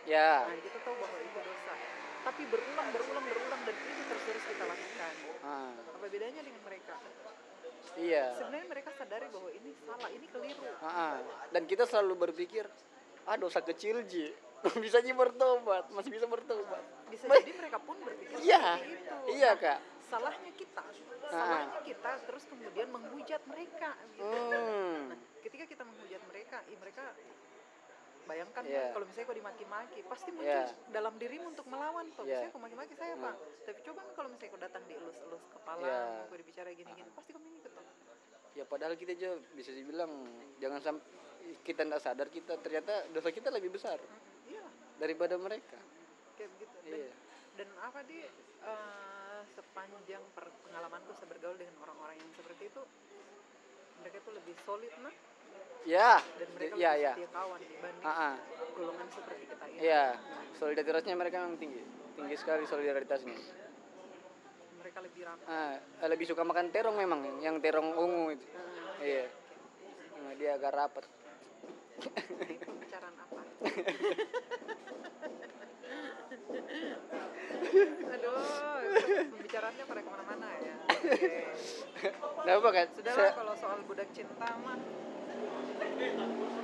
Ya. 0.04 0.44
Nah 0.44 0.58
kita 0.61 0.78
tahu 0.82 0.94
bahwa 0.98 1.18
itu 1.22 1.38
dosa. 1.40 1.74
Tapi 2.26 2.42
berulang 2.50 2.88
berulang 2.92 3.24
berulang 3.24 3.61
dan 3.64 3.76
itu 3.78 4.02
terus 4.11 4.22
terus 4.26 4.44
kita 4.44 4.64
lakukan. 4.66 5.14
Ah, 5.46 5.72
apa 5.72 6.06
bedanya 6.11 6.42
dengan 6.44 6.62
mereka 6.66 6.98
iya 7.98 8.24
sebenarnya 8.34 8.66
mereka 8.70 8.90
sadari 8.94 9.26
bahwa 9.28 9.50
ini 9.50 9.70
salah 9.82 10.08
ini 10.08 10.26
keliru 10.30 10.62
ah. 10.80 11.18
dan 11.50 11.62
kita 11.66 11.84
selalu 11.84 12.30
berpikir 12.30 12.64
ah 13.26 13.37
dosa 13.37 13.61
kecil 13.61 14.06
ji 14.06 14.30
bisa 14.84 14.98
ji 14.98 15.12
bertobat 15.12 15.90
masih 15.92 16.11
bisa 16.11 16.26
bertobat 16.26 16.82
bisa 17.11 17.26
Baik. 17.26 17.44
jadi 17.46 17.52
mereka 17.58 17.78
pun 17.82 17.96
berpikir 18.00 18.37
iya 18.40 18.78
seperti 18.78 18.94
itu 18.94 19.16
iya 19.34 19.50
kak 19.54 19.78
salahnya 20.08 20.52
kita 20.56 20.84
Ah. 21.28 21.44
salahnya 21.44 21.80
kita 21.84 22.11
terus 22.24 22.48
kemudian 22.48 22.88
menghujat 22.88 23.42
mereka 23.44 23.92
gitu. 24.16 24.24
hmm. 24.24 25.12
Nah, 25.12 25.18
ketika 25.44 25.68
kita 25.68 25.84
menghujat 25.84 26.22
mereka, 26.24 26.56
ih, 26.72 26.78
mereka 26.80 27.04
bayangkan 28.24 28.64
Iya. 28.64 28.92
kalau 28.92 29.04
misalnya 29.04 29.26
kau 29.28 29.37
dimaki-maki, 29.37 29.98
pasti 30.04 30.28
muncul 30.32 30.48
Iya. 30.48 30.72
dalam 30.88 31.16
dirimu 31.16 31.48
untuk 31.48 31.64
melawan. 31.64 32.08
Kalau 32.12 32.24
Iya. 32.24 32.44
misalnya 32.44 32.52
kau 32.52 32.61
maki-maki 32.61 32.94
saya 32.96 33.12
Hmm. 33.12 33.24
pak, 33.24 33.34
tapi 33.64 33.80
coba 33.84 34.00
kalau 34.12 34.28
misalnya 34.28 34.52
kau 34.52 34.62
datang 34.64 34.82
dielus-elus 34.84 35.44
kepala, 35.48 35.84
Iya. 35.84 36.00
kau 36.28 36.37
dibicara 36.37 36.68
gini-gini, 36.72 37.08
pasti 37.12 37.30
kau 37.32 37.40
mengikut. 37.40 37.67
Ya 38.58 38.66
padahal 38.66 38.98
kita 38.98 39.14
aja 39.14 39.38
bisa 39.54 39.70
dibilang 39.70 40.10
jangan 40.58 40.82
sampai 40.82 41.06
kita 41.62 41.86
tidak 41.86 42.02
sadar 42.02 42.26
kita 42.26 42.58
ternyata 42.58 43.06
dosa 43.14 43.30
kita 43.30 43.54
lebih 43.54 43.70
besar 43.70 44.02
Iya, 44.50 44.66
daripada 44.98 45.38
mereka 45.38 45.78
kayak 46.34 46.50
begitu. 46.58 46.74
Dan, 46.82 46.98
iya 46.98 47.14
dan 47.58 47.68
apa 47.82 48.00
di 48.06 48.18
eh, 48.62 49.40
sepanjang 49.54 50.22
per- 50.34 50.54
pengalamanku 50.66 51.10
saya 51.18 51.26
bergaul 51.30 51.58
dengan 51.58 51.74
orang-orang 51.82 52.18
yang 52.18 52.30
seperti 52.38 52.70
itu, 52.70 52.82
mereka 54.02 54.16
itu 54.22 54.30
lebih 54.30 54.54
solid 54.62 54.92
nah, 55.02 55.14
ya 55.82 56.22
dan 56.38 56.48
mereka 56.54 56.74
ya 56.78 56.90
lebih 56.94 57.02
ya 57.02 57.12
setia 57.18 57.30
kawan 57.34 57.58
dibanding 57.62 58.04
ah, 58.06 58.10
ah. 58.10 58.34
golongan 58.78 59.08
seperti 59.10 59.42
kita 59.50 59.64
ini. 59.70 59.78
Iya, 59.82 60.04
solidaritasnya 60.58 61.14
mereka 61.18 61.36
memang 61.46 61.58
tinggi, 61.58 61.82
tinggi 62.14 62.36
sekali 62.38 62.62
solidaritasnya. 62.66 63.67
Mereka 64.98 65.14
lebih 65.14 65.30
rapat. 65.30 65.46
Ah, 65.46 65.78
lebih 66.11 66.26
suka 66.26 66.42
makan 66.42 66.74
terong 66.74 66.98
memang, 66.98 67.22
yang 67.38 67.62
terong 67.62 67.94
ungu 67.94 68.34
itu. 68.34 68.42
Nah, 68.50 68.98
Iya, 68.98 69.30
Nah, 70.18 70.34
dia 70.34 70.58
agak 70.58 70.74
rapat. 70.74 71.06
pembicaraan 72.58 73.14
apa? 73.14 73.38
Aduh, 78.11 78.42
pembicaraannya 79.30 79.84
pada 79.87 80.00
ke 80.02 80.11
mana-mana 80.11 80.50
ya. 80.58 80.74
Oke. 80.90 81.46
Nah, 82.42 82.58
apa 82.58 82.68
kan? 82.74 82.87
Sudahlah 82.90 83.22
Saya- 83.22 83.38
kalau 83.38 83.54
soal 83.54 83.78
budak 83.87 84.11
cinta 84.11 84.50
mah, 84.58 84.82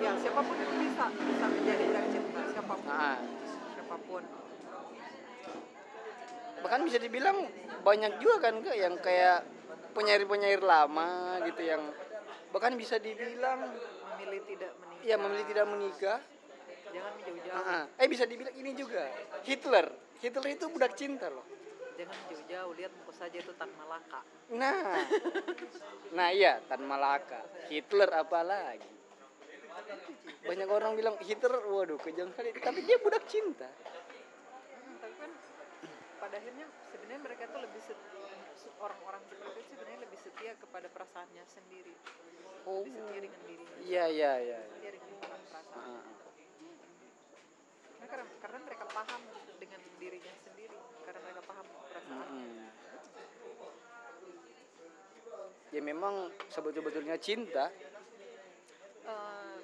ya 0.03 0.11
siapa 0.19 0.43
pun 0.43 0.57
itu 0.59 0.75
bisa 0.83 1.07
bisa 1.07 1.47
menjadi 1.47 1.85
budak 1.87 2.07
cinta 2.11 2.41
siapa 2.51 2.75
pun, 2.75 2.91
Ah, 2.91 3.23
siapa 3.71 3.95
pun. 4.03 4.27
Bahkan 6.65 6.81
bisa 6.81 6.97
dibilang 6.97 7.45
banyak 7.85 8.17
juga 8.25 8.49
kan 8.49 8.65
kak 8.65 8.73
yang 8.73 8.97
kayak 9.05 9.45
penyair-penyair 9.93 10.65
lama 10.65 11.39
gitu 11.45 11.61
yang 11.61 11.83
bahkan 12.57 12.73
bisa 12.81 12.97
dibilang 12.97 13.69
Memilih 14.15 14.41
tidak 14.49 14.73
menikah. 14.81 15.05
ya 15.05 15.17
memilih 15.21 15.47
tidak 15.51 15.67
menikah. 15.69 16.19
Jangan 16.95 17.13
menjauh-jauh. 17.19 17.59
Ah, 17.59 17.71
ah. 17.83 17.83
eh 18.01 18.09
bisa 18.09 18.25
dibilang 18.25 18.55
ini 18.55 18.71
juga 18.73 19.03
Hitler. 19.43 19.87
Hitler 20.23 20.47
itu 20.55 20.65
budak 20.71 20.95
cinta 20.97 21.27
loh. 21.29 21.45
Jangan 21.99 22.15
menjauh-jauh. 22.15 22.73
Lihat 22.79 22.93
muka 22.97 23.13
saja 23.13 23.37
itu 23.37 23.53
Tan 23.59 23.71
Malaka. 23.77 24.21
Nah, 24.55 25.03
nah 26.17 26.29
iya 26.31 26.63
Tan 26.71 26.87
Malaka, 26.87 27.43
Hitler 27.69 28.09
apalagi. 28.15 28.95
Banyak 30.47 30.69
orang 30.71 30.95
bilang 30.95 31.19
Hitler, 31.21 31.59
waduh 31.67 31.99
kejam 31.99 32.31
sekali, 32.31 32.55
tapi 32.57 32.87
dia 32.87 32.97
budak 33.03 33.27
cinta. 33.27 33.67
Hmm, 36.25 36.33
pada 36.33 36.41
akhirnya 36.41 36.67
sebenarnya 36.89 37.21
mereka 37.21 37.45
tuh 37.53 37.61
lebih 37.61 37.83
orang-orang 38.81 39.23
seperti 39.29 39.61
itu 39.61 39.71
sebenarnya 39.77 40.01
lebih 40.09 40.19
setia 40.25 40.53
kepada 40.57 40.89
perasaannya 40.89 41.45
sendiri. 41.53 41.93
Oh, 42.65 42.81
lebih 42.81 42.97
setia 42.97 43.21
dengan 43.29 43.41
dirinya. 43.45 43.77
Iya 43.85 44.05
iya 44.09 44.33
iya. 44.41 44.59
setia 44.73 44.91
dengan 44.97 45.21
perasaan. 45.21 45.85
Ah, 45.85 46.05
Nah, 48.01 48.07
karena, 48.09 48.25
karena 48.41 48.59
mereka 48.65 48.85
paham 48.89 49.21
dengan 49.61 49.81
dirinya 50.01 50.33
sendiri 50.49 50.77
karena 51.05 51.21
mereka 51.29 51.43
paham 51.45 51.67
perasaan. 51.93 52.29
Mm. 52.33 52.67
Ya 55.77 55.81
memang 55.85 56.15
sebetul-betulnya 56.49 57.21
cinta. 57.21 57.69
Eh, 59.05 59.57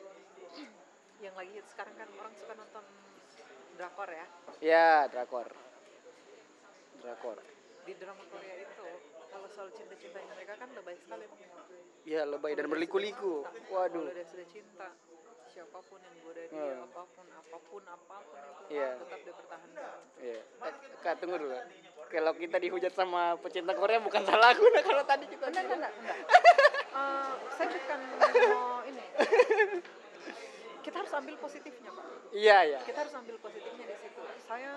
yang 1.25 1.33
lagi 1.41 1.57
sekarang 1.73 1.97
kan 1.97 2.09
orang 2.21 2.35
suka 2.37 2.53
nonton 2.53 2.85
drakor 3.81 4.09
ya. 4.13 4.27
Ya 4.61 5.09
drakor, 5.09 5.49
drakor. 7.01 7.37
di 7.81 7.93
drama 7.97 8.23
Korea 8.27 8.55
itu 8.57 8.87
kalau 9.27 9.49
soal 9.49 9.69
cinta-cintanya 9.73 10.31
mereka 10.31 10.55
kan 10.55 10.69
lebay 10.71 10.97
sekali 10.97 11.25
Ya 12.03 12.25
lebay 12.25 12.53
dan 12.53 12.67
berliku-liku. 12.67 13.45
Waduh. 13.69 14.01
kalau 14.03 14.13
dia 14.13 14.25
sudah 14.25 14.47
cinta 14.47 14.89
siapa 15.47 15.79
pun 15.83 15.99
yang 15.99 16.17
goda 16.21 16.43
dia 16.43 16.55
Hmm. 16.71 16.87
apa 16.87 17.03
pun 17.09 17.27
apa 17.27 17.57
pun 17.63 17.83
apa 17.83 18.17
pun 18.21 18.39
itu 18.39 18.63
Iya. 18.73 18.91
tetap 18.97 19.19
dia 19.21 19.35
pertahankan 19.35 19.93
Iya. 20.17 20.41
Eh, 20.41 20.73
Kak 21.01 21.15
tunggu 21.19 21.37
dulu. 21.37 21.57
Kalau 22.07 22.33
kita 22.35 22.57
dihujat 22.59 22.93
sama 22.93 23.23
pecinta 23.39 23.73
Korea 23.73 23.99
bukan 23.99 24.23
salah 24.23 24.51
aku 24.51 24.65
nah 24.69 24.83
kalau 24.83 25.03
tadi 25.03 25.25
kita 25.27 25.45
enggak 25.47 25.65
enggak 25.67 25.93
enggak. 25.93 26.17
Eh, 26.91 27.33
saya 27.51 27.69
bukan 27.71 28.01
mau 28.51 28.81
ini 28.85 29.05
kita 30.81 30.97
harus 30.97 31.13
ambil 31.13 31.35
positifnya 31.39 31.91
pak 31.91 32.05
Iya 32.31 32.59
iya. 32.67 32.79
kita 32.83 32.99
harus 32.99 33.15
ambil 33.15 33.37
positifnya 33.39 33.85
di 33.85 33.97
situ 33.99 34.21
saya 34.43 34.71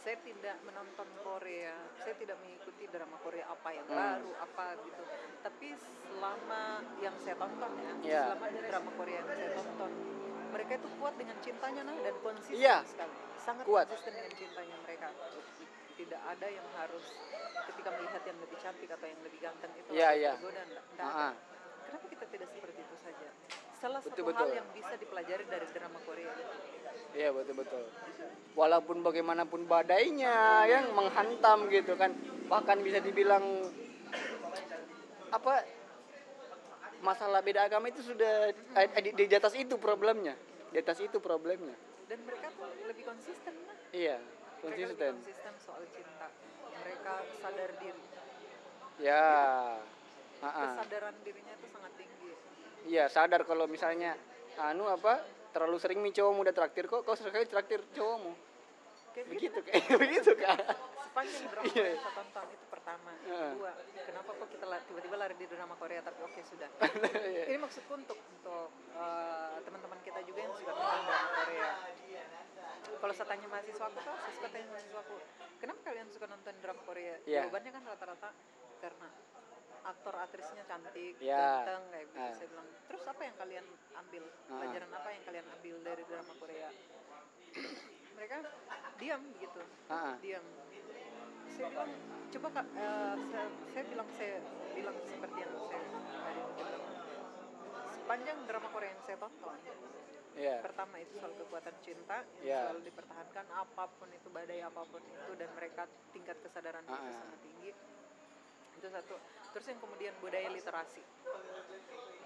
saya 0.00 0.16
tidak 0.20 0.56
menonton 0.64 1.08
Korea 1.20 1.76
saya 2.00 2.14
tidak 2.16 2.36
mengikuti 2.40 2.88
drama 2.88 3.16
Korea 3.20 3.44
apa 3.46 3.68
yang 3.70 3.86
Hmm. 3.86 3.96
baru 3.96 4.30
apa 4.40 4.66
gitu 4.80 5.02
tapi 5.40 5.68
selama 5.76 6.62
yang 6.98 7.14
saya 7.18 7.36
tonton 7.36 7.72
ya 7.76 7.92
Iya. 8.00 8.22
selama 8.32 8.44
drama 8.64 8.90
Korea 8.96 9.16
yang 9.20 9.28
saya 9.28 9.50
tonton 9.54 9.92
mereka 10.50 10.72
itu 10.74 10.88
kuat 10.98 11.14
dengan 11.14 11.36
cintanya 11.38 11.82
nah 11.84 11.96
dan 11.96 12.16
konsisten 12.18 12.58
Iya. 12.58 12.76
sekali 12.82 13.14
sangat 13.38 13.64
Kuat. 13.64 13.86
konsisten 13.86 14.12
dengan 14.14 14.32
cintanya 14.34 14.76
mereka 14.82 15.08
tidak 15.94 16.20
ada 16.26 16.46
yang 16.48 16.66
harus 16.74 17.04
ketika 17.68 17.88
melihat 17.92 18.22
yang 18.24 18.38
lebih 18.40 18.56
cantik 18.56 18.88
atau 18.88 19.04
yang 19.06 19.20
lebih 19.20 19.38
ganteng 19.38 19.72
itu 19.76 19.88
harus 19.92 20.16
iya. 20.16 20.32
tergoda 20.34 20.60
enggak, 20.64 20.84
enggak 20.90 21.04
Ah, 21.04 21.12
ada. 21.12 21.26
ah. 21.28 21.32
kenapa 21.84 22.06
kita 22.08 22.24
tidak 22.26 22.48
seperti 22.50 22.80
itu 22.80 22.96
saja 22.96 23.28
salah 23.80 24.00
Betul, 24.00 24.12
satu 24.12 24.22
betul. 24.28 24.46
hal 24.46 24.50
yang 24.54 24.68
bisa 24.70 24.94
dipelajari 24.94 25.44
dari 25.48 25.66
drama 25.72 25.98
Korea 26.04 26.32
Iya 27.10 27.28
betul 27.34 27.54
betul. 27.58 27.84
Walaupun 28.54 29.02
bagaimanapun 29.02 29.66
badainya 29.66 30.62
yang 30.68 30.94
menghantam 30.94 31.66
gitu 31.66 31.98
kan, 31.98 32.14
bahkan 32.46 32.78
bisa 32.78 33.02
dibilang 33.02 33.42
apa 35.30 35.62
masalah 37.00 37.40
beda 37.40 37.66
agama 37.66 37.88
itu 37.88 38.02
sudah 38.04 38.50
eh, 38.76 38.88
di, 39.10 39.26
di 39.26 39.34
atas 39.34 39.54
itu 39.56 39.74
problemnya, 39.74 40.34
di 40.70 40.78
atas 40.78 41.00
itu 41.00 41.18
problemnya. 41.18 41.74
dan 42.06 42.18
mereka 42.26 42.50
tuh 42.52 42.66
lebih 42.84 43.06
konsisten 43.06 43.54
lah 43.64 43.74
Iya 43.90 44.18
mereka 44.18 44.66
lebih 44.66 44.74
konsisten. 44.82 45.12
konsisten 45.14 45.52
soal 45.62 45.82
cinta 45.94 46.26
mereka 46.76 47.12
sadar 47.38 47.70
diri 47.78 48.02
Ya, 49.00 49.24
kesadaran 50.42 51.14
dirinya 51.24 51.54
itu 51.56 51.66
sangat 51.72 51.92
tinggi 51.96 52.29
iya 52.84 53.04
sadar 53.06 53.42
kalau 53.42 53.64
misalnya 53.64 54.16
anu 54.58 54.86
apa 54.86 55.20
terlalu 55.50 55.76
sering 55.76 55.98
mi 55.98 56.10
cowokmu 56.10 56.40
udah 56.40 56.54
traktir 56.54 56.84
kok 56.84 57.02
kau 57.02 57.14
sekali 57.14 57.44
traktir 57.44 57.82
cowokmu 57.90 58.32
Kayak 59.10 59.26
begitu 59.26 59.58
kayak 59.60 59.84
begitu 60.02 60.32
kan 60.38 60.54
sepanjang 61.02 61.42
drama. 61.44 61.66
Korea 61.66 61.90
yang 61.90 61.98
saya 61.98 62.14
tonton 62.14 62.46
itu 62.48 62.64
pertama 62.70 63.10
Iya. 63.20 63.42
kedua 63.50 63.72
kenapa 64.00 64.30
kok 64.32 64.48
kita 64.48 64.66
tiba-tiba 64.86 65.16
lari 65.18 65.34
di 65.34 65.46
drama 65.46 65.74
Korea 65.74 66.00
tapi 66.00 66.20
oke 66.22 66.40
sudah 66.46 66.68
Iya. 67.26 67.44
ini 67.50 67.58
maksudku 67.58 67.92
untuk 67.92 68.14
untuk 68.14 68.70
eh, 68.94 69.56
teman-teman 69.60 69.98
kita 70.00 70.22
juga 70.22 70.40
yang 70.40 70.54
suka 70.54 70.70
nonton 70.70 71.00
drama 71.02 71.28
Korea 71.34 71.70
kalau 73.00 73.12
saya 73.12 73.26
tanya 73.28 73.46
mahasiswa 73.48 73.84
aku 73.84 73.98
tuh 73.98 74.14
saya 74.14 74.32
suka 74.32 74.48
tanya 74.48 74.66
mahasiswa 74.68 75.00
aku 75.00 75.16
kenapa 75.58 75.80
kalian 75.82 76.08
suka 76.08 76.26
nonton 76.26 76.54
drama 76.62 76.82
Korea 76.84 77.14
Iya. 77.26 77.40
jawabannya 77.42 77.70
kan 77.72 77.82
rata-rata 77.84 78.28
karena 78.78 79.08
aktor 79.82 80.14
aktrisnya 80.14 80.64
cantik 80.64 81.14
Iya. 81.18 81.36
ganteng 81.36 81.82
kayak 81.90 82.04
gitu 82.06 82.20
Ah. 82.20 82.32
saya 82.32 82.48
bilang 82.48 82.68
terus 82.86 83.04
apa 83.04 83.22
yang 83.22 83.36
kalian 83.36 83.66
ambil 83.94 84.24
Ah. 84.24 84.52
pelajaran 84.56 84.90
apa 84.90 85.08
yang 85.10 85.22
kalian 85.24 85.46
ambil 85.50 85.76
dari 85.82 86.02
drama 86.04 86.32
Korea 86.36 86.68
mereka 88.16 88.36
diam 88.96 89.20
begitu 89.32 89.60
Ah, 89.86 90.14
diam 90.18 90.44
saya 91.50 91.66
bilang 91.68 91.92
coba 92.30 92.48
kak 92.52 92.66
eh, 92.72 93.14
saya, 93.26 93.46
saya 93.66 93.84
bilang 93.86 94.08
saya 94.12 94.36
bilang 94.70 94.96
seperti 95.02 95.38
yang 95.38 95.52
saya 95.58 95.82
tadi 96.22 96.40
bilang 96.56 96.84
sepanjang 97.90 98.38
drama 98.44 98.68
Korea 98.70 98.90
yang 98.90 99.02
saya 99.02 99.16
tonton 99.18 99.56
Iya. 100.30 100.62
pertama 100.62 100.94
itu 100.96 101.18
soal 101.18 101.34
kekuatan 101.34 101.74
cinta 101.80 102.22
yang 102.38 102.46
Ya. 102.46 102.58
selalu 102.64 102.86
dipertahankan 102.86 103.46
apa 103.50 103.84
pun 103.90 104.08
itu 104.08 104.30
badai 104.30 104.62
apa 104.62 104.82
pun 104.84 105.02
itu 105.02 105.30
dan 105.34 105.50
mereka 105.52 105.84
tingkat 106.14 106.38
kesadaran 106.38 106.80
itu 106.80 106.94
Ah, 106.94 107.02
ah. 107.02 107.12
sangat 107.12 107.40
tinggi 107.42 107.70
itu 108.80 108.88
satu 108.88 109.16
terus 109.52 109.66
yang 109.68 109.78
kemudian 109.78 110.12
budaya 110.18 110.48
literasi 110.48 111.02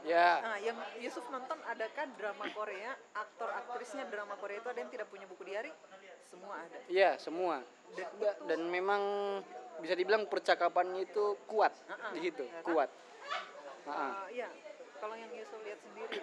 ya 0.05 0.31
nah 0.39 0.57
yang 0.61 0.79
Yusuf 1.03 1.27
nonton 1.29 1.59
adakah 1.67 2.07
drama 2.15 2.47
Korea 2.55 2.93
aktor 3.13 3.51
aktrisnya 3.51 4.07
drama 4.07 4.39
Korea 4.39 4.63
itu 4.63 4.69
ada 4.71 4.79
yang 4.79 4.93
tidak 4.93 5.11
punya 5.11 5.27
buku 5.27 5.43
diari 5.43 5.73
semua 6.25 6.55
ada 6.57 6.79
Iya 6.87 7.11
semua. 7.17 7.63
Dan 7.95 8.11
Da- 8.19 8.39
Dan 8.45 8.61
memang 8.69 9.03
bisa 9.79 9.95
dibilang 9.95 10.27
percakapannya 10.27 11.07
itu 11.07 11.39
kuat 11.47 11.71
Ah, 11.87 11.95
ah. 11.95 12.11
di 12.11 12.21
situ, 12.21 12.43
Ya 12.43 12.59
kan? 12.59 12.65
kuat. 12.67 12.91
Ah, 13.85 13.89
ah. 13.89 14.11
Uh, 14.25 14.27
iya, 14.35 14.51
kalau 14.99 15.15
yang 15.15 15.31
Yusuf 15.31 15.63
lihat 15.63 15.79
sendiri, 15.79 16.19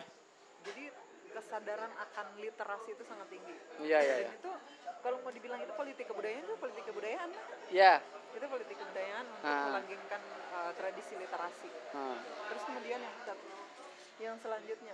jadi 0.62 0.84
kesadaran 1.32 1.92
akan 1.96 2.26
literasi 2.38 2.92
itu 2.92 3.04
sangat 3.08 3.28
tinggi. 3.30 3.56
Iya 3.80 4.00
iya 4.04 4.16
Dan 4.20 4.26
iya. 4.26 4.32
itu 4.36 4.52
kalau 5.00 5.18
mau 5.24 5.32
dibilang 5.32 5.60
itu 5.64 5.72
politik 5.72 6.06
kebudayaan 6.06 6.44
itu 6.44 6.56
politik 6.60 6.84
kebudayaan, 6.86 7.30
Ya. 7.72 7.94
Itu 8.32 8.46
politik 8.46 8.76
kebudayaan 8.76 9.26
untuk 9.28 9.46
Ah. 9.46 9.66
melanggengkan 9.70 10.22
uh, 10.52 10.72
tradisi 10.74 11.14
literasi. 11.16 11.70
Ah. 11.92 12.18
Terus 12.48 12.64
kemudian 12.64 13.00
yang 13.00 13.16
yang 14.22 14.36
selanjutnya 14.38 14.94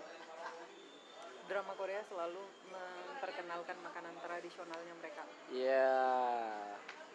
drama 1.46 1.74
Korea 1.74 2.04
selalu 2.04 2.44
memperkenalkan 2.68 3.78
makanan 3.80 4.16
tradisionalnya 4.20 4.94
mereka. 4.96 5.24
Ya. 5.50 5.96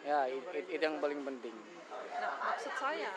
Ya, 0.03 0.19
it- 0.27 0.51
it- 0.53 0.69
itu 0.69 0.83
yang 0.83 0.99
paling 0.99 1.23
penting. 1.23 1.55
Nah, 2.13 2.33
maksud 2.43 2.73
saya, 2.75 3.07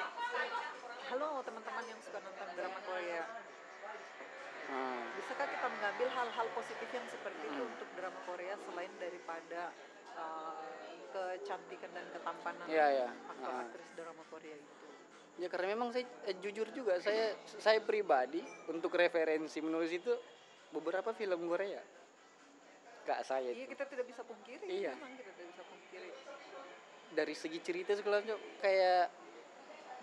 halo 1.08 1.42
teman-teman 1.42 1.84
yang 1.84 1.98
suka 1.98 2.18
nonton 2.18 2.48
drama 2.54 2.80
Korea, 2.82 3.22
Ah. 4.66 4.98
Bisakah 5.14 5.46
kita 5.46 5.66
mengambil 5.70 6.08
hal-hal 6.10 6.46
positif 6.50 6.90
yang 6.90 7.06
seperti 7.06 7.46
itu 7.46 7.54
Hmm. 7.56 7.70
untuk 7.70 7.86
drama 7.94 8.18
Korea 8.26 8.58
selain 8.60 8.90
daripada 8.98 9.70
uh, 10.18 10.58
kecantikan 11.16 11.90
dan 11.90 12.04
ketampanan 12.10 12.66
Iya, 12.66 12.86
iya. 12.92 13.08
aktor 13.26 13.48
Ah. 13.50 13.64
aktris 13.64 13.88
drama 13.94 14.22
Korea 14.26 14.54
itu? 14.54 14.74
Ya 15.36 15.48
karena 15.48 15.66
memang 15.70 15.88
saya 15.90 16.04
eh, 16.24 16.36
jujur 16.38 16.68
juga 16.70 16.96
saya 16.98 17.32
saya 17.54 17.80
pribadi 17.80 18.40
untuk 18.66 18.92
referensi 18.92 19.60
menulis 19.60 19.92
itu 19.92 20.12
beberapa 20.70 21.12
film 21.12 21.44
Korea. 21.46 21.80
Kak 23.04 23.20
saya 23.22 23.48
Iya 23.48 23.64
itu. 23.64 23.70
kita 23.70 23.84
tidak 23.86 24.06
bisa 24.06 24.22
pungkiri, 24.22 24.66
Iya. 24.66 24.92
memang 24.92 25.14
kita 25.14 25.30
tidak 25.32 25.48
bisa 25.50 25.62
pungkiri. 25.64 26.10
dari 27.08 27.32
segi 27.32 27.58
cerita 27.60 27.94
segala 27.94 28.20
macam 28.20 28.36
kayak 28.58 29.08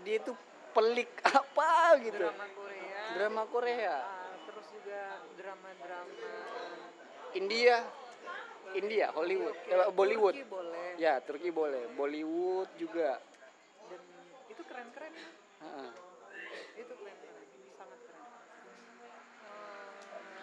dia 0.02 0.16
itu 0.18 0.34
pelik 0.72 1.12
apa 1.36 1.72
gitu. 2.00 2.26
Drama 2.26 2.48
Korea, 2.50 3.02
Drama 3.14 3.44
Korea. 3.46 3.96
ah, 4.00 4.34
terus 4.44 4.66
juga 4.72 5.02
drama-drama 5.36 6.10
India, 7.34 7.76
India, 8.74 9.06
Hollywood, 9.12 9.54
Oke, 9.56 9.70
ya, 9.70 9.90
Bollywood. 9.92 10.36
Turki 10.36 10.48
boleh, 10.48 10.83
Ya, 10.96 11.18
Turki 11.20 11.50
boleh, 11.50 11.90
Bollywood 11.94 12.70
juga. 12.78 13.18
dan 13.90 14.00
itu 14.48 14.62
keren-keren 14.64 15.12
ya. 15.12 15.30
Heeh. 15.60 15.90
itu 16.76 16.94
keren 16.94 17.16
keren 17.16 17.44
sangat 17.74 18.00
keren 18.04 18.22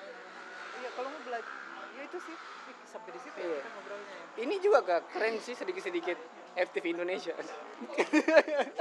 Eh, 0.01 0.81
iya 0.81 0.91
kalau 0.93 1.09
mau 1.09 1.23
belajar 1.23 1.55
ya 1.93 2.03
itu 2.03 2.19
sih 2.21 2.37
Ih, 2.67 2.77
sampai 2.85 3.11
di 3.11 3.21
situ 3.21 3.37
ya 3.37 3.47
Iya. 3.47 3.59
kita 3.59 3.71
ngobrolnya 3.71 4.11
ya. 4.11 4.25
Ini 4.41 4.55
juga 4.59 4.79
kak 4.81 5.03
keren 5.11 5.35
sih 5.39 5.55
sedikit-sedikit 5.55 6.19
FTV 6.57 6.85
Indonesia. 6.93 7.35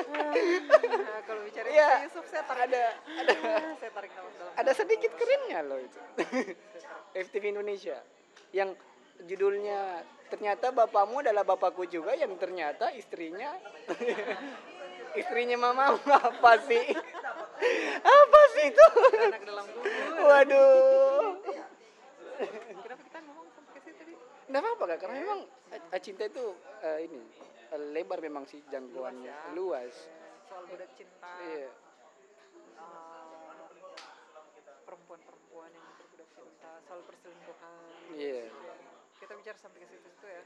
Nah, 0.10 1.22
kalau 1.24 1.42
bicara 1.44 1.68
itu 1.68 1.80
Yusuf 2.06 2.26
saya 2.28 2.44
tarik 2.44 2.64
ada 2.68 2.84
ada 3.16 3.34
saya 3.82 3.92
tarik 3.92 4.12
nafas 4.12 4.34
dalam 4.36 4.54
ada 4.54 4.72
sedikit 4.74 5.12
kerennya 5.16 5.60
loh 5.64 5.80
itu. 5.80 6.00
FTV 7.26 7.44
Indonesia 7.52 7.98
yang 8.52 8.74
judulnya 9.22 10.02
ternyata 10.30 10.70
bapakmu 10.70 11.26
adalah 11.26 11.44
bapakku 11.44 11.90
juga 11.90 12.14
yang 12.14 12.32
ternyata 12.38 12.94
istrinya. 12.94 13.58
Istrinya 15.18 15.58
mama 15.58 15.98
apa 16.22 16.54
sih? 16.70 16.86
Apa 18.06 18.42
sih 18.54 18.66
itu? 18.70 18.86
Anak 19.26 19.42
dalam 19.42 19.66
kubur. 19.74 20.22
Waduh. 20.22 21.34
Kenapa 22.86 23.02
kita 23.04 23.20
ngomong 23.26 23.48
sampai 23.52 23.72
ke 23.74 23.80
situ 23.84 23.98
tadi 24.00 24.14
Nggak 24.50 24.62
apa-apa 24.64 24.84
kak, 24.86 24.98
karena 25.02 25.16
memang 25.26 25.40
eh, 25.74 26.02
cinta 26.02 26.24
itu 26.30 26.46
eh, 26.86 27.10
ini 27.10 27.22
eh, 27.74 27.82
lebar 27.98 28.22
memang 28.22 28.46
sih 28.46 28.62
jangkauannya. 28.70 29.58
Luas 29.58 29.58
ya. 29.58 29.58
luas. 29.58 29.96
soal 30.50 30.64
budak 30.70 30.90
cinta. 30.94 31.34
Iya. 31.46 31.70
perempuan-perempuan 34.86 35.70
yang 35.70 35.86
berbudak 36.02 36.30
cinta 36.34 36.72
soal 36.86 37.02
perselingkuhan. 37.06 37.74
Iya. 38.14 38.46
Kita 39.20 39.34
bicara 39.36 39.58
sampai 39.60 39.80
ke 39.84 39.88
situ 39.88 40.08
situ 40.08 40.26
ya 40.28 40.42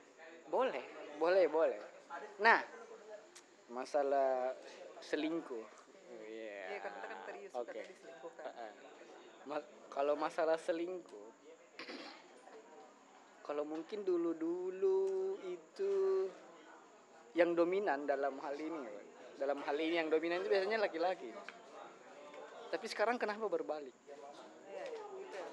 Boleh, 0.50 0.86
boleh, 1.18 1.46
boleh. 1.50 1.80
Nah, 2.38 2.62
masalah 3.70 4.54
selingkuh. 5.02 5.66
Iya. 6.14 6.62
iya 6.70 6.78
kan 6.78 6.92
kita 6.94 7.08
kan 7.10 7.20
tadi 7.26 7.40
Oke. 7.50 7.54
katanya 7.74 7.90
diselingkuhkan 7.90 8.44
Heeh. 8.46 8.72
Ma- 9.50 9.70
kalau 9.90 10.14
masalah 10.14 10.58
selingkuh, 10.62 11.30
kalau 13.42 13.64
mungkin 13.66 14.06
dulu-dulu 14.06 15.02
itu 15.44 16.30
yang 17.34 17.58
dominan 17.58 18.06
dalam 18.06 18.38
hal 18.40 18.54
ini, 18.54 18.86
dalam 19.42 19.58
hal 19.66 19.78
ini 19.78 19.96
yang 19.98 20.10
dominan 20.14 20.46
itu 20.46 20.54
biasanya 20.54 20.86
laki-laki. 20.86 21.34
Tapi 22.70 22.86
sekarang 22.90 23.18
kenapa 23.18 23.46
berbalik? 23.50 23.94
iya 24.70 24.86
gitu 24.86 25.34
ya 25.34 25.46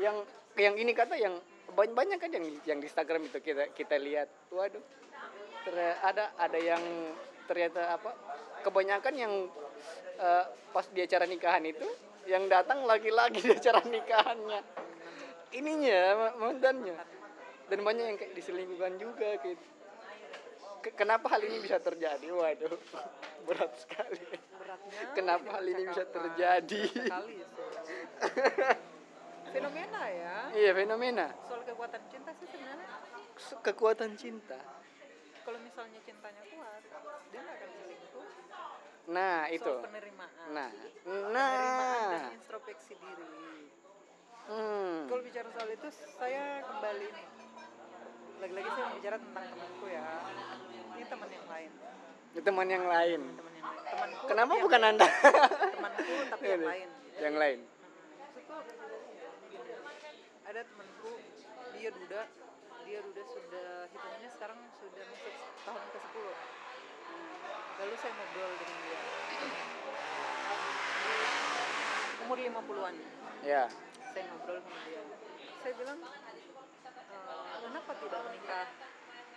Yang 0.00 0.16
yang 0.58 0.74
ini 0.74 0.92
kata 0.96 1.14
yang 1.14 1.38
banyak 1.70 1.94
banyak 1.94 2.18
kan 2.18 2.30
yang 2.34 2.44
yang 2.66 2.78
di 2.82 2.86
Instagram 2.90 3.30
itu 3.30 3.38
kita 3.38 3.70
kita 3.76 3.94
lihat, 3.98 4.26
waduh, 4.50 4.82
ter- 5.62 5.98
ada 6.02 6.34
ada 6.34 6.58
yang 6.58 6.82
ternyata 7.46 7.94
apa? 7.94 8.10
Kebanyakan 8.66 9.14
yang 9.14 9.32
eh, 10.18 10.44
pas 10.74 10.86
di 10.90 11.00
acara 11.02 11.24
nikahan 11.24 11.62
itu 11.64 11.86
yang 12.26 12.46
datang 12.50 12.84
laki-laki 12.84 13.40
di 13.40 13.50
acara 13.54 13.80
nikahannya. 13.86 14.60
Ininya 15.54 16.00
ma- 16.18 16.36
mantannya. 16.50 16.94
Dan 17.70 17.86
banyak 17.86 18.04
yang 18.04 18.18
kayak 18.18 18.34
diselingkuhkan 18.34 18.98
juga 18.98 19.38
gitu. 19.46 19.66
Ke- 20.82 20.94
Kenapa 20.98 21.30
hal 21.30 21.46
ini 21.46 21.62
bisa 21.62 21.78
terjadi? 21.78 22.26
Waduh, 22.34 22.74
berat 23.46 23.72
sekali. 23.78 24.18
beratnya 24.58 25.14
Kenapa 25.14 25.48
hal 25.58 25.64
ini 25.70 25.82
bisa 25.86 26.04
terjadi? 26.10 26.82
sekali. 26.90 27.36
fenomena 29.50 30.02
ya 30.06 30.36
Iya, 30.52 30.70
fenomena. 30.72 31.26
soal 31.42 31.62
kekuatan 31.62 32.02
cinta 32.06 32.30
sih 32.34 32.46
sebenarnya 32.46 32.88
Se- 33.36 33.56
Kekuatan 33.58 34.10
cinta. 34.14 34.58
kalau 35.42 35.58
misalnya 35.58 35.98
cintanya 36.00 36.42
kuat 36.46 36.82
dia 37.30 37.40
nggak 37.40 37.56
akan 37.56 37.70
selingkuh 37.74 38.26
Nah, 39.08 39.38
itu. 39.48 39.64
soal 39.66 39.82
penerimaan 39.82 40.30
Nah, 40.50 40.70
penerimaan 41.02 41.32
nah. 41.32 42.10
dan 42.12 42.24
introspeksi 42.36 42.92
diri 42.94 43.26
Hmm. 44.42 45.06
kalau 45.06 45.22
bicara 45.22 45.48
soal 45.48 45.68
itu 45.68 45.88
saya 46.12 46.44
kembali 46.60 47.06
nih 47.08 47.26
lagi-lagi 48.40 48.68
saya 48.68 48.86
bicara 48.92 49.16
tentang 49.16 49.44
temanku 49.48 49.86
ya 49.86 50.04
ini 50.90 51.04
teman 51.04 51.28
yang 51.28 51.46
lain 51.46 51.70
Teman 52.32 52.66
yang 52.68 52.84
lain. 52.84 53.20
teman 53.30 53.52
yang 53.52 53.66
lain 53.66 53.80
temanku 53.84 54.24
Kenapa 54.26 54.42
tapi 54.44 54.52
yang- 54.52 54.64
bukan 54.64 54.80
Anda? 54.84 55.06
temanku 55.70 56.14
tapi 56.28 56.44
yang 56.46 56.64
lain 56.64 56.88
yang 57.16 57.36
lain. 57.36 57.58
maksudku 57.62 58.54
ada 60.50 60.66
temanku 60.66 61.12
dia 61.72 61.90
duda. 61.90 62.22
Dia 62.82 62.98
duda 63.04 63.22
sudah 63.22 63.86
hitungannya 63.86 64.30
sekarang 64.34 64.58
sudah 64.74 65.04
masuk 65.06 65.34
tahun 65.62 65.84
ke 65.84 65.98
10 66.10 66.34
lalu 67.80 67.94
saya 67.96 68.12
ngobrol 68.12 68.52
dengan 68.58 68.78
dia. 68.82 68.98
Umur 72.20 72.36
50-an 72.36 72.94
Ya. 73.40 73.62
saya 74.10 74.22
ngobrol 74.26 74.58
sama 74.60 74.78
dia. 74.84 75.00
Saya 75.60 75.72
bilang 75.76 75.98
"Eh, 76.02 77.58
kenapa 77.62 77.92
tidak 77.96 78.20
menikah? 78.26 78.66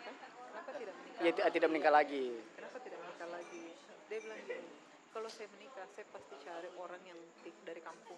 Kenapa 0.04 0.72
tidak 0.76 0.94
menikah? 0.98 1.22
Ya 1.22 1.32
ti- 1.32 1.46
tidak 1.54 1.70
menikah 1.72 1.94
lagi. 1.94 2.26
kenapa 2.58 2.78
tidak 2.82 3.00
menikah 3.00 3.28
lagi? 3.30 3.64
Dia 4.10 4.18
bilang 4.20 4.40
gini 4.44 4.66
kalau 5.14 5.30
saya 5.30 5.48
menikah 5.54 5.86
saya 5.94 6.06
pasti 6.10 6.36
cari 6.42 6.70
orang 6.74 7.02
yang 7.06 7.20
dari 7.64 7.80
kampung 7.80 8.18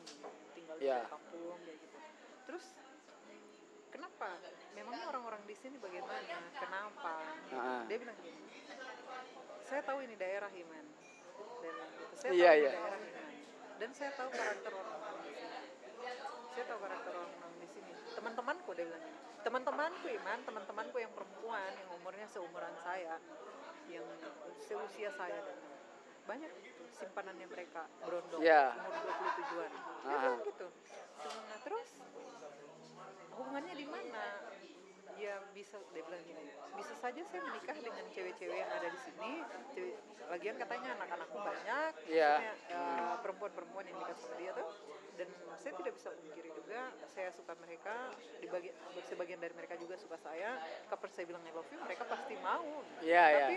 tinggal 0.56 0.76
di 0.80 0.88
Ya. 0.88 1.04
kampung 1.06 1.60
kayak 1.62 1.78
gitu 1.78 1.98
terus 2.46 2.66
kenapa? 3.90 4.30
Memangnya 4.74 5.06
orang-orang 5.08 5.42
di 5.46 5.56
sini 5.56 5.76
bagaimana? 5.78 6.20
Kenapa? 6.54 7.16
Ah. 7.52 7.84
dia 7.88 7.98
bilang 7.98 8.18
gini 8.20 8.42
saya 9.66 9.82
tahu 9.82 9.98
ini 10.02 10.14
daerah 10.16 10.50
Himan 10.50 10.86
dia 11.60 11.72
bilang 11.72 11.90
gitu 11.92 12.14
saya 12.16 12.32
Iya, 12.32 12.46
tahu 12.46 12.60
iya. 12.62 12.70
daerah 12.72 13.00
Himan 13.00 13.34
dan 13.76 13.90
saya 13.92 14.12
tahu 14.14 14.30
karakter 14.32 14.72
orang-orang 14.72 15.20
di 15.20 15.34
sini. 15.36 15.60
Saya 16.48 16.64
tahu 16.64 16.80
karakter 16.80 17.12
orang-orang 17.12 17.54
di 17.60 17.68
sini. 17.68 17.92
Teman-temanku 18.16 18.70
dia 18.72 18.86
bilang 18.88 19.04
teman-temanku 19.44 20.06
Iman 20.08 20.40
teman-temanku 20.42 20.98
yang 20.98 21.12
perempuan 21.12 21.70
yang 21.76 21.90
umurnya 21.94 22.26
seumuran 22.26 22.74
saya 22.80 23.20
yang 23.86 24.06
seusia 24.60 25.14
saya 25.14 25.38
dan 25.38 25.58
banyak 26.26 26.50
gitu 26.58 26.82
simpanannya 26.92 27.46
mereka 27.46 27.86
berondong 28.02 28.42
Iya. 28.42 28.74
umur 28.74 28.94
27-an 29.06 29.70
dia 29.70 29.82
Ah. 30.08 30.22
bilang 30.24 30.42
gitu. 30.42 30.68
Nah, 31.26 31.60
terus 31.62 31.88
hubungannya 33.36 33.76
di 33.76 33.88
mana? 33.88 34.26
Ya 35.16 35.40
bisa 35.56 35.80
dia 35.96 36.04
bilang 36.04 36.24
gini 36.28 36.46
bisa 36.76 36.94
saja 37.00 37.22
saya 37.24 37.42
menikah 37.48 37.78
dengan 37.80 38.04
cewek-cewek 38.12 38.58
yang 38.60 38.72
ada 38.72 38.88
di 38.92 39.00
sini. 39.00 39.32
Cewek, 39.72 39.96
lagian 40.28 40.56
katanya 40.60 40.90
anak-anakku 41.00 41.38
banyak 41.40 41.92
maksudnya, 41.96 42.54
ya, 42.68 43.16
perempuan-perempuan 43.24 43.86
yang 43.88 43.98
nikah 44.04 44.18
sama 44.20 44.36
dia 44.38 44.52
tuh. 44.52 44.70
Dan 45.16 45.32
saya 45.56 45.74
tidak 45.80 45.94
bisa 45.96 46.12
pungkiri 46.12 46.52
juga 46.52 46.92
saya 47.08 47.32
suka 47.32 47.56
mereka 47.64 48.12
di 48.44 48.48
bagi, 48.52 48.70
sebagian 49.08 49.40
dari 49.40 49.56
mereka 49.56 49.80
juga 49.80 49.96
suka 49.96 50.20
saya. 50.20 50.60
Kapan 50.92 51.10
saya 51.16 51.26
bilang 51.32 51.44
I 51.48 51.52
love 51.56 51.70
you 51.72 51.80
mereka 51.80 52.04
pasti 52.04 52.36
mau. 52.44 52.84
Iya, 53.00 53.24
iya. 53.32 53.48
tapi 53.48 53.56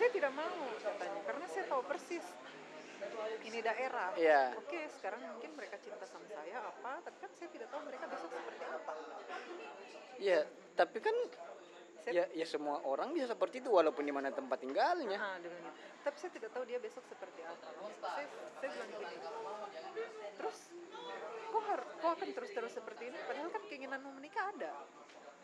saya 0.00 0.08
tidak 0.08 0.32
mau 0.32 0.60
katanya. 0.80 1.20
Karena 1.28 1.46
saya 1.52 1.64
tahu 1.68 1.82
persis 1.84 2.24
ini 3.40 3.58
daerah 3.58 4.12
Iya. 4.14 4.54
oke 4.54 4.80
sekarang 4.90 5.20
mungkin 5.28 5.50
mereka 5.54 5.76
cinta 5.78 6.04
sama 6.04 6.26
saya 6.26 6.58
apa 6.60 6.92
tapi 7.02 7.16
kan 7.18 7.30
saya 7.32 7.48
tidak 7.48 7.68
tahu 7.68 7.80
mereka 7.84 8.04
besok 8.06 8.30
seperti 8.30 8.64
apa 8.64 8.92
Iya, 10.18 10.40
tapi 10.74 10.98
kan 10.98 11.14
Saya- 11.98 12.26
ya 12.30 12.42
ya 12.42 12.46
semua 12.48 12.82
orang 12.82 13.10
bisa 13.10 13.26
seperti 13.28 13.60
itu 13.60 13.70
walaupun 13.70 14.00
di 14.00 14.10
mana 14.10 14.30
tempat 14.30 14.58
tinggalnya. 14.58 15.14
Gitu. 15.38 15.50
Tapi 16.00 16.16
saya 16.16 16.30
tidak 16.32 16.50
tahu 16.50 16.64
dia 16.64 16.78
besok 16.78 17.04
seperti 17.04 17.38
apa. 17.42 17.68
Saya, 18.00 18.26
saya 18.56 18.68
bilang 18.72 18.90
gini. 18.94 19.16
Terus, 20.34 20.58
kok, 21.48 21.62
har, 21.64 21.80
kok 21.84 22.10
akan 22.16 22.28
terus-terus 22.32 22.72
seperti 22.72 23.02
ini? 23.04 23.18
Padahal 23.20 23.50
kan 23.52 23.62
keinginanmu 23.62 24.10
menikah 24.12 24.44
ada. 24.48 24.72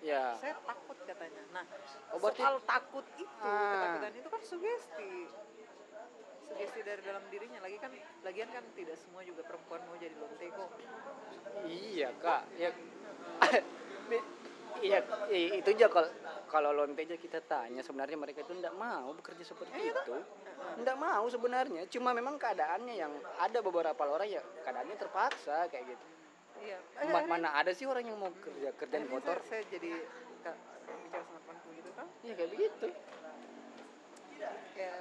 Ya. 0.01 0.35
Saya 0.37 0.59
takut 0.59 0.99
katanya. 1.01 1.43
Nah, 1.53 1.65
Oh, 2.11 2.19
berarti- 2.19 2.41
soal 2.41 2.59
takut 2.65 3.07
itu, 3.15 3.31
Ah. 3.41 3.73
ketakutan 3.77 4.13
itu 4.17 4.29
kan 4.29 4.43
sugesti. 4.43 5.13
Sugesti 6.55 6.87
dari 6.87 7.03
dalam 7.03 7.27
dirinya. 7.35 7.59
Lagi 7.67 7.83
kan, 7.83 7.91
lagian 8.23 8.47
kan 8.55 8.63
tidak 8.79 8.95
semua 9.03 9.27
juga 9.27 9.43
perempuan 9.43 9.83
mau 9.91 9.99
jadi 9.99 10.15
lonte 10.15 10.47
kok. 10.47 10.71
Iya, 11.67 12.09
Kak. 12.23 12.43
Ya 12.55 12.71
Iya, 14.85 14.99
itu 15.59 15.71
aja 15.71 15.87
kalau 15.91 16.11
kalau 16.51 16.71
lonte 16.75 17.03
aja 17.03 17.19
kita 17.19 17.43
tanya 17.47 17.83
sebenarnya 17.83 18.19
mereka 18.19 18.43
itu 18.47 18.55
tidak 18.55 18.75
mau 18.75 19.11
bekerja 19.19 19.43
seperti 19.47 19.91
itu. 19.91 20.15
Tidak 20.79 20.97
mau 20.99 21.27
sebenarnya, 21.27 21.87
cuma 21.91 22.11
memang 22.15 22.39
keadaannya 22.39 22.95
yang 22.95 23.11
ada 23.39 23.59
beberapa 23.63 23.99
orang 24.07 24.31
ya 24.31 24.43
keadaannya 24.63 24.95
terpaksa 24.99 25.67
kayak 25.71 25.95
gitu. 25.95 26.07
Iya. 26.63 26.79
Ma- 27.11 27.27
mana 27.27 27.51
ada 27.59 27.75
sih 27.75 27.87
orang 27.87 28.07
yang 28.07 28.19
mau 28.19 28.31
kerja 28.31 28.71
kerjaan 28.79 29.11
kotor? 29.11 29.43
Saya, 29.47 29.63
saya 29.67 29.75
jadi 29.75 29.91
ka- 30.43 30.59
bicara 31.03 31.23
sama 31.27 31.39
temanku 31.43 31.69
gitu 31.75 31.91
kan. 31.95 32.07
Iya 32.23 32.33
kayak 32.39 32.51
begitu. 32.55 32.87
ya 34.75 34.95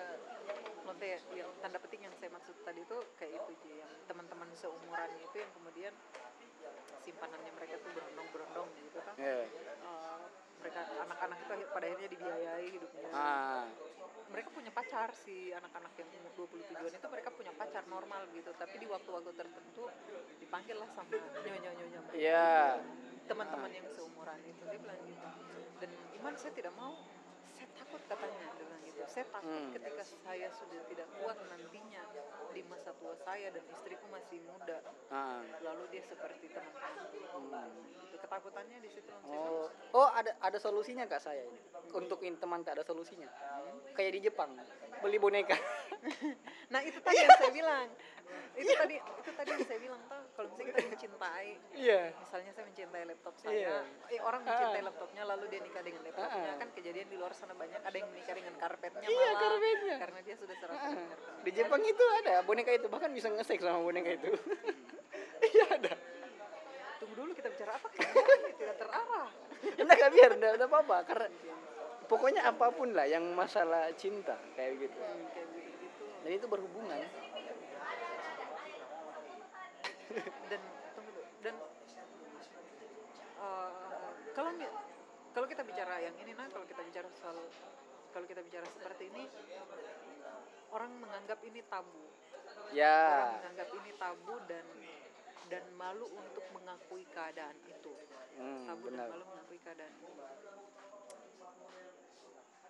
lonte 0.94 1.10
ya, 1.10 1.18
yang 1.34 1.50
tanda 1.58 1.82
petik 1.82 2.06
yang 2.06 2.14
saya 2.22 2.30
maksud 2.30 2.54
tadi 2.62 2.86
itu 2.86 2.98
kayak 3.18 3.34
itu 3.34 3.52
Ji, 3.66 3.82
yang 3.82 3.90
teman-teman 4.06 4.46
seumuran 4.54 5.10
itu 5.26 5.36
yang 5.42 5.52
kemudian 5.58 5.94
simpanannya 7.02 7.50
mereka 7.58 7.82
tuh 7.82 7.92
berondong-berondong 7.98 8.70
gitu 8.78 9.00
kan. 9.02 9.16
Iya. 9.18 9.50
Eh, 9.50 10.18
mereka 10.62 10.80
anak-anak 11.02 11.38
itu 11.42 11.54
pada 11.74 11.86
akhirnya 11.90 12.10
dibiayai 12.14 12.68
hidupnya. 12.78 13.10
Ah, 13.10 13.66
mereka 14.30 14.54
punya 14.54 14.70
pacar 14.70 15.10
si 15.18 15.50
anak-anak 15.50 15.98
yang 15.98 16.10
umur 16.22 16.32
27-an 16.46 16.94
itu 16.94 17.08
mereka 17.10 17.30
punya 17.34 17.52
pacar 17.58 17.84
normal 17.90 18.22
gitu 18.38 18.54
tapi 18.54 18.76
di 18.78 18.86
waktu-waktu 18.86 19.34
tertentu 19.34 19.90
dipanggil 20.38 20.78
lah 20.78 20.90
sama 20.94 21.10
nyonya-nyonya. 21.42 22.02
Iya. 22.14 22.78
teman-teman 23.24 23.72
yang 23.72 23.88
seumuran 23.90 24.36
itu 24.46 24.62
dia 24.68 24.78
bilang 24.78 25.00
gitu. 25.10 25.28
Dan 25.82 25.90
Iman 26.22 26.36
saya 26.38 26.54
tidak 26.54 26.76
mau. 26.78 27.02
Saya 27.56 27.72
takut 27.72 28.04
katanya 28.06 28.52
saya 29.08 29.26
takut 29.30 29.50
Hmm. 29.50 29.72
ketika 29.74 30.04
saya 30.06 30.48
sudah 30.54 30.82
tidak 30.90 31.08
kuat 31.20 31.38
nantinya 31.50 32.02
di 32.54 32.62
masa 32.70 32.94
tua 32.98 33.14
saya 33.26 33.50
dan 33.50 33.64
istriku 33.68 34.06
masih 34.10 34.40
muda 34.46 34.78
Ah. 35.10 35.42
lalu 35.62 35.84
dia 35.90 36.04
seperti 36.06 36.50
teman-temanku 36.50 37.18
itu 38.04 38.18
ketakutannya 38.18 38.78
di 38.82 38.90
situ. 38.94 39.10
Saya 39.10 39.38
Oh, 39.38 39.68
oh 39.98 40.10
ada 40.14 40.32
ada 40.38 40.58
solusinya 40.62 41.06
kak 41.10 41.22
saya 41.22 41.44
ini. 41.44 41.60
Untuk 41.94 42.22
teman 42.22 42.62
tak 42.66 42.78
ada 42.80 42.84
solusinya. 42.86 43.30
Kayak 43.94 44.12
di 44.18 44.20
Jepang, 44.30 44.54
beli 45.02 45.18
boneka. 45.18 45.58
nah 46.74 46.82
itu 46.82 47.00
tadi 47.00 47.18
yang 47.18 47.32
saya 47.34 47.52
bilang 47.52 47.88
itu 48.54 48.72
tadi 48.72 48.96
itu 48.98 49.30
tadi 49.32 49.50
yang 49.50 49.64
saya 49.64 49.80
bilang 49.80 50.02
tuh 50.04 50.22
kalau 50.34 50.48
misalnya 50.50 50.74
kita 50.74 50.90
mencintai 50.90 51.50
Iya. 51.74 52.02
misalnya 52.16 52.52
saya 52.52 52.66
mencintai 52.66 53.04
laptop 53.06 53.34
Iya. 53.40 53.78
saya 53.78 53.82
eh, 54.10 54.20
orang 54.20 54.42
mencintai 54.42 54.82
Ah. 54.82 54.86
laptopnya 54.86 55.24
lalu 55.24 55.44
dia 55.48 55.60
nikah 55.60 55.82
dengan 55.82 56.02
laptopnya 56.04 56.50
Ah. 56.50 56.58
kan 56.58 56.70
kejadian 56.72 57.08
di 57.08 57.16
luar 57.16 57.32
sana 57.32 57.54
banyak 57.54 57.80
ada 57.80 57.94
yang 57.94 58.10
menikah 58.10 58.34
dengan 58.34 58.54
karpetnya 58.56 59.06
Iya, 59.06 59.18
malah 59.24 59.40
karpetnya. 59.40 59.96
karena 59.98 60.20
dia 60.22 60.36
sudah 60.36 60.56
serasa 60.56 60.86
dengan 60.88 61.08
karpet 61.10 61.42
Di 61.44 61.52
Jepang 61.54 61.82
itu 61.84 62.04
ada 62.18 62.34
boneka 62.42 62.72
itu 62.72 62.88
bahkan 62.88 63.12
bisa 63.12 63.28
ngesek 63.30 63.60
sama 63.60 63.80
boneka 63.80 64.10
itu. 64.12 64.30
Iya 65.46 65.66
ada. 65.72 65.94
tunggu 66.98 67.14
dulu 67.16 67.32
kita 67.34 67.48
bicara 67.50 67.76
apa 67.76 67.88
tidak 68.60 68.76
terarah 68.78 69.28
Enggak 69.76 69.98
kak 69.98 70.10
biar 70.10 70.32
enggak 70.34 70.56
apa-apa 70.62 70.98
karena 71.04 71.28
pokoknya 72.06 72.42
apa 72.44 72.68
pun 72.70 72.92
lah 72.92 73.04
yang 73.06 73.24
masalah 73.34 73.92
cinta 73.94 74.36
kayak 74.56 74.76
gitu. 74.78 74.98
Hmm, 74.98 75.24
kayak 75.30 75.46
begitu 75.46 75.53
Dan 76.24 76.32
itu 76.32 76.48
berhubungan. 76.48 77.00
dan 80.46 80.62
dan 81.42 81.56
eh, 83.36 83.72
kalau 84.32 84.52
kalau 85.34 85.48
kita 85.50 85.66
bicara 85.66 85.98
yang 86.00 86.14
ini 86.16 86.32
nah 86.34 86.46
kalau 86.48 86.64
kita 86.64 86.86
bicara 86.86 87.10
soal 87.18 87.34
kalau 88.14 88.26
kita 88.30 88.46
bicara 88.46 88.62
seperti 88.70 89.10
ini 89.10 89.26
orang 90.70 90.94
menganggap 90.96 91.42
ini 91.42 91.66
tabu 91.66 91.98
orang 91.98 92.72
Ya. 92.74 93.42
menganggap 93.42 93.70
ini 93.74 93.92
tabu 93.98 94.36
dan 94.46 94.66
dan 95.50 95.64
malu 95.74 96.06
untuk 96.10 96.46
mengakui 96.52 97.06
keadaan 97.10 97.58
itu 97.66 97.94
Hmm, 98.34 98.66
tabu 98.66 98.90
benar. 98.90 99.10
dan 99.10 99.18
malu 99.18 99.26
mengakui 99.28 99.60
keadaan 99.60 99.94
itu 99.94 100.14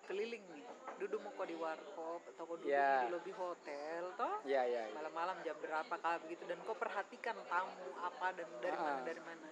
keliling 0.04 0.44
nih 0.52 0.64
duduk 0.96 1.18
mau 1.20 1.32
kok 1.32 1.46
di 1.46 1.56
warkop 1.56 2.22
atau 2.24 2.42
kok 2.44 2.56
duduk 2.60 2.70
Ya. 2.70 3.02
di 3.02 3.10
lobi 3.10 3.32
hotel 3.32 4.02
toh 4.14 4.36
Ya 4.44 4.62
ya. 4.62 4.86
ya. 4.86 4.94
malam-malam 4.94 5.36
jam 5.42 5.56
berapa 5.58 5.94
kah 5.94 6.16
begitu 6.22 6.42
dan 6.44 6.58
kau 6.62 6.74
perhatikan 6.74 7.34
tamu 7.44 7.72
apa 7.98 8.26
dan 8.32 8.46
dari 8.60 8.76
mana 8.76 8.94
Ah. 8.94 9.02
dari 9.02 9.20
mana 9.20 9.46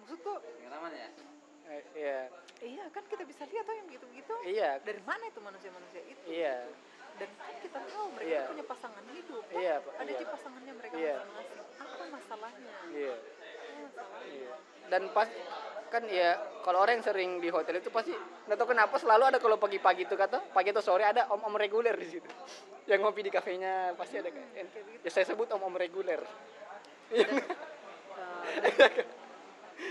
maksudku 0.00 0.34
Eh, 1.64 1.80
Iya. 1.96 2.20
iya 2.60 2.84
kan 2.92 3.02
kita 3.08 3.24
bisa 3.24 3.48
lihat 3.48 3.64
tuh 3.64 3.72
yang 3.72 3.88
gitu-gitu 3.88 4.34
Iya. 4.44 4.78
dari 4.84 5.00
mana 5.02 5.24
itu 5.24 5.40
manusia-manusia 5.40 6.04
itu 6.04 6.22
Iya. 6.28 6.68
dan 7.16 7.28
kan 7.34 7.54
kita 7.58 7.78
tahu 7.82 8.06
mereka 8.12 8.28
Iya. 8.28 8.42
punya 8.52 8.64
pasangan 8.68 9.04
hidup 9.10 9.42
toh 9.42 9.58
Iya, 9.58 9.74
Pak. 9.80 9.92
ada 9.96 10.04
Iya. 10.06 10.20
di 10.20 10.26
pasangannya 10.28 10.72
mereka 10.76 10.94
Iya. 10.94 11.16
masing-masing 11.24 11.58
apa 11.80 12.04
masalahnya 12.12 12.74
Iya. 12.92 13.14
Dan 14.90 15.10
pas 15.16 15.28
kan 15.94 16.02
ya 16.10 16.34
kalau 16.66 16.82
orang 16.82 16.98
yang 16.98 17.06
sering 17.06 17.30
di 17.38 17.46
hotel 17.54 17.78
itu 17.78 17.86
pasti 17.86 18.10
nggak 18.50 18.58
tahu 18.58 18.74
kenapa 18.74 18.98
selalu 18.98 19.30
ada 19.30 19.38
kalau 19.38 19.54
pagi-pagi 19.62 20.10
itu 20.10 20.18
kata 20.18 20.42
pagi 20.50 20.74
atau 20.74 20.82
sore 20.82 21.06
ada 21.06 21.30
om-om 21.30 21.54
reguler 21.54 21.94
di 21.94 22.18
situ. 22.18 22.26
Yang 22.90 23.00
ngopi 23.06 23.24
di 23.24 23.30
kafenya 23.32 23.94
pasti 23.96 24.18
ada 24.20 24.28
kan 24.28 24.44
ya 25.00 25.10
saya 25.10 25.24
sebut 25.24 25.48
om-om 25.54 25.78
reguler. 25.78 26.20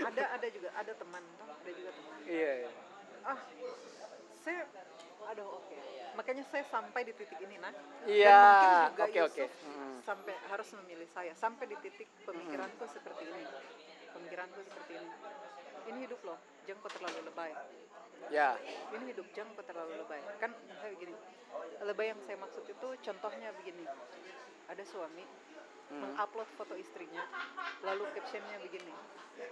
Ada 0.04 0.24
ada 0.40 0.46
juga 0.48 0.68
ada 0.74 0.92
teman 0.96 1.22
toh 1.36 1.44
ada 1.44 1.70
juga 1.70 1.90
teman. 1.92 2.16
Iya 2.24 2.50
iya. 2.64 2.70
ah 3.28 3.38
saya 4.42 4.64
aduh 5.28 5.60
oke. 5.60 5.76
Makanya 6.16 6.44
saya 6.48 6.64
sampai 6.66 7.04
di 7.04 7.12
titik 7.12 7.38
ini 7.42 7.58
nah 7.60 7.74
Iya, 8.08 8.42
oke, 8.94 9.20
oke. 9.28 9.44
Hmm. 9.44 9.98
sampai 10.06 10.34
harus 10.48 10.68
memilih 10.82 11.08
saya 11.12 11.32
sampai 11.36 11.68
di 11.68 11.76
titik 11.84 12.08
pemikiranku 12.24 12.84
seperti 12.88 13.28
ini 13.28 13.42
pemikiranku 14.14 14.58
seperti 14.62 14.92
ini. 15.02 15.10
Ini 15.84 15.98
hidup 16.08 16.20
loh 16.24 16.38
jangan 16.64 16.80
kau 16.80 16.92
terlalu 16.96 17.18
lebay. 17.28 17.52
Ya. 18.32 18.56
Ini 18.94 19.04
hidup 19.12 19.26
jangan 19.36 19.52
kau 19.58 19.64
terlalu 19.66 20.00
lebay. 20.00 20.20
Kan 20.40 20.56
saya 20.80 20.90
begini 20.96 21.14
lebay 21.84 22.06
yang 22.10 22.20
saya 22.24 22.36
maksud 22.40 22.64
itu 22.64 22.88
contohnya 23.04 23.52
begini. 23.58 23.84
Ada 24.70 24.82
suami 24.88 25.24
mengupload 25.92 26.48
foto 26.56 26.74
istrinya 26.74 27.20
lalu 27.84 28.08
captionnya 28.16 28.58
begini. 28.64 28.94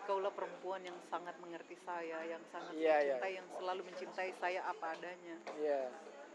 Kaulah 0.06 0.30
perempuan 0.30 0.80
yang 0.86 0.94
sangat 1.10 1.34
mengerti 1.42 1.74
saya 1.82 2.22
yang 2.22 2.40
sangat 2.54 2.70
Iya, 2.78 2.96
iya. 3.02 3.14
mencintai 3.18 3.32
yang 3.34 3.48
selalu 3.58 3.80
mencintai 3.90 4.30
saya 4.38 4.60
apa 4.64 4.94
adanya. 4.94 5.36
Iya. 5.58 5.82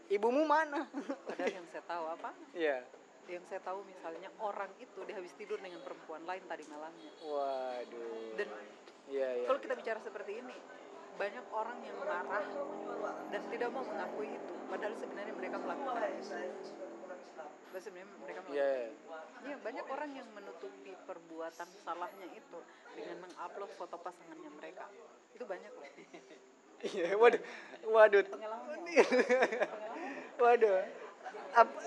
Ibumu 0.08 0.44
mana? 0.48 0.88
padahal 1.28 1.52
yang 1.52 1.66
saya 1.72 1.84
tahu 1.84 2.04
apa? 2.12 2.30
Iya. 2.56 2.84
Yang 3.28 3.44
saya 3.48 3.60
tahu 3.60 3.84
misalnya 3.84 4.32
orang 4.40 4.72
itu 4.80 4.98
dia 5.04 5.16
habis 5.20 5.32
tidur 5.36 5.60
dengan 5.60 5.84
perempuan 5.84 6.24
lain 6.24 6.42
tadi 6.48 6.64
malamnya 6.68 7.12
Waduh. 7.22 8.36
dan 8.40 8.48
Iya, 9.08 9.40
iya. 9.40 9.46
kalau 9.48 9.60
kita 9.64 9.72
bicara 9.72 9.96
seperti 10.04 10.44
ini 10.44 10.52
banyak 11.16 11.46
orang 11.50 11.80
yang 11.80 11.96
marah 11.98 12.44
dan 13.32 13.42
tidak 13.50 13.68
mau 13.72 13.82
mengakui 13.82 14.36
itu 14.36 14.52
padahal 14.68 14.94
sebenarnya 15.00 15.34
mereka 15.34 15.56
melakukan 15.58 16.02
itu. 16.14 16.36
Sebenarnya 17.78 18.08
mereka 18.20 18.38
melakukan 18.44 18.58
Iya. 18.58 18.72
Iya, 19.48 19.56
banyak 19.64 19.86
orang 19.88 20.10
yang 20.12 20.28
menutupi 20.36 20.92
perbuatan 21.08 21.68
salahnya 21.82 22.26
itu 22.36 22.58
dengan 22.94 23.16
mengupload 23.24 23.70
foto 23.80 23.96
pasangannya 23.96 24.50
mereka. 24.60 24.84
Itu 25.34 25.44
banyak 25.48 25.72
loh. 25.72 25.88
Iya, 26.78 27.18
waduh. 27.18 27.42
Waduh. 27.90 28.22
Waduh. 30.38 30.78
Ap- 31.58 31.78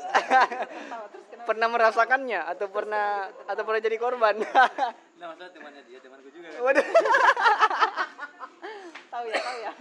pernah 1.49 1.67
merasakannya 1.67 2.39
atau 2.45 2.67
pernah 2.67 3.29
atau 3.45 3.63
pernah 3.63 3.81
jadi 3.81 3.97
korban? 3.97 4.35
Nah, 5.21 5.37
masalah 5.37 5.53
temannya 5.53 5.85
dia, 5.85 6.01
temanku 6.01 6.33
juga 6.33 6.49
kan. 6.49 6.65
Waduh. 6.65 6.81
Tahu 9.13 9.25
ya, 9.29 9.37
tahu 9.37 9.57
ya. 9.61 9.71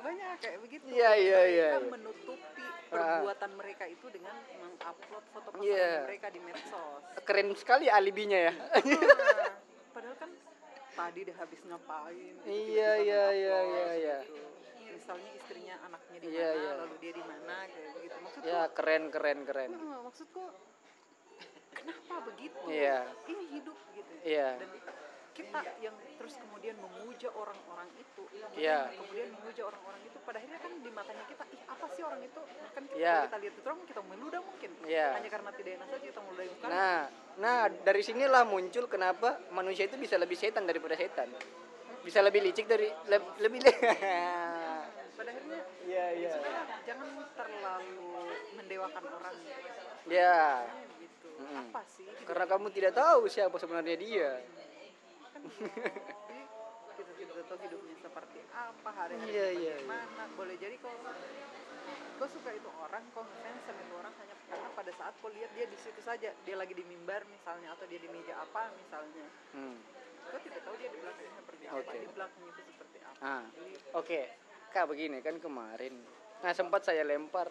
Banyak 0.00 0.30
kayak 0.40 0.58
begitu. 0.64 0.84
Iya, 0.88 1.10
iya, 1.12 1.40
iya, 1.44 1.68
Mereka 1.68 1.84
iya. 1.84 1.92
menutupi 1.92 2.64
perbuatan 2.88 3.50
mereka 3.52 3.84
itu 3.84 4.06
dengan 4.08 4.32
mengupload 4.56 5.24
foto 5.28 5.48
pasangan 5.52 5.68
Iya. 5.68 5.92
mereka 6.08 6.26
di 6.32 6.40
medsos. 6.40 7.02
Keren 7.20 7.52
sekali 7.52 7.92
alibinya 7.92 8.40
ya. 8.40 8.52
Nah, 8.56 9.52
padahal 9.92 10.16
kan 10.16 10.30
tadi 10.90 11.20
dia 11.20 11.36
habis 11.36 11.60
ngapain 11.60 12.34
Iya, 12.40 12.90
iya, 12.96 13.24
iya, 13.30 13.56
nge-upload 13.60 13.68
iya, 13.68 13.88
iya. 13.92 14.18
Misalnya 14.92 15.30
istrinya 15.32 15.74
anaknya 15.82 16.18
di 16.18 16.26
Iya, 16.28 16.48
mana 16.48 16.60
iya. 16.60 16.72
lalu 16.78 16.94
dia 16.98 17.12
di 17.12 17.24
mana 17.24 17.56
kayak 17.64 17.90
begitu 17.94 18.16
maksudku 18.18 18.46
Ya, 18.46 18.62
keren 18.70 19.02
keren 19.08 19.38
keren. 19.44 19.70
"Hmm, 19.72 19.98
maksudku 20.04 20.42
kenapa 21.72 22.14
begitu 22.26 22.58
Iya. 22.66 22.98
ini 23.26 23.44
hidup 23.50 23.78
gitu 23.92 24.12
Iya. 24.22 24.48
dan 24.58 24.68
kita 25.30 25.60
yang 25.80 25.96
terus 26.18 26.34
kemudian 26.36 26.76
memuja 26.76 27.32
orang-orang 27.32 27.88
itu 27.96 28.22
Iya. 28.52 28.92
kemudian 28.92 29.28
memuja 29.32 29.62
orang-orang 29.64 30.00
itu 30.04 30.18
pada 30.20 30.36
akhirnya 30.36 30.60
kan 30.60 30.72
di 30.76 30.90
matanya 30.90 31.24
kita 31.24 31.44
ih 31.48 31.62
apa 31.64 31.86
sih 31.88 32.02
orang 32.04 32.20
itu 32.20 32.40
kan 32.74 32.82
kita, 32.84 32.98
kalau 33.00 33.24
kita 33.24 33.38
lihat 33.40 33.54
itu 33.56 33.64
orang 33.64 33.80
kita 33.88 34.02
meludah 34.04 34.40
mungkin 34.42 34.70
Iya. 34.84 35.08
hanya 35.16 35.30
karena 35.30 35.50
tidak 35.54 35.72
enak 35.80 35.86
saja 35.88 36.04
kita 36.04 36.20
meludah 36.20 36.44
bukan 36.50 36.68
Nah, 36.68 37.00
nah 37.38 37.60
dari 37.70 38.02
sinilah 38.02 38.42
muncul 38.44 38.84
kenapa 38.84 39.28
manusia 39.48 39.88
itu 39.88 39.96
bisa 39.96 40.20
lebih 40.20 40.36
setan 40.36 40.68
daripada 40.68 40.92
setan. 40.94 41.30
Bisa 42.00 42.20
lebih 42.20 42.40
licik 42.42 42.64
dari 42.64 42.88
leb- 43.06 43.36
lebih 43.38 43.60
akhirnya 43.60 43.76
Iya, 45.90 46.06
iya. 46.14 46.32
Jangan 46.86 47.08
terlalu 47.34 48.14
mendewakan 48.54 49.04
orang 49.10 49.34
Ya, 50.06 50.70
gitu. 50.96 51.28
Mm-mm. 51.36 51.66
Apa 51.68 51.82
sih? 51.86 52.06
karena 52.24 52.46
kamu 52.46 52.70
tidak 52.70 52.94
tahu 52.94 53.26
siapa 53.26 53.58
sebenarnya 53.58 53.96
dia. 53.98 54.30
kan 55.34 55.42
Jadi, 56.94 57.10
kita 57.18 57.32
tidak 57.32 57.44
tahu 57.46 57.58
hidupnya 57.60 57.96
seperti 57.98 58.38
apa 58.50 58.88
hari-hari 58.92 59.28
Iya, 59.28 59.46
iya, 59.50 59.50
iya. 59.52 59.74
bagaimana. 59.82 60.22
Boleh 60.34 60.56
jadi 60.56 60.76
kau 60.78 60.94
kau 62.16 62.28
suka 62.28 62.50
itu 62.52 62.68
orang, 62.76 63.02
kau 63.10 63.24
ngefans 63.24 63.60
sama 63.64 63.80
itu 63.80 63.94
orang 63.96 64.12
hanya 64.14 64.34
karena 64.44 64.68
pada 64.76 64.92
saat 64.92 65.14
kau 65.18 65.32
lihat 65.32 65.50
dia 65.56 65.64
di 65.64 65.78
situ 65.80 66.00
saja, 66.00 66.30
dia 66.36 66.56
lagi 66.56 66.76
di 66.76 66.84
mimbar 66.84 67.24
misalnya 67.26 67.72
atau 67.72 67.88
dia 67.88 67.96
di 67.96 68.08
meja 68.08 68.36
apa 68.36 68.68
misalnya. 68.76 69.26
Hmm. 69.56 69.80
Kau 70.28 70.38
tidak 70.38 70.60
tahu 70.62 70.74
dia 70.76 70.88
di 70.88 70.98
belakangnya 71.00 71.32
seperti 71.34 71.64
apa, 71.66 71.78
Oke. 71.80 71.96
di 71.98 72.08
belakangnya 72.12 72.50
itu 72.52 72.62
seperti 72.68 72.98
apa. 73.02 73.20
Ah, 73.24 73.44
oke. 73.96 74.20
Kak 74.70 74.86
begini 74.86 75.18
kan 75.18 75.42
kemarin. 75.42 75.98
Nah, 76.40 76.52
sempat 76.54 76.86
saya 76.86 77.02
lempar 77.02 77.50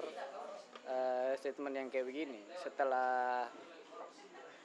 eh, 0.88 1.32
statement 1.36 1.76
yang 1.76 1.88
kayak 1.92 2.08
begini 2.08 2.42
setelah 2.64 3.46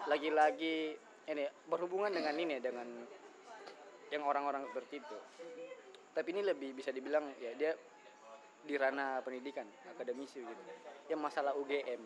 lagi-lagi 0.07 0.95
ini 1.25 1.45
berhubungan 1.67 2.15
dengan 2.15 2.37
ini 2.39 2.63
dengan 2.63 2.87
yang 4.15 4.23
orang-orang 4.23 4.71
seperti 4.71 5.03
itu. 5.03 5.19
Tapi 6.15 6.29
ini 6.31 6.47
lebih 6.47 6.79
bisa 6.79 6.95
dibilang 6.95 7.27
ya 7.43 7.51
dia 7.59 7.73
di 8.65 8.75
ranah 8.79 9.21
pendidikan, 9.21 9.67
akademisi 9.91 10.41
gitu. 10.41 10.63
Yang 11.11 11.21
masalah 11.21 11.53
UGM. 11.59 12.03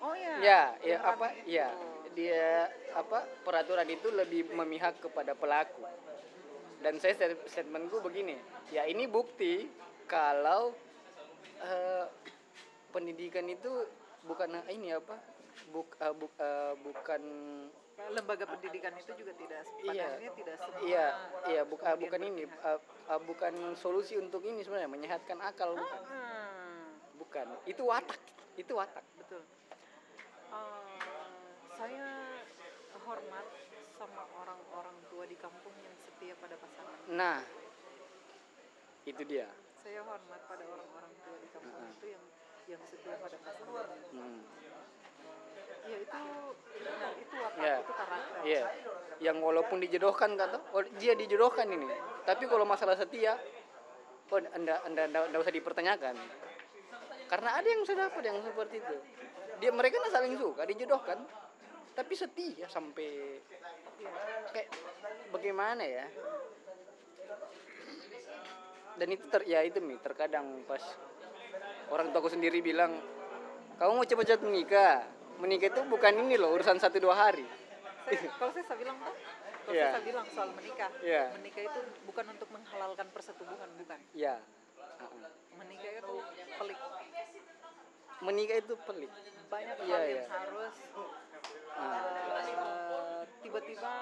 Oh 0.00 0.16
ya. 0.16 0.34
Ya, 0.40 0.62
ya 0.80 0.96
yang 0.96 1.02
apa? 1.04 1.26
rame 1.36 1.44
Ya, 1.44 1.68
dia 2.16 2.72
apa 2.96 3.28
peraturan 3.44 3.86
itu 3.92 4.08
lebih 4.08 4.48
memihak 4.56 4.98
kepada 4.98 5.36
pelaku. 5.36 5.84
Dan 6.80 6.96
saya 6.96 7.12
stat- 7.12 7.44
statementku 7.44 8.00
begini, 8.00 8.40
ya 8.72 8.88
ini 8.88 9.04
bukti 9.04 9.68
kalau 10.08 10.72
eh, 11.60 12.04
pendidikan 12.88 13.44
itu 13.46 13.84
bukan 14.24 14.64
ini 14.66 14.96
apa? 14.96 15.16
Buk, 15.70 15.92
eh, 16.00 16.14
buk- 16.16 16.38
eh, 16.40 16.72
bukan 16.80 17.22
lembaga 18.10 18.48
pendidikan 18.48 18.96
itu 18.96 19.12
juga 19.12 19.36
tidak 19.36 19.60
Iya. 19.84 20.08
tidak 20.32 20.56
semua 20.56 20.80
iya 20.80 21.06
iya 21.46 21.62
buk- 21.68 21.84
eh, 21.84 21.92
kemudian 21.92 22.00
bukan 22.00 22.20
ini 22.24 22.42
eh, 22.48 22.80
eh, 22.80 23.20
bukan 23.20 23.54
solusi 23.76 24.16
untuk 24.16 24.40
ini 24.40 24.64
sebenarnya 24.64 24.88
menyehatkan 24.88 25.36
akal 25.36 25.76
bukan. 25.76 26.00
Hmm, 26.08 26.96
bukan 27.20 27.46
itu 27.68 27.82
watak 27.84 28.16
itu 28.56 28.72
watak 28.72 29.04
betul 29.20 29.44
Eh, 30.50 30.98
saya 31.76 32.08
hormat 33.04 33.46
sama 34.00 34.24
orang-orang 34.32 34.96
tua 35.12 35.28
di 35.28 35.36
kampung 35.36 35.76
yang 35.84 35.92
setia 36.08 36.32
pada 36.40 36.56
pasangan 36.56 36.96
nah 37.12 37.44
itu 39.04 39.20
dia 39.28 39.44
saya 39.84 40.00
hormat 40.08 40.40
pada 40.48 40.64
orang-orang 40.64 41.12
tua 41.20 41.36
di 41.36 41.48
kampung 41.52 41.84
Mm-mm. 41.84 41.96
itu 42.00 42.06
yang 42.16 42.24
yang 42.64 42.82
setia 42.88 43.14
pada 43.20 43.36
pasangan 43.44 43.88
Hmm. 44.10 44.40
ya 45.84 45.96
itu 46.00 46.20
benar 46.80 47.12
itu 47.18 47.34
watak 47.40 47.60
Ya. 47.60 47.76
itu 47.82 47.92
karakter 47.92 48.40
Iya. 48.40 48.64
Yang 49.20 49.36
walaupun 49.42 49.78
dijodohkan 49.84 50.30
kata, 50.38 50.56
oh 50.72 50.84
dia 50.96 51.12
dijodohkan 51.12 51.66
ini. 51.68 51.88
Tapi 52.24 52.44
kalau 52.48 52.64
masalah 52.64 52.96
setia, 52.96 53.36
oh 54.32 54.38
anda 54.54 54.80
anda 54.86 55.02
anda, 55.08 55.18
anda 55.28 55.36
usah 55.40 55.52
dipertanyakan. 55.52 56.16
Karena 57.28 57.50
ada 57.58 57.68
yang 57.68 57.82
sudah 57.84 58.08
dapat 58.08 58.22
yang 58.26 58.38
seperti 58.42 58.80
itu. 58.80 58.96
Dia 59.60 59.70
mereka 59.76 60.00
saling 60.08 60.34
suka, 60.40 60.64
dijodohkan, 60.64 61.20
tapi 61.92 62.12
setia 62.14 62.66
sampai 62.66 63.40
Iya. 64.00 64.10
kayak 64.52 64.68
bagaimana 65.28 65.84
ya? 65.84 66.06
Dan 68.96 69.08
itu 69.12 69.24
ter, 69.32 69.44
ya 69.48 69.60
itu 69.64 69.80
mi 69.80 69.96
terkadang 70.00 70.60
pas 70.68 70.80
orang 71.88 72.12
tuaku 72.12 72.28
sendiri 72.28 72.60
bilang 72.60 72.96
kamu 73.80 73.92
mau 73.96 74.04
cepat-cepat 74.04 74.44
menikah 74.44 75.04
menikah 75.40 75.68
itu 75.72 75.80
bukan 75.88 76.12
ini 76.20 76.36
loh 76.36 76.52
urusan 76.52 76.76
satu 76.76 77.00
dua 77.00 77.16
hari 77.16 77.44
saya, 78.04 78.28
kalau 78.36 78.52
saya, 78.52 78.64
saya 78.68 78.78
bilang 78.78 78.96
tuh 79.00 79.14
kalau 79.60 79.72
Iya. 79.76 79.88
saya 79.88 80.04
bilang 80.04 80.26
soal 80.28 80.50
menikah 80.52 80.90
Iya. 81.00 81.24
menikah 81.32 81.62
itu 81.64 81.80
bukan 82.04 82.24
untuk 82.28 82.48
menghalalkan 82.52 83.06
persetubuhan 83.08 83.68
bukan 83.80 83.98
ya 84.12 84.36
uh-uh. 85.00 85.28
menikah 85.56 85.90
itu 85.96 86.14
pelik 86.60 86.80
menikah 88.20 88.56
itu 88.60 88.74
pelik 88.84 89.12
banyak 89.48 89.76
Iya, 89.80 89.96
hal 89.96 90.02
iya. 90.04 90.16
yang 90.20 90.28
harus 90.28 90.74
Eh, 91.80 93.22
tiba-tiba 93.40 93.92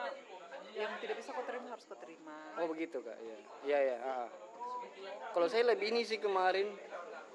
yang 0.75 0.93
tidak 1.03 1.17
bisa 1.19 1.31
kau 1.35 1.43
terima 1.47 1.67
harus 1.75 1.85
kau 1.87 1.99
terima. 1.99 2.35
Oh 2.59 2.67
begitu 2.71 2.99
kak 3.03 3.19
ya 3.19 3.37
ya 3.67 3.79
ya 3.83 3.97
uh-uh. 3.99 4.29
kalau 5.35 5.47
saya 5.51 5.67
lebih 5.75 5.91
ini 5.95 6.03
sih 6.07 6.19
kemarin 6.19 6.71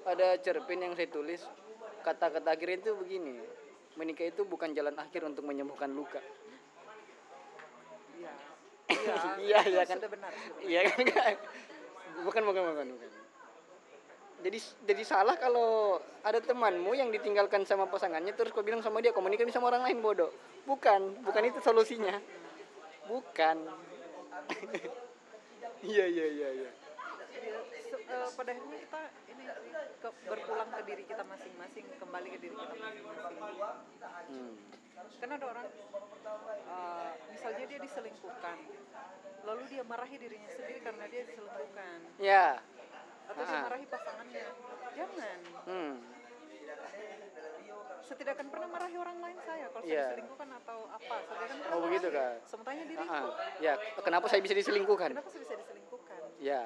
ada 0.04 0.36
cerpen 0.40 0.80
yang 0.84 0.92
saya 0.96 1.08
tulis 1.08 1.40
kata-kata 2.04 2.52
akhir 2.56 2.84
itu 2.84 2.92
begini 2.96 3.40
menikah 3.96 4.28
itu 4.28 4.44
bukan 4.44 4.72
jalan 4.76 4.92
akhir 4.98 5.22
untuk 5.24 5.46
menyembuhkan 5.46 5.88
luka. 5.92 6.20
Iya. 8.20 8.32
Iya 9.44 9.58
Iya, 9.64 9.80
iya 9.80 9.82
kan? 9.88 9.98
benar 10.00 10.32
iya 10.60 10.80
kan 10.88 11.00
bukan 12.24 12.42
bukan 12.44 12.62
bukan 12.72 12.86
bukan 12.96 13.10
jadi 14.42 14.58
jadi 14.84 15.02
salah 15.06 15.36
kalau 15.38 16.02
ada 16.26 16.40
temanmu 16.42 16.92
yang 16.92 17.08
ditinggalkan 17.08 17.64
sama 17.64 17.86
pasangannya 17.88 18.34
terus 18.34 18.50
kau 18.52 18.66
bilang 18.66 18.82
sama 18.84 19.00
dia 19.00 19.14
komunikasi 19.14 19.54
sama 19.54 19.70
orang 19.72 19.86
lain 19.86 20.02
bodoh. 20.02 20.32
Bukan 20.68 21.22
bukan 21.24 21.42
itu 21.48 21.60
solusinya. 21.62 22.18
Bukan. 23.06 23.56
Iya 25.84 26.08
iya 26.08 26.26
iya 26.32 26.48
iya. 26.64 26.70
Eh, 26.72 28.28
pada 28.40 28.56
akhirnya 28.56 28.78
kita 28.88 29.00
ini 29.28 29.44
ke- 30.00 30.16
berpulang 30.32 30.68
ke 30.72 30.80
diri 30.88 31.04
kita 31.04 31.20
masing-masing 31.28 31.84
kembali 32.00 32.28
ke 32.32 32.38
diri 32.40 32.56
kita 32.56 32.74
masing-masing. 32.80 33.60
Hmm. 34.32 34.54
kan 35.20 35.28
ada 35.28 35.44
orang 35.44 35.66
eh, 36.64 37.10
misalnya 37.36 37.64
dia 37.68 37.78
diselingkuhkan 37.84 38.56
lalu 39.44 39.62
dia 39.68 39.82
marahi 39.84 40.16
dirinya 40.16 40.48
sendiri 40.48 40.80
karena 40.80 41.04
dia 41.12 41.22
diselingkuhkan. 41.28 41.98
Ya 42.16 42.64
atau 43.24 43.42
Ah. 43.42 43.62
marahi 43.64 43.86
pasangannya. 43.86 44.44
Jangan. 44.94 45.38
Hmm. 45.64 45.94
saya 48.04 48.20
tidak 48.20 48.36
akan 48.36 48.48
pernah 48.52 48.68
marahi 48.68 48.96
orang 49.00 49.16
lain 49.16 49.38
saya. 49.42 49.64
Kalau 49.72 49.80
Iya. 49.80 49.96
saya 49.96 50.04
diselingkuhkan 50.12 50.48
atau 50.60 50.78
apa 50.86 51.16
saya 51.16 51.24
tidak 51.24 51.40
akan 51.40 51.56
pernah 51.56 51.72
Oh, 51.72 51.80
begitu. 51.88 52.08
Kak? 52.12 52.32
sementara 52.44 52.74
diriku 52.76 53.28
ya 53.58 53.74
kenapa 53.98 54.26
saya 54.28 54.40
bisa 54.44 54.54
diselingkuhkan? 54.54 55.08
Kenapa 55.08 55.28
saya 55.32 55.40
bisa 55.40 55.54
diselingkuhkan? 55.56 56.20
Ya. 56.36 56.62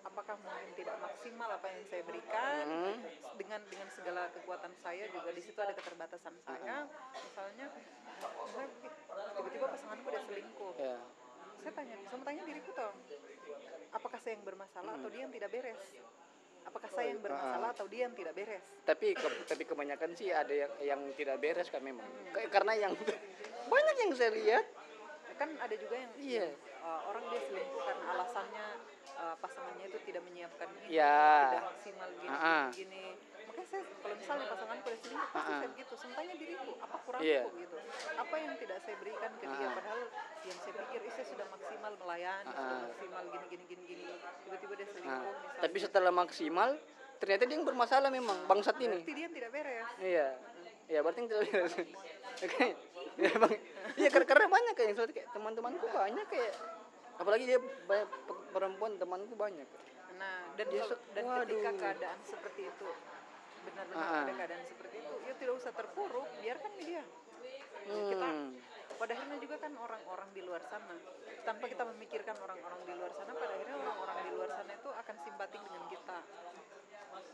Apakah 0.00 0.34
mungkin 0.40 0.68
tidak 0.74 0.96
maksimal 0.98 1.48
apa 1.52 1.66
yang 1.68 1.82
saya 1.84 2.02
berikan? 2.02 2.62
Hmm. 2.64 2.96
dengan 3.36 3.60
dengan 3.68 3.88
segala 3.88 4.22
kekuatan 4.32 4.72
saya 4.80 5.04
juga 5.06 5.30
di 5.30 5.42
situ 5.44 5.58
ada 5.60 5.70
keterbatasan 5.70 6.34
saya. 6.42 6.76
Misalnya 7.14 7.66
misalnya 8.16 8.66
tiba-tiba 9.36 9.66
pasanganku 9.68 10.08
dia 10.08 10.22
selingkuh. 10.24 10.72
Ya. 10.74 10.96
Saya 11.58 11.72
tanya 11.76 11.94
saya 12.02 12.20
tanya 12.24 12.42
diriku 12.42 12.70
toh 12.72 12.92
apakah 13.90 14.18
saya 14.18 14.34
yang 14.34 14.44
bermasalah 14.44 14.92
atau 14.94 15.08
dia 15.08 15.20
yang 15.20 15.32
tidak 15.32 15.50
beres 15.50 15.80
apakah 16.60 16.90
saya 16.90 17.06
yang 17.08 17.20
bermasalah 17.20 17.68
atau 17.70 17.86
dia 17.86 18.04
yang 18.04 18.14
tidak 18.14 18.34
beres 18.34 18.64
tapi 18.82 19.12
ke- 19.12 19.44
tapi 19.44 19.62
kebanyakan 19.64 20.10
sih 20.12 20.28
ada 20.30 20.52
yang 20.52 20.72
yang 20.82 21.00
tidak 21.14 21.36
beres 21.38 21.66
kan 21.66 21.80
memang 21.80 22.04
K- 22.30 22.48
karena 22.48 22.72
yang 22.78 22.92
banyak 23.72 23.96
yang 23.98 24.12
saya 24.12 24.30
lihat 24.32 24.64
kan 25.34 25.54
ada 25.54 25.70
juga 25.72 25.94
yang 25.94 26.12
Iya. 26.18 26.46
uh, 26.78 27.00
orang 27.06 27.22
dia 27.28 27.40
selingkuh 27.40 27.78
karena 27.80 28.04
alasannya 28.10 28.66
uh, 29.14 29.34
pasangannya 29.38 29.86
itu 29.86 29.98
tidak 30.04 30.22
menyiapkan 30.24 30.66
ini 30.76 30.86
Ya. 30.92 31.22
tidak 31.48 31.64
maksimal 31.70 32.08
gini 32.12 32.28
Ah, 32.28 32.42
ah. 32.42 32.64
gini, 32.68 33.04
gini. 33.06 33.06
Makanya 33.58 33.74
saya 33.74 33.82
kalau 33.98 34.14
misalnya 34.14 34.46
pasanganku 34.48 34.86
ada 34.86 34.98
selingkuh 34.98 35.28
pasti 35.28 35.38
Ah, 35.40 35.50
ah. 35.50 35.58
saya 35.58 35.68
begitu. 35.68 35.92
Sementara 35.98 36.32
diriku 36.32 36.72
apa 36.78 36.96
kurangku 37.00 37.26
Iya. 37.26 37.42
gitu. 37.50 37.76
Apa 38.16 38.34
yang 38.36 38.52
tidak 38.56 38.78
saya 38.80 38.96
berikan 38.96 39.30
ke 39.32 39.44
dia 39.44 39.50
Ah, 39.50 39.58
ah. 39.58 39.74
padahal 39.74 40.00
yang 40.40 40.58
saya 40.58 40.72
pikir 40.78 41.00
"Ih, 41.00 41.12
saya 41.12 41.26
sudah 41.26 41.46
maksimal 41.48 41.92
melayani 41.96 42.46
Ah, 42.46 42.54
sudah 42.54 42.70
ah. 42.70 42.82
maksimal 42.86 43.22
gini 43.28 43.46
gini 43.48 43.64
gini 43.66 43.84
gini. 43.84 44.04
Tiba-tiba 44.40 44.72
dia 44.74 44.86
selingkuh 44.88 45.18
misalnya. 45.18 45.58
tapi 45.58 45.76
setelah 45.80 46.12
maksimal 46.14 46.68
ternyata 47.18 47.42
dia 47.42 47.54
yang 47.54 47.66
bermasalah 47.66 48.08
memang 48.08 48.38
bangsat 48.46 48.76
ini. 48.78 49.02
Berarti 49.02 49.12
dia 49.12 49.24
yang 49.24 49.34
tidak 49.34 49.50
beres. 49.50 49.88
Iya. 49.98 50.28
Iya 50.86 50.98
berarti 51.02 51.18
yang 51.18 51.28
tidak 51.28 51.42
beres. 51.44 51.72
Oke. 52.46 52.66
ya 53.18 53.30
bang. 53.34 53.52
Iya 53.96 54.08
kar- 54.08 54.28
karena 54.28 54.46
banyak 54.46 54.72
kayak 54.72 54.88
yang 54.88 55.10
kayak 55.10 55.28
teman-temanku 55.28 55.86
banyak 55.88 56.26
kayak 56.28 56.52
apalagi 57.18 57.44
dia 57.44 57.58
banyak 57.84 58.06
pe- 58.06 58.42
perempuan 58.48 58.94
temanku 58.94 59.34
banyak. 59.34 59.66
Nah, 60.14 60.50
dan 60.54 60.66
Dia 60.66 60.82
dan 61.14 61.24
ketika 61.44 61.70
keadaan 61.76 62.18
seperti 62.22 62.66
itu 62.66 62.86
benar-benar 63.64 64.06
Ah, 64.06 64.22
ada 64.26 64.32
keadaan 64.34 64.64
seperti 64.66 64.96
itu, 65.02 65.14
ya 65.26 65.34
tidak 65.38 65.54
usah 65.58 65.72
terpuruk, 65.74 66.26
biarkan 66.42 66.72
dia. 66.82 67.02
Kita 67.88 68.28
hmm. 68.28 68.50
pada 69.00 69.12
akhirnya 69.16 69.38
juga 69.40 69.56
kan 69.62 69.72
orang-orang 69.78 70.28
di 70.36 70.42
luar 70.44 70.62
sana, 70.68 70.96
tanpa 71.46 71.64
kita 71.70 71.82
memikirkan 71.94 72.36
orang-orang 72.42 72.80
di 72.84 72.92
luar 72.98 73.12
sana, 73.16 73.32
pada 73.32 73.52
akhirnya 73.56 73.76
orang-orang 73.80 74.16
di 74.22 74.30
luar 74.36 74.50
sana 74.52 74.70
itu 74.74 74.90
akan 74.90 75.16
simpati 75.24 75.56
dengan 75.62 75.82
kita. 75.88 76.18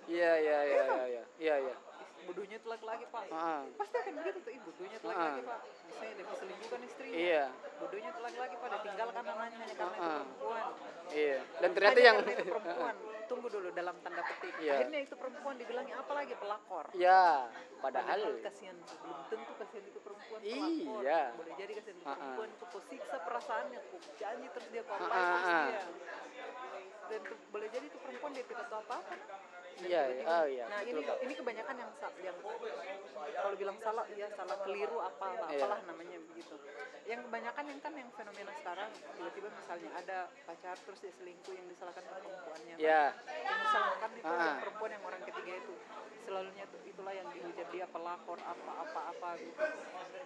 iya 0.04 0.32
iya 0.36 0.58
iya 0.68 0.82
iya 0.84 1.04
iya 1.08 1.24
iya 1.40 1.54
iya 1.64 1.74
Ih, 1.74 1.93
bodohnya 2.24 2.56
itu 2.56 2.68
laki-laki 2.68 3.04
pak, 3.08 3.22
Ah, 3.30 3.62
pasti 3.76 3.96
akan 3.96 4.12
begitu 4.18 4.38
tuh, 4.40 4.52
ih 4.52 4.60
bodohnya 4.60 4.96
itu 4.96 5.06
Ah, 5.06 5.10
laki-laki 5.12 5.40
ah. 5.40 5.48
pak, 5.48 5.58
misalnya 5.84 6.12
dia 6.14 6.26
selingkuhkan 6.34 6.80
istrinya, 6.84 7.16
iya 7.16 7.44
bodohnya 7.78 8.08
itu 8.10 8.20
laki-laki 8.20 8.54
pak, 8.56 8.68
dia 8.68 8.80
tinggalkan 8.82 9.22
anaknya 9.24 9.56
hanya 9.58 9.74
karena 9.74 9.94
itu 9.94 10.00
Ah, 10.00 10.08
ah. 10.08 10.22
perempuan. 10.24 10.64
iya 11.12 11.38
dan 11.60 11.70
ternyata 11.72 11.94
Hanya 11.94 12.08
yang 12.08 12.16
itu 12.18 12.44
perempuan, 12.44 12.94
tunggu 13.24 13.48
dulu 13.48 13.68
dalam 13.72 13.94
tanda 14.00 14.22
petik. 14.22 14.52
Iya. 14.60 14.72
Akhirnya 14.76 15.00
itu 15.00 15.14
perempuan 15.16 15.54
dibilangnya 15.56 15.96
apa 15.96 16.12
lagi 16.12 16.34
pelakor. 16.36 16.86
ya 16.92 17.24
padahal 17.80 18.20
kasihan 18.40 18.76
belum 18.80 19.18
tentu 19.28 19.52
kasihan 19.56 19.84
itu 19.84 20.00
perempuan 20.00 20.40
pelakor. 20.40 21.00
Iya. 21.04 21.22
Boleh 21.36 21.52
jadi 21.56 21.72
kasihan 21.76 21.96
itu 21.96 22.04
Ah, 22.04 22.12
ah. 22.12 22.16
perempuan 22.16 22.48
itu 22.52 22.64
kau 22.68 22.80
siksa 22.88 23.16
perasaannya, 23.20 23.78
kau 23.88 23.98
janji 24.16 24.46
terus 24.52 24.68
dia 24.72 24.82
kau 24.84 24.96
apa 24.96 25.08
ah, 25.12 25.68
dia. 25.68 25.82
Dan 27.04 27.20
itu, 27.20 27.34
boleh 27.48 27.68
jadi 27.68 27.84
itu 27.84 27.98
perempuan 28.00 28.30
dia 28.32 28.44
tidak 28.44 28.66
tahu 28.68 28.80
apa-apa. 28.80 29.14
Dan 29.74 29.84
Iya, 29.84 30.00
tiba-tiba- 30.04 30.30
oh 30.30 30.44
iya, 30.46 30.64
Nah 30.64 30.78
betul, 30.78 30.90
ini 30.90 31.00
Kak. 31.02 31.16
ini 31.20 31.32
kebanyakan 31.34 31.74
yang 31.76 31.90
yang 32.22 32.36
kalau 33.34 33.56
bilang 33.56 33.78
salah 33.78 34.04
ya 34.10 34.26
salah 34.30 34.56
keliru 34.62 34.98
apa 34.98 35.26
Iya. 35.26 35.60
apalah 35.60 35.78
namanya 35.84 36.16
begitu. 36.24 36.54
Yang 37.04 37.20
kebanyakan 37.24 37.64
yang 37.66 37.80
kan 37.80 37.92
yang 37.92 38.10
fenomena 38.10 38.52
sekarang 38.54 38.88
tiba-tiba 39.12 39.48
misalnya 39.50 39.90
ada 39.94 40.18
pacar 40.44 40.76
terus 40.78 40.98
dia 41.00 41.12
selingkuh 41.14 41.52
yang 41.52 41.66
disalahkan 41.66 42.02
ke 42.02 42.12
perempuannya. 42.14 42.74
kan? 42.74 42.80
ya 42.80 43.02
yang 43.26 43.58
disalahkan 43.60 44.10
itu 44.14 44.24
Ah. 44.26 44.40
yang 44.40 44.58
perempuan 44.60 44.90
yang 44.90 45.04
orang 45.04 45.22
ketiga 45.22 45.52
itu 45.54 45.74
selalunya 46.20 46.64
itu 46.64 46.76
itulah 46.86 47.12
yang 47.12 47.28
dihujat 47.28 47.68
dia 47.68 47.86
pelakor 47.86 48.38
apa 48.40 48.72
apa 48.80 49.00
apa 49.10 49.28
gitu 49.36 49.60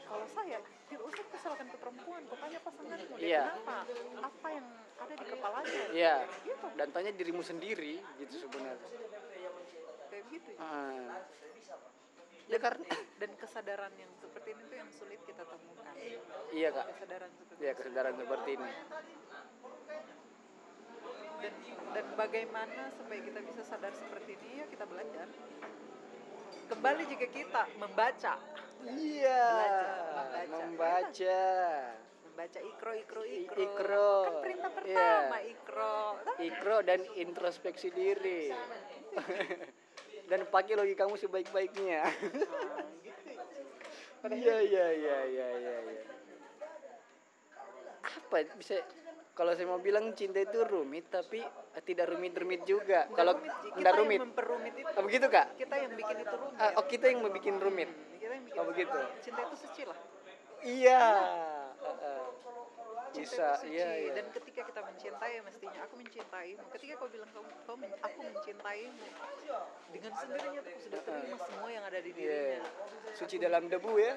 kalau 0.05 0.26
saya 0.28 0.59
tidak 0.86 1.05
usah 1.05 1.18
kita 1.20 1.38
salahkan 1.38 1.66
ke 1.66 1.76
perempuan 1.76 2.20
kau 2.24 2.38
tanya 2.38 2.59
pasanganmu 2.61 3.14
Iya. 3.18 3.42
kenapa 3.42 3.76
apa 4.22 4.49
yang 4.49 4.66
ada 4.96 5.14
di 5.14 5.26
kepalanya 5.26 5.82
iya 5.90 6.14
gitu 6.40 6.66
dan 6.72 6.88
tanya 6.88 7.11
dirimu 7.12 7.42
sendiri 7.42 7.94
gitu 8.16 8.34
sebenarnya 8.38 8.88
kayak 10.18 10.34
gitu 10.34 10.50
Ah. 10.58 11.22
ya 12.48 12.58
karena 12.58 12.84
dan 13.16 13.30
kesadaran 13.38 13.92
yang 13.94 14.10
seperti 14.18 14.48
ini 14.50 14.62
tuh 14.66 14.76
yang 14.76 14.90
sulit 14.90 15.20
kita 15.22 15.44
temukan. 15.44 15.94
Iya 16.50 16.68
kak. 16.72 16.86
Kesadaran 16.90 17.30
seperti 17.30 17.60
ya 17.60 17.72
kesadaran 17.76 18.14
seperti 18.16 18.50
ini. 18.56 18.70
Dan 21.38 21.52
dan 21.94 22.06
bagaimana 22.16 22.82
supaya 22.90 23.20
kita 23.22 23.38
bisa 23.46 23.62
sadar 23.62 23.94
seperti 23.94 24.34
ini 24.34 24.48
ya 24.58 24.66
kita 24.66 24.84
belajar. 24.84 25.28
Kembali 26.66 27.02
jika 27.06 27.26
kita 27.28 27.62
membaca. 27.78 28.34
Iya 28.80 29.44
Belajar, 29.44 29.94
membaca. 30.10 30.56
membaca. 30.58 31.42
Membaca 32.24 32.58
ikro 32.60 32.92
ikro 32.96 33.22
ikro, 33.22 33.54
ikro. 33.56 34.10
kan 34.24 34.34
perintah 34.40 34.70
Iya. 34.70 34.74
pertama 34.74 35.38
ikro. 35.44 35.98
Tah, 36.22 36.36
ikro 36.40 36.76
dan 36.82 37.00
introspeksi 37.14 37.88
diri 37.90 38.50
dan 40.29 40.45
pakai 40.47 40.76
logikamu 40.76 41.16
sebaik-baiknya. 41.16 42.05
Nah, 44.18 44.35
gitu. 44.35 44.45
Iya 44.45 44.57
iya 44.61 44.87
iya 44.93 45.18
iya 45.31 45.49
iya 45.57 45.76
iya. 45.89 46.03
apa 48.09 48.41
bisa 48.57 48.81
kalau 49.39 49.55
saya 49.55 49.70
mau 49.70 49.79
bilang 49.79 50.11
cinta 50.18 50.43
itu 50.43 50.66
rumit 50.66 51.07
tapi 51.07 51.39
eh, 51.39 51.83
tidak 51.87 52.11
rumit-rumit 52.11 52.66
juga. 52.66 53.07
Kalau 53.14 53.39
rumit, 53.39 53.55
Ji. 53.62 53.68
kita 53.70 53.79
tidak 53.79 53.95
rumit. 53.95 54.18
yang 54.18 54.35
itu. 54.74 54.91
Oh, 54.99 55.03
begitu 55.07 55.26
kak? 55.31 55.47
Kita 55.55 55.74
yang 55.79 55.93
bikin 55.95 56.16
itu 56.18 56.35
rumit. 56.35 56.59
Ah, 56.59 56.70
oh 56.74 56.85
kita 56.91 57.05
yang 57.07 57.20
membuat 57.22 57.55
rumit. 57.62 57.89
Hmm, 57.89 58.18
kita 58.18 58.33
yang 58.35 58.45
bikin 58.51 58.59
Oh, 58.59 58.64
begitu. 58.66 58.99
cinta 59.22 59.41
itu 59.47 59.57
suci 59.62 59.83
lah. 59.87 59.99
Iya. 60.66 61.03
Heeh. 61.79 62.20
cinta 62.35 62.47
bisa 63.14 63.46
itu 63.54 63.61
suci. 63.64 63.72
iya. 63.72 63.88
Iya 63.98 64.11
dan 64.14 64.26
ketika 64.30 64.61
kita 64.64 64.80
mencintai 64.82 65.34
mestinya 65.40 65.80
aku 65.82 65.94
mencintaimu. 65.96 66.64
Ketika 66.72 66.92
kau 66.96 67.09
bilang 67.09 67.30
kau, 67.32 67.44
kau 67.64 67.76
men- 67.76 67.98
aku 67.98 68.18
mencintaimu 68.20 69.04
dengan 69.88 70.12
sendirinya 70.14 70.61
aku 70.61 70.80
sudah 70.80 71.00
terima 71.00 71.36
semua 71.40 71.68
yang 71.68 71.84
ada 71.84 71.98
di 71.98 72.11
Iya. 72.11 72.16
dirinya. 72.16 72.62
Suci 73.14 73.36
dalam 73.38 73.62
debu 73.66 73.92
ya? 73.96 74.14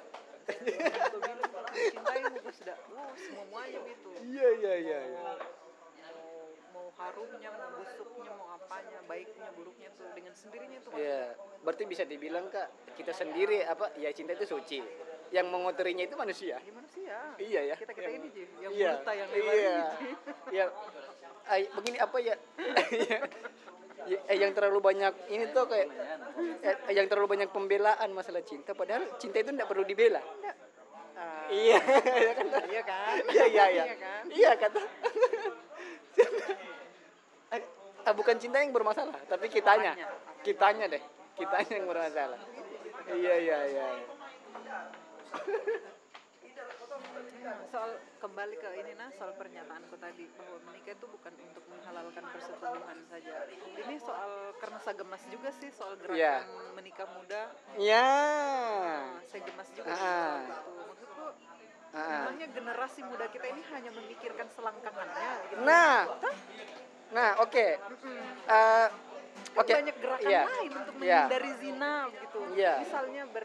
Bilang 0.52 1.40
aku 1.40 1.58
mencintaimu 1.72 2.36
aku 2.38 2.52
sudah 2.52 2.76
wow 2.90 3.12
semuanya 3.16 3.80
itu. 3.86 4.10
Iya 4.22 4.48
iya 4.60 4.74
iya 4.80 5.00
iya. 5.08 5.22
mau 6.72 6.88
harumnya 6.96 7.50
mau 7.52 7.70
busuknya 7.78 8.32
mau 8.34 8.48
apanya 8.56 9.00
baiknya 9.06 9.48
buruknya 9.54 9.90
tuh 9.94 10.08
dengan 10.16 10.34
sendirinya 10.34 10.80
tuh 10.82 10.92
Iya, 10.96 11.36
berarti 11.62 11.84
bisa 11.84 12.04
dibilang 12.08 12.48
kak 12.48 12.68
kita 12.96 13.12
sendiri 13.12 13.62
apa 13.64 13.92
ya 14.00 14.08
cinta 14.16 14.32
itu 14.34 14.48
suci 14.48 14.80
yang 15.32 15.48
mengotorinya 15.48 16.04
itu 16.04 16.16
manusia. 16.20 16.60
Ya 16.60 16.72
manusia. 16.76 17.16
Iya 17.40 17.62
ya. 17.72 17.76
Kita 17.80 17.92
kita 17.96 18.10
ini 18.12 18.28
Ji, 18.36 18.44
yang 18.60 18.72
iya. 18.76 18.92
yang 19.00 19.30
lebar 19.32 19.54
iya. 19.56 19.72
ini, 19.72 19.82
Ji. 19.82 20.08
ya 20.60 20.66
ay, 21.48 21.62
begini 21.74 21.98
apa 22.00 22.18
ya? 22.20 22.36
Ya, 24.02 24.18
eh, 24.34 24.38
yang 24.42 24.52
terlalu 24.58 24.82
banyak 24.82 25.14
ini 25.30 25.54
tuh 25.54 25.70
kayak 25.70 25.88
eh, 26.66 26.94
yang 26.98 27.06
terlalu 27.06 27.38
banyak 27.38 27.50
pembelaan 27.54 28.10
masalah 28.18 28.42
cinta 28.42 28.74
padahal 28.74 29.06
cinta 29.22 29.46
itu 29.46 29.54
tidak 29.54 29.70
perlu 29.70 29.86
dibela. 29.86 30.18
Ah, 31.14 31.46
iya. 31.54 31.78
Ya 32.26 32.34
kan? 32.34 32.46
Iya 32.66 32.82
kan? 32.82 33.16
Iya 33.30 33.46
iya 33.46 33.66
iya. 33.70 33.84
Kan? 33.94 34.24
Iya 34.30 34.52
kata. 34.58 34.82
Ah, 38.02 38.18
bukan 38.18 38.34
cinta 38.42 38.58
yang 38.58 38.74
bermasalah 38.74 39.14
tapi 39.30 39.46
kitanya. 39.46 39.94
Kitanya 40.42 40.90
deh. 40.90 41.04
Kitanya 41.38 41.74
yang 41.78 41.86
bermasalah. 41.86 42.42
Iya 43.14 43.36
iya 43.38 43.60
iya 43.70 43.88
Nah, 44.52 44.88
soal 47.72 47.92
kembali 48.20 48.56
ke 48.56 48.70
ini 48.78 48.94
nah 48.94 49.10
soal 49.12 49.32
pernyataanku 49.34 49.96
tadi 49.96 50.28
bahwa 50.36 50.58
menikah 50.68 50.94
itu 50.94 51.08
bukan 51.08 51.34
untuk 51.42 51.64
menghalalkan 51.66 52.24
persetubuhan 52.28 52.98
saja. 53.08 53.34
Ini 53.50 53.96
soal 53.98 54.32
karena 54.60 54.78
saya 54.78 54.96
gemas 55.00 55.24
juga 55.26 55.50
sih 55.52 55.72
soal 55.72 55.96
gerakan 55.98 56.20
Iya. 56.20 56.36
menikah 56.76 57.08
muda. 57.10 57.42
ya 57.80 58.12
Nah, 59.08 59.24
saya 59.26 59.42
gemas 59.42 59.70
juga 59.72 59.90
Ah. 59.90 59.98
soal 59.98 60.36
itu. 60.44 60.72
Maksudku 60.86 61.24
Ah. 61.92 62.08
memangnya 62.24 62.48
generasi 62.52 63.00
muda 63.04 63.26
kita 63.28 63.46
ini 63.48 63.62
hanya 63.68 63.92
memikirkan 63.92 64.48
selangkangannya 64.48 65.32
gitu. 65.46 65.62
nah 65.62 65.98
nah 67.12 67.30
oke 67.40 67.68
Mm-mm. 67.68 68.20
Eh, 68.48 68.88
Kan 69.52 69.58
oke 69.58 69.72
banyak 69.74 69.96
gerakan 70.00 70.30
Iya. 70.30 70.42
lain 70.46 70.72
untuk 70.72 70.94
Iya. 70.94 71.20
menghindari 71.24 71.52
zina 71.58 71.94
gitu. 72.14 72.40
Iya. 72.56 72.74
Misalnya 72.80 73.24
ber 73.28 73.44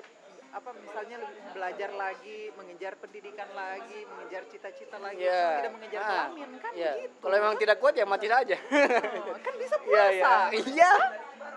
apa 0.57 0.73
misalnya 0.73 1.21
belajar 1.53 1.91
lagi, 1.93 2.49
mengejar 2.57 2.97
pendidikan 2.97 3.45
lagi, 3.53 4.09
mengejar 4.09 4.49
cita-cita 4.49 4.97
lagi, 4.97 5.21
Iya. 5.21 5.61
tidak 5.61 5.73
mengejar 5.77 6.01
Ah, 6.01 6.09
kelamin 6.33 6.51
kan 6.57 6.73
iya. 6.73 6.93
gitu. 6.97 7.17
Kalau 7.21 7.37
memang 7.37 7.57
tidak 7.61 7.77
kuat 7.77 7.93
ya 7.93 8.09
mati 8.09 8.25
saja. 8.25 8.57
Oh, 8.57 9.37
kan 9.37 9.55
bisa 9.61 9.77
Iya 9.77 9.85
puasa. 9.85 10.33
iya 10.49 10.65
iya 10.65 10.91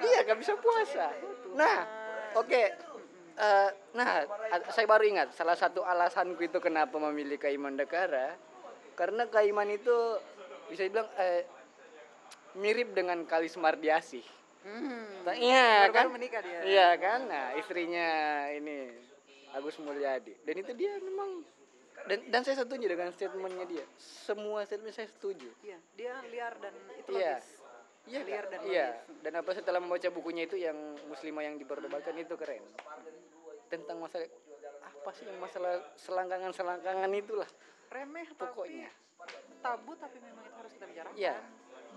iya 0.03 0.19
kan 0.27 0.35
bisa 0.35 0.53
puasa. 0.59 1.07
Nah 1.55 1.77
oke 2.35 2.63
Eh, 3.39 3.69
Nah, 3.95 4.27
saya 4.67 4.83
baru 4.83 5.07
ingat 5.07 5.31
salah 5.31 5.55
satu 5.55 5.79
alasanku 5.79 6.43
itu 6.43 6.59
kenapa 6.59 6.99
memilih 6.99 7.39
Kaiman 7.39 7.79
Dekara 7.79 8.35
karena 8.99 9.31
Kaiman 9.31 9.71
itu 9.71 9.95
bisa 10.67 10.83
dibilang 10.83 11.07
eh, 11.15 11.47
mirip 12.53 12.91
dengan 12.91 13.23
Kalis 13.23 13.55
Mardiasih. 13.55 14.27
Hmm. 14.59 15.23
Iya 15.29 15.87
kan? 15.89 16.11
menikah 16.11 16.41
dia. 16.43 16.59
Iya 16.67 16.89
kan? 16.99 17.19
Nah, 17.31 17.55
istrinya 17.55 18.07
ini 18.51 18.91
Agus 19.55 19.79
Mulyadi. 19.79 20.35
Dan 20.43 20.55
itu 20.59 20.71
dia 20.75 20.99
memang 20.99 21.41
dan 22.07 22.19
dan 22.31 22.41
saya 22.43 22.63
setuju 22.63 22.85
dengan 22.87 23.11
statementnya 23.11 23.65
dia. 23.67 23.85
Semua 23.99 24.63
statement 24.63 24.95
saya 24.95 25.07
setuju. 25.07 25.51
Iya, 25.61 25.77
dia 25.95 26.13
liar 26.27 26.53
dan 26.59 26.73
itu 26.95 27.09
Iya. 27.11 27.37
logis. 27.37 27.47
Iya, 28.09 28.21
Liar 28.25 28.45
dan 28.49 28.59
iya. 28.65 28.87
logis. 28.95 29.21
Dan 29.21 29.33
apa 29.37 29.51
setelah 29.53 29.79
membaca 29.83 30.07
bukunya 30.09 30.43
itu 30.47 30.55
yang 30.55 30.77
muslimah 31.05 31.43
yang 31.43 31.55
diperdebatkan 31.59 32.15
itu 32.15 32.33
keren. 32.33 32.63
Tentang 33.67 33.99
masalah 33.99 34.25
apa 34.79 35.09
sih 35.13 35.23
yang 35.27 35.37
masalah 35.37 35.73
selangkangan-selangkangan 35.97 37.11
itulah 37.13 37.49
Remeh 37.89 38.27
pokoknya. 38.33 38.89
tapi 39.19 39.35
tabu 39.59 39.91
tapi 39.99 40.17
memang 40.23 40.43
itu 40.45 40.55
harus 40.55 40.71
kita 40.73 40.85
bicarakan. 40.87 41.15
Iya. 41.15 41.35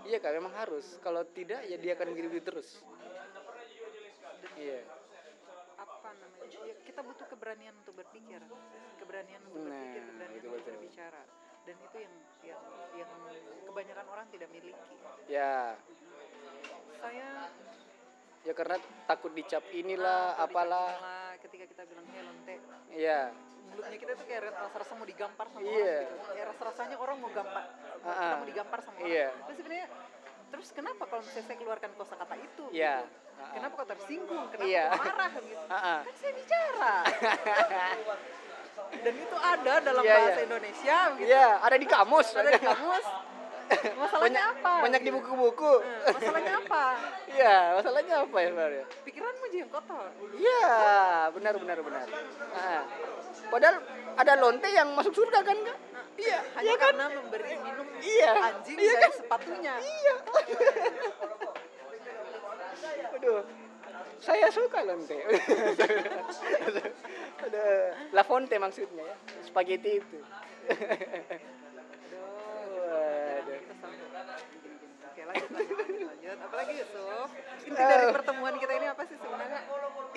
Iya 0.03 0.17
kan 0.19 0.31
memang 0.35 0.53
harus. 0.55 0.99
Kalau 0.99 1.23
tidak 1.31 1.63
ya 1.67 1.77
dia 1.79 1.95
akan 1.95 2.11
gini 2.11 2.39
terus. 2.43 2.83
Iya. 4.59 4.83
Apa 5.79 6.09
namanya? 6.13 6.47
Ya, 6.63 6.75
kita 6.85 7.01
butuh 7.01 7.25
keberanian 7.27 7.73
untuk 7.83 7.95
berpikir, 7.97 8.39
keberanian 8.99 9.41
untuk 9.47 9.63
Nah, 9.63 9.71
berpikir, 9.71 10.01
keberanian 10.05 10.37
itu 10.37 10.47
untuk 10.47 10.59
betul. 10.59 10.71
berbicara. 10.75 11.23
Dan 11.63 11.75
itu 11.79 11.97
yang 12.03 12.13
yang 12.43 12.61
yang 12.99 13.11
kebanyakan 13.63 14.05
orang 14.11 14.27
tidak 14.29 14.49
miliki. 14.51 14.95
Ya. 15.31 15.79
Saya 16.99 17.47
Ya 18.43 18.51
karena 18.51 18.75
takut 19.07 19.31
dicap 19.31 19.63
inilah 19.71 20.35
ah, 20.35 20.43
kalau 20.43 20.51
apalah. 20.51 20.87
malah 20.99 21.31
ketika 21.39 21.63
kita 21.63 21.81
bilang 21.87 22.07
helon 22.11 22.37
teh 22.43 22.59
Iya. 22.91 23.31
mulutnya 23.71 23.97
kita 23.97 24.13
tuh 24.13 24.25
kayak 24.29 24.41
rasa-rasa 24.53 24.93
mau 24.93 25.07
digampar 25.07 25.45
sama 25.49 25.63
Iya. 25.63 25.71
orang 25.73 26.03
gitu. 26.03 26.15
Kayak 26.29 26.47
rasa-rasanya 26.53 26.95
orang 26.99 27.17
mau 27.17 27.31
gampar, 27.31 27.63
Ah, 27.63 27.95
kita 27.95 28.19
ah. 28.21 28.35
mau 28.37 28.47
digampar 28.47 28.79
sama 28.83 28.97
Iya. 29.01 29.27
orang. 29.31 29.43
Terus 29.47 29.57
sebenarnya 29.57 29.87
terus 30.53 30.69
kenapa 30.69 31.03
kalau 31.09 31.21
misalnya 31.25 31.45
saya 31.49 31.57
keluarkan 31.57 31.91
kosakata 31.95 32.35
itu? 32.37 32.63
Iya. 32.69 32.95
gitu? 33.01 33.07
Ah, 33.33 33.41
ah. 33.41 33.51
Kenapa 33.55 33.73
kau 33.73 33.87
tersinggung? 33.89 34.43
Kenapa 34.51 34.67
Iya. 34.69 34.85
kau 34.85 34.99
marah 34.99 35.31
gitu? 35.39 35.65
Ah, 35.73 35.75
ah. 35.79 35.99
Kan 36.03 36.15
saya 36.19 36.33
bicara. 36.35 36.93
Dan 38.93 39.13
itu 39.17 39.37
ada 39.39 39.73
dalam 39.81 40.03
Iya, 40.05 40.13
bahasa 40.13 40.31
iya. 40.35 40.45
Indonesia 40.45 40.97
gitu. 41.17 41.25
Iya, 41.25 41.47
ada 41.59 41.75
di 41.79 41.87
kamus. 41.87 42.27
Ada 42.35 42.49
di 42.51 42.61
kamus. 42.61 43.05
Masalahnya 44.01 44.19
banyak, 44.19 44.43
apa? 44.59 44.73
Banyak 44.83 45.01
di 45.01 45.11
buku-buku. 45.11 45.71
Eh, 45.81 46.13
Masalahnya 46.13 46.53
apa? 46.59 46.83
Iya, 47.33 47.81
masalahnya 47.81 48.15
apa 48.29 48.37
ya 48.37 48.47
sebenarnya? 48.53 48.85
Pikiranmu 49.09 49.43
aja 49.49 49.57
yang 49.57 49.71
kotor. 49.73 50.05
Iya, 50.37 50.69
benar 51.33 51.53
benar 51.57 51.77
benar. 51.81 52.05
Ah. 52.53 52.81
Padahal 53.49 53.75
ada 54.13 54.33
lonte 54.37 54.69
yang 54.69 54.93
masuk 54.93 55.13
surga 55.17 55.41
kan 55.41 55.57
kak? 55.57 55.77
Iya, 56.13 56.39
Hanya 56.53 56.61
iya 56.61 56.73
kan? 56.77 56.93
karena 56.93 57.05
memberi 57.09 57.53
minum 57.57 57.87
Iya, 57.97 58.31
anjing 58.37 58.77
iya 58.77 58.93
dari 58.93 59.01
kan? 59.01 59.11
sepatunya. 59.17 59.73
Iya. 59.81 60.13
Aduh, 63.17 63.41
saya 64.21 64.47
suka 64.53 64.79
lonte. 64.85 65.17
ada 67.41 67.63
La 68.13 68.21
Fonte 68.21 68.55
maksudnya 68.61 69.09
ya, 69.09 69.15
spaghetti 69.41 69.97
itu. 69.97 70.19
Waduh. 73.63 73.63
Kita 73.63 73.73
sambung. 73.79 74.11
Oke 75.13 75.21
lanjut, 75.29 75.49
lanjut. 75.53 76.37
Apalagi 76.43 76.73
Yusuf? 76.81 77.27
Inti 77.63 77.81
dari 77.81 78.05
pertemuan 78.11 78.53
kita 78.59 78.73
ini 78.75 78.87
apa 78.89 79.01
sih 79.07 79.15
sebenarnya? 79.15 79.61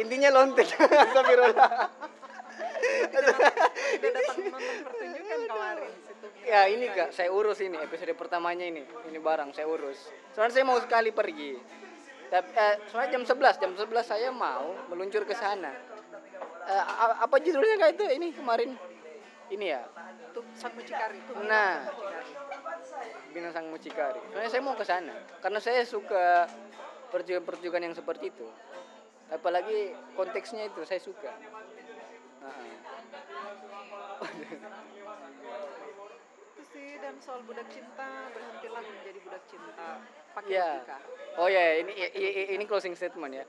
Intinya 0.01 0.29
lonte. 0.35 0.65
Astagfirullah. 0.67 1.71
Tidak 3.07 4.13
datang 4.13 4.39
nonton 4.49 4.77
pertunjukan 4.85 5.41
kemarin. 5.47 5.91
Ya 6.47 6.61
ini 6.71 6.87
kak, 6.95 7.11
saya 7.11 7.29
urus 7.35 7.59
ini 7.59 7.75
episode 7.83 8.15
pertamanya 8.15 8.65
ini, 8.71 8.87
ini 9.11 9.19
barang 9.19 9.51
saya 9.51 9.67
urus. 9.67 9.99
Soalnya 10.31 10.55
saya 10.55 10.65
mau 10.65 10.79
sekali 10.79 11.11
pergi. 11.11 11.59
Tapi 12.31 12.49
eh, 12.55 12.75
soalnya 12.91 13.19
jam 13.19 13.23
11, 13.27 13.63
jam 13.63 13.73
11 13.75 14.03
saya 14.07 14.29
mau 14.31 14.75
meluncur 14.91 15.27
ke 15.27 15.35
sana. 15.35 15.75
Eh, 16.67 16.85
apa 17.23 17.37
judulnya 17.43 17.79
kak 17.83 17.91
itu 17.99 18.05
ini 18.15 18.31
kemarin? 18.35 18.79
Ini 19.47 19.67
ya, 19.71 19.83
Tuh 20.35 20.43
sang 20.59 20.75
mucikari 20.75 21.19
tuh. 21.31 21.35
Nah. 21.47 21.87
Sang 23.55 23.67
mucikari. 23.71 24.21
Soalnya 24.33 24.51
saya 24.51 24.63
mau 24.65 24.75
ke 24.75 24.85
sana 24.85 25.15
karena 25.39 25.61
saya 25.63 25.87
suka 25.87 26.51
pertunjukan-pertunjukan 27.15 27.83
yang 27.87 27.95
seperti 27.95 28.35
itu. 28.35 28.49
Apalagi 29.31 29.95
konteksnya 30.19 30.67
itu 30.67 30.83
saya 30.83 30.99
suka. 30.99 31.31
Nah, 32.43 32.55
Itu 36.57 36.63
sih 36.73 36.99
dan 36.99 37.15
soal 37.23 37.43
budak 37.47 37.69
cinta 37.71 38.09
berhentilah 38.35 38.83
menjadi 38.83 39.19
budak 39.23 39.43
cinta. 39.47 39.89
Pakai 40.35 40.53
ya. 40.53 40.69
logika. 40.81 40.99
Oh 41.39 41.49
ya, 41.49 41.65
ini 41.81 41.93
i- 41.93 42.13
i- 42.13 42.49
ini 42.57 42.65
closing 42.67 42.97
statement 42.97 43.33
ya. 43.35 43.45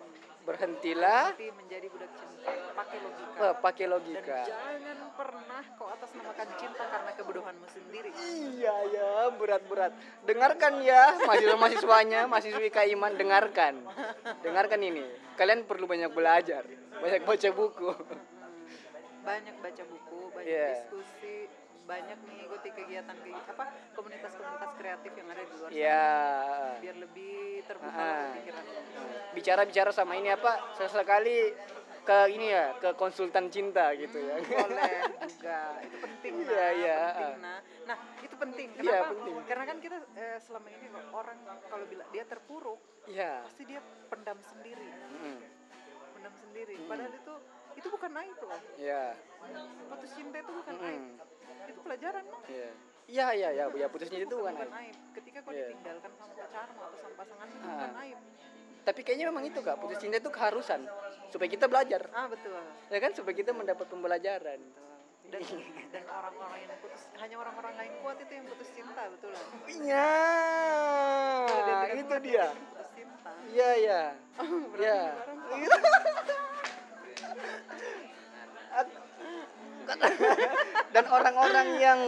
Berhentilah 0.47 1.35
Berhenti 1.35 1.51
menjadi 1.51 1.87
budak 1.91 2.11
cinta. 2.15 2.51
Pakai 2.71 2.97
logika. 3.03 3.35
eh, 3.37 3.53
pakai 3.59 3.83
Dan 3.83 3.91
logika. 3.91 4.39
jangan 4.47 4.99
pernah 5.11 5.63
kau 5.75 5.87
atas 5.91 6.09
namakan 6.15 6.47
cinta 6.55 6.83
karena 6.87 7.11
kebodohanmu 7.13 7.67
sendiri. 7.67 8.09
Iya 8.15 8.75
ya, 8.87 9.11
berat-berat. 9.35 9.91
Dengarkan 10.23 10.73
ya, 10.79 11.03
mahasiswa-mahasiswanya, 11.21 12.21
mahasiswi 12.25 12.69
Kaiman, 12.71 13.19
dengarkan. 13.19 13.83
Dengarkan 14.39 14.79
ini. 14.79 15.03
Kalian 15.35 15.67
perlu 15.67 15.83
banyak 15.83 16.15
belajar, 16.15 16.63
banyak 16.97 17.21
baca 17.21 17.49
buku. 17.51 17.91
banyak 19.21 19.55
baca 19.59 19.83
buku, 19.83 20.19
banyak 20.31 20.47
Iya. 20.47 20.69
diskusi, 20.87 21.35
banyak 21.87 22.19
mengikuti 22.27 22.69
kegiatan 22.75 23.15
apa 23.47 23.65
komunitas-komunitas 23.95 24.71
kreatif 24.75 25.11
yang 25.15 25.27
ada 25.31 25.41
di 25.41 25.53
luar 25.55 25.69
sana 25.71 25.79
Ya. 25.79 26.11
biar 26.83 26.97
lebih 26.99 27.35
terbuka 27.63 27.95
lagi 27.95 28.27
pikiranmu. 28.43 28.73
Bicara-bicara 29.33 29.91
sama 29.95 30.13
ini 30.19 30.29
apa? 30.29 30.51
Sesekali 30.75 31.55
ke 32.03 32.19
ini 32.31 32.47
ya, 32.51 32.71
ke 32.79 32.95
konsultan 32.95 33.47
cinta 33.47 33.91
gitu 33.95 34.15
ya. 34.19 34.35
Boleh 34.39 34.91
juga, 35.27 35.59
itu 35.83 35.97
penting 35.99 36.33
nah, 36.39 36.71
Iya, 36.71 36.99
penting 37.03 37.33
nah. 37.43 37.59
Nah, 37.83 37.97
itu 38.23 38.35
penting. 38.35 38.67
Iya, 38.79 38.79
Kenapa? 38.79 39.11
penting. 39.11 39.35
Karena 39.43 39.63
kan 39.67 39.77
kita 39.79 39.97
eh, 40.15 40.37
selama 40.39 40.67
ini 40.71 40.87
orang 41.11 41.37
kalau 41.67 41.85
bilang 41.87 42.07
dia 42.11 42.23
terpuruk, 42.23 42.79
Iya. 43.07 43.43
pasti 43.43 43.63
dia 43.63 43.79
pendam 44.07 44.39
sendiri, 44.39 44.87
Mm, 44.87 45.39
pendam 46.15 46.33
sendiri. 46.39 46.75
Hmm. 46.79 46.87
Padahal 46.87 47.11
itu 47.11 47.33
itu 47.75 47.87
bukan 47.91 48.11
aib 48.23 48.39
loh. 48.39 48.61
Iya. 48.75 49.03
Putus 49.91 50.11
cinta 50.15 50.37
itu 50.39 50.51
bukan 50.51 50.73
Mm, 50.75 50.87
aib. 50.87 51.03
Itu 51.65 51.79
pelajaran 51.81 52.23
loh. 52.23 52.41
Iya. 52.47 52.69
Iya, 53.07 53.27
iya, 53.33 53.49
iya, 53.53 53.65
ya 53.71 53.87
putusnya 53.87 54.19
itu 54.19 54.35
bukan. 54.35 54.51
bukan 54.51 54.67
aib. 54.83 54.95
Ketika 55.15 55.39
kau 55.41 55.51
Iya. 55.51 55.71
ditinggalkan 55.71 56.11
sama 56.11 56.27
pacarmu 56.29 56.81
atau 56.81 56.97
sama 56.97 57.15
pasanganmu 57.15 57.53
itu 57.53 57.63
Ah. 57.63 57.71
bukan 57.71 57.93
aib. 58.03 58.19
Tapi 58.83 58.99
kayaknya 59.01 59.25
memang 59.27 59.43
itu 59.43 59.59
kak, 59.59 59.75
putus 59.77 59.97
cinta 59.97 60.15
itu 60.15 60.27
keharusan 60.27 60.81
supaya 61.27 61.49
kita 61.49 61.67
belajar, 61.67 62.07
Ah 62.09 62.27
betul. 62.27 62.55
ya 62.87 62.97
kan? 62.97 63.11
Supaya 63.11 63.35
kita 63.35 63.51
mendapat 63.51 63.83
pembelajaran. 63.85 64.59
Dan 65.27 65.43
dan 65.91 66.03
orang-orang 66.07 66.59
yang 66.63 66.79
putus 66.79 67.03
hanya 67.15 67.35
orang-orang 67.35 67.73
lain 67.75 67.91
kuat 67.99 68.15
itu 68.17 68.31
yang 68.31 68.47
putus 68.47 68.69
cinta 68.71 69.03
betul. 69.07 69.35
Iya, 69.67 70.07
dia 71.43 71.51
tidak 71.51 71.99
itu 71.99 72.15
dia. 72.23 72.45
akan 72.45 72.63
Putus 72.71 72.89
cinta. 72.95 73.31
Iya, 73.51 73.69
iya. 73.77 74.01
Berarti 74.35 74.79
Iya. 74.79 74.99
orang 79.87 80.13
Dan 80.93 81.03
orang-orang 81.07 81.67
yang 81.79 81.99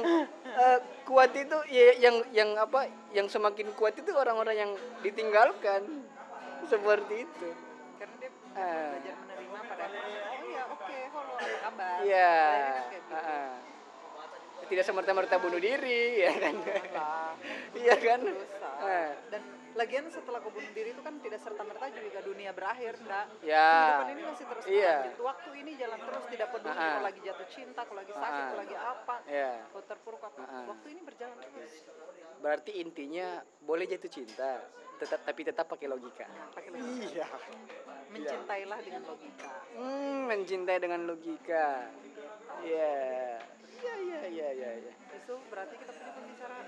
eh, 0.43 0.79
kuat 1.03 1.31
itu 1.31 1.57
ya, 1.69 1.95
yang 1.99 2.15
yang 2.31 2.49
apa? 2.55 2.87
Yang 3.11 3.39
semakin 3.39 3.71
kuat 3.73 3.95
itu 3.95 4.11
orang-orang 4.11 4.55
yang 4.55 4.71
ditinggalkan. 5.01 6.03
Seperti 6.67 7.25
itu. 7.25 7.49
karena 7.97 8.15
dia 8.19 8.31
Ah. 8.49 8.95
belajar 8.95 9.15
menerima 9.19 9.59
pada 9.61 9.85
oh 9.85 10.47
ya 10.47 10.63
oke 10.67 10.97
halo 11.13 11.31
apa 11.37 11.57
kabar 11.61 11.97
Iya. 12.01 12.31
Akhirnya 12.33 12.63
kayak 12.65 12.91
gitu. 12.91 13.13
Ah, 13.13 13.29
ah. 13.29 13.51
Tidak 14.69 14.85
semerta-merta 14.85 15.35
bunuh 15.41 15.57
diri, 15.57 16.21
ya 16.21 16.31
kan? 16.37 16.55
Iya 17.81 17.95
kan? 17.97 18.21
Ah. 18.79 19.11
dan 19.29 19.41
lagian 19.79 20.05
setelah 20.11 20.39
kau 20.39 20.51
bunuh 20.51 20.71
diri 20.71 20.91
itu 20.91 20.99
kan 20.99 21.15
tidak 21.17 21.39
serta 21.39 21.63
merta 21.63 21.87
juga 21.87 22.19
dunia 22.19 22.51
berakhir 22.51 22.99
enggak 22.99 23.25
Ya. 23.39 23.63
kehidupan 23.63 24.07
ini 24.11 24.21
masih 24.27 24.45
terus 24.45 24.63
Iya. 24.67 24.91
berlanjut 24.99 25.21
waktu 25.23 25.49
ini 25.55 25.71
jalan 25.73 25.99
terus 26.01 26.23
tidak 26.27 26.47
peduli 26.51 26.75
Ah. 26.75 26.91
kau 26.91 27.01
lagi 27.01 27.19
jatuh 27.21 27.47
cinta 27.47 27.81
kau 27.81 27.95
lagi 27.95 28.11
sakit 28.11 28.27
Ah. 28.35 28.47
kau 28.47 28.59
lagi 28.59 28.75
apa 28.75 29.15
Ya. 29.25 29.51
kau 29.71 29.81
terpuruk 29.81 30.21
apa 30.21 30.41
Ah. 30.41 30.65
waktu 30.67 30.87
ini 30.89 31.01
berjalan 31.01 31.37
terus 31.39 31.73
Berarti 32.39 32.71
intinya 32.73 33.27
boleh 33.59 33.83
jatuh 33.83 34.07
cinta, 34.07 34.63
tetap 34.95 35.19
tapi 35.23 35.43
tetap 35.43 35.67
pakai 35.67 35.87
logika. 35.87 36.23
pakai 36.49 36.71
logika 36.71 37.11
Iya. 37.13 37.27
mencintailah 38.09 38.79
dengan 38.79 39.01
logika 39.05 39.51
Hmm, 39.75 40.19
mencintai 40.25 40.79
dengan 40.79 41.01
logika. 41.03 41.67
Iya. 42.59 43.43
Iya, 43.79 43.93
iya, 43.97 44.19
iya, 44.27 44.47
iya, 44.51 44.69
iya. 44.81 44.93
itu 45.13 45.33
berarti 45.47 45.75
kita 45.77 45.91
punya 45.93 46.11
pembicaraan 46.11 46.65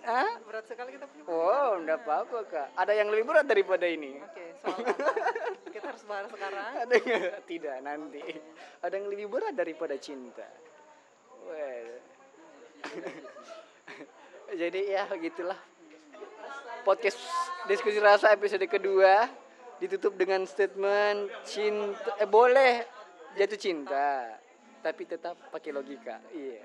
Hah? 0.00 0.30
berat 0.48 0.64
sekali 0.64 0.96
kita 0.96 1.04
punya 1.06 1.22
Oh, 1.28 1.76
enggak 1.76 2.00
apa-apa, 2.02 2.38
Kak. 2.48 2.68
Ada 2.74 2.92
yang 2.96 3.12
lebih 3.12 3.28
berat 3.28 3.46
daripada 3.46 3.84
ini. 3.84 4.16
Oke, 4.16 4.44
soal 4.64 4.80
apa? 4.80 5.12
Kita 5.70 5.86
harus 5.92 6.04
bahas 6.08 6.26
sekarang? 6.32 6.72
ada 6.80 6.94
nggak? 6.96 7.32
tidak 7.46 7.76
nanti 7.84 8.22
ada 8.82 8.94
yang 8.96 9.06
lebih 9.12 9.26
berat 9.28 9.54
daripada 9.54 9.94
cinta 10.00 10.46
well 11.44 11.90
jadi 14.60 14.80
ya 14.86 15.04
gitulah 15.20 15.58
podcast 16.82 17.20
diskusi 17.68 18.00
rasa 18.00 18.32
episode 18.32 18.64
kedua 18.66 19.28
ditutup 19.78 20.16
dengan 20.16 20.44
statement 20.44 21.28
cinta 21.44 22.16
eh 22.16 22.28
boleh 22.28 22.84
jatuh 23.36 23.60
cinta 23.60 24.36
tapi 24.80 25.04
tetap 25.04 25.36
pakai 25.52 25.70
logika 25.70 26.18
iya 26.32 26.64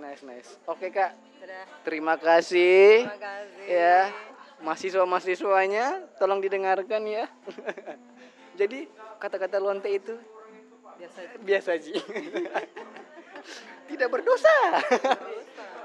nice 0.00 0.22
nice. 0.26 0.50
Oke 0.66 0.90
kak. 0.90 1.14
Sudah. 1.40 1.64
terima 1.84 2.14
kasih. 2.16 3.04
Terima 3.06 3.20
kasih. 3.20 3.64
ya 3.68 3.98
mahasiswa-mahasiswanya 4.64 5.86
tolong 6.16 6.40
didengarkan 6.40 7.02
ya. 7.04 7.24
Jadi 8.60 8.86
kata-kata 9.18 9.58
lonte 9.58 9.90
itu 9.90 10.14
Biasa 10.94 11.18
itu. 11.26 11.36
biasa 11.42 11.70
sih 11.82 11.98
tidak 13.90 14.08
berdosa. 14.14 14.56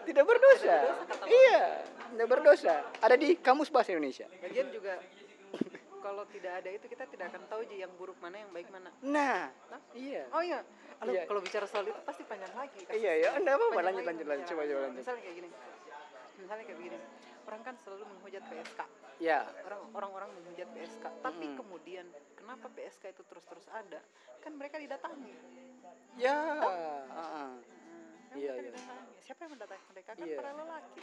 Tidak 0.06 0.26
berdosa. 0.26 0.76
Iya 1.26 1.62
tidak 2.10 2.28
berdosa. 2.30 2.74
Ada 3.00 3.16
di 3.16 3.38
kamus 3.38 3.70
bahasa 3.70 3.94
Indonesia. 3.94 4.26
Lagian 4.42 4.68
juga 4.74 4.98
kalau 6.10 6.26
tidak 6.26 6.54
ada 6.58 6.70
itu 6.72 6.86
kita 6.86 7.06
tidak 7.06 7.30
akan 7.30 7.46
tahu 7.46 7.62
Ji 7.64 7.78
yang 7.78 7.94
buruk 7.94 8.18
mana 8.18 8.42
yang 8.42 8.50
baik 8.50 8.66
mana. 8.68 8.90
nah 9.00 9.54
Hah? 9.70 9.82
iya 9.94 10.26
Oh 10.34 10.42
iya. 10.42 10.66
Kalau 10.98 11.14
Iya. 11.14 11.24
kalau 11.24 11.40
bicara 11.40 11.64
soal 11.64 11.86
itu 11.86 12.02
pasti 12.02 12.26
panjang 12.26 12.50
lagi. 12.52 12.82
kasusnya. 12.82 12.98
Iya, 12.98 13.12
iya. 13.16 13.30
Enggak 13.38 13.56
apa-apa. 13.56 13.80
Lanjut, 13.80 14.04
lanjut, 14.04 14.28
lanjut. 14.28 14.46
Coba, 14.48 14.62
coba, 14.66 14.80
lanjut. 14.84 15.00
Misalnya 15.00 15.22
kayak 15.22 15.36
gini. 15.38 15.50
Misalnya 16.36 16.64
kayak 16.66 16.78
begini. 16.78 16.98
Orang 17.46 17.62
kan 17.62 17.76
selalu 17.80 18.04
menghujat 18.10 18.44
PSK. 18.44 18.80
ya 19.20 19.40
Orang 19.64 19.82
orang-orang 19.94 20.30
menghujat 20.34 20.68
PSK. 20.70 21.06
Tapi 21.22 21.46
Mm-mm. 21.46 21.58
kemudian 21.58 22.06
kenapa 22.34 22.68
PSK 22.70 23.04
itu 23.10 23.22
terus-terus 23.24 23.68
ada? 23.70 24.02
Kan 24.40 24.58
mereka 24.58 24.76
didatangi. 24.76 25.34
ya. 26.18 26.36
Hmm, 26.36 27.56
kan 28.28 28.36
Iya, 28.36 28.52
mereka 28.52 28.60
iya. 28.60 28.68
didatangi. 28.68 29.14
Siapa 29.20 29.40
yang 29.40 29.52
mendatangi 29.54 29.86
mereka? 29.88 30.10
Kan 30.10 30.26
Iya. 30.26 30.36
para 30.36 30.52
lelaki. 30.54 31.02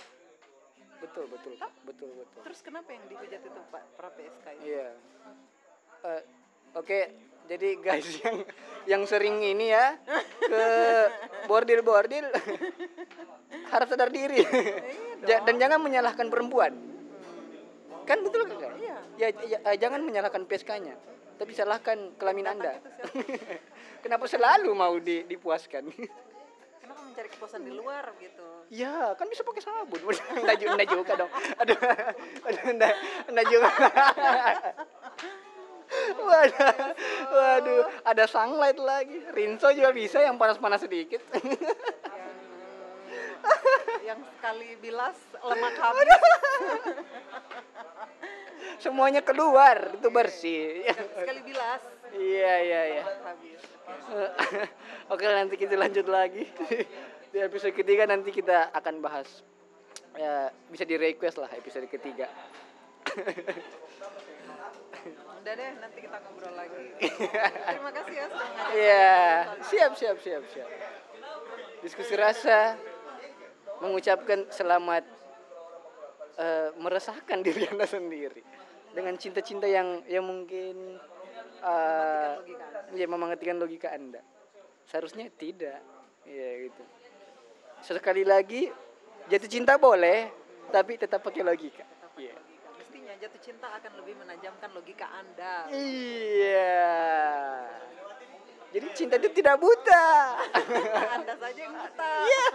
Betul 0.96 1.24
betul 1.28 1.52
betul 1.84 2.10
betul 2.14 2.40
Terus 2.42 2.60
kenapa 2.60 2.88
yang 2.90 3.04
dihujat 3.06 3.40
itu 3.40 3.60
Pak 3.68 3.82
para 3.94 4.10
PSK 4.10 4.46
itu? 4.54 4.64
Iya. 4.66 4.86
Eh, 6.02 6.22
Oke, 6.74 7.00
jadi 7.46 7.68
guys 7.78 8.04
yang 8.22 8.36
yang 8.84 9.02
sering 9.04 9.40
ini 9.40 9.72
ya 9.72 9.96
ke 10.38 10.64
bordil-bordil 11.46 12.26
harus 13.72 13.88
sadar 13.88 14.10
diri. 14.10 14.44
Ja- 15.26 15.40
Dan 15.42 15.56
jangan 15.56 15.80
menyalahkan 15.80 16.28
perempuan. 16.28 16.76
Kan 18.04 18.20
betul 18.22 18.46
kan? 18.52 18.76
Iya. 18.76 18.96
Ya, 19.16 19.28
ya, 19.42 19.58
eh, 19.64 19.76
jangan 19.76 20.04
menyalahkan 20.04 20.44
PSK-nya, 20.44 20.92
tapi 21.34 21.50
salahkan 21.50 22.14
kelamin 22.14 22.46
Anda. 22.46 22.76
Datang 22.76 23.16
itu 23.16 23.34
siapa? 23.34 23.56
Kenapa 24.04 24.24
selalu 24.28 24.70
mau 24.70 24.94
di- 25.00 25.24
dipuaskan? 25.24 25.88
Mencari 27.16 27.32
kepuasan 27.32 27.64
di 27.64 27.72
luar 27.72 28.12
gitu? 28.20 28.44
Ya, 28.68 29.16
kan 29.16 29.24
bisa 29.32 29.40
pakai 29.40 29.64
sabun. 29.64 30.04
Enggak 30.36 30.60
juga, 30.60 30.72
enggak 30.76 30.90
juga 30.92 31.12
dong. 31.16 31.32
Aduh, 31.64 31.78
aduh, 32.44 32.64
enggak, 32.76 32.92
enggak 33.32 33.46
juga. 33.48 33.68
Waduh, 36.20 36.76
waduh, 37.32 37.88
ada 38.04 38.28
sunlight 38.28 38.76
lagi. 38.76 39.16
Rinso 39.32 39.72
juga 39.72 39.96
bisa 39.96 40.20
yang 40.20 40.36
panas-panas 40.36 40.84
sedikit. 40.84 41.24
yang 41.32 41.48
yang 44.04 44.20
sekali 44.36 44.76
bilas 44.76 45.16
lemak 45.40 45.72
habis 45.88 46.04
Semuanya 48.76 49.24
keluar, 49.24 49.96
itu 49.96 50.08
bersih. 50.12 50.84
sekali 51.16 51.40
bilas 51.48 51.80
Iya, 52.12 52.54
iya, 52.60 52.80
iya. 52.92 53.02
lemak 53.08 53.24
habis 53.24 53.75
Oke, 55.12 55.24
nanti 55.26 55.54
kita 55.54 55.74
lanjut 55.78 56.06
lagi. 56.10 56.46
Di 57.32 57.38
episode 57.42 57.74
ketiga 57.74 58.06
nanti 58.06 58.30
kita 58.32 58.70
akan 58.72 59.02
bahas 59.02 59.28
ya 60.16 60.48
bisa 60.72 60.88
di 60.88 60.96
request 60.96 61.36
lah 61.36 61.50
episode 61.52 61.84
ketiga. 61.92 62.24
udah 65.46 65.54
deh 65.54 65.70
nanti 65.78 66.02
kita 66.02 66.18
ngobrol 66.26 66.58
lagi 66.58 66.90
terima 66.98 67.90
kasih 67.94 68.14
ya 68.18 68.26
sudah 68.26 68.48
ngajak 68.50 68.74
Iya, 68.74 69.14
siap 69.62 69.92
siap 69.94 70.16
siap 70.18 70.42
siap. 70.50 70.68
Diskusi 71.86 72.18
rasa 72.18 72.74
mengucapkan 73.78 74.50
selamat 74.50 75.06
eh, 76.34 76.74
meresahkan 76.82 77.46
diri 77.46 77.62
anda 77.70 77.86
sendiri 77.86 78.42
dengan 78.90 79.14
cinta-cinta 79.14 79.70
yang 79.70 80.02
yang 80.10 80.26
mungkin 80.26 80.98
logika 81.62 82.66
ya 82.96 83.06
memengertikan 83.06 83.56
logika 83.58 83.88
anda. 83.92 84.20
Seharusnya 84.86 85.26
tidak, 85.34 85.82
ya 86.24 86.48
gitu. 86.68 86.82
Sekali 87.82 88.22
lagi 88.22 88.70
jatuh 89.26 89.50
cinta 89.50 89.74
boleh, 89.76 90.30
tapi 90.70 90.98
tetap 90.98 91.22
pakai 91.22 91.42
logika. 91.42 91.84
Iya. 92.16 92.32
mestinya 92.80 93.12
jatuh 93.20 93.40
cinta 93.44 93.68
akan 93.76 93.92
lebih 94.00 94.14
menajamkan 94.24 94.70
logika 94.72 95.04
anda 95.12 95.68
Iya. 95.68 96.88
Jadi 98.72 98.86
cinta 98.96 99.20
itu 99.20 99.28
tidak 99.36 99.60
buta. 99.60 100.06
anda 101.20 101.34
saja 101.36 101.60
yang 101.60 101.76
buta 101.76 102.10
Iya. 102.24 102.46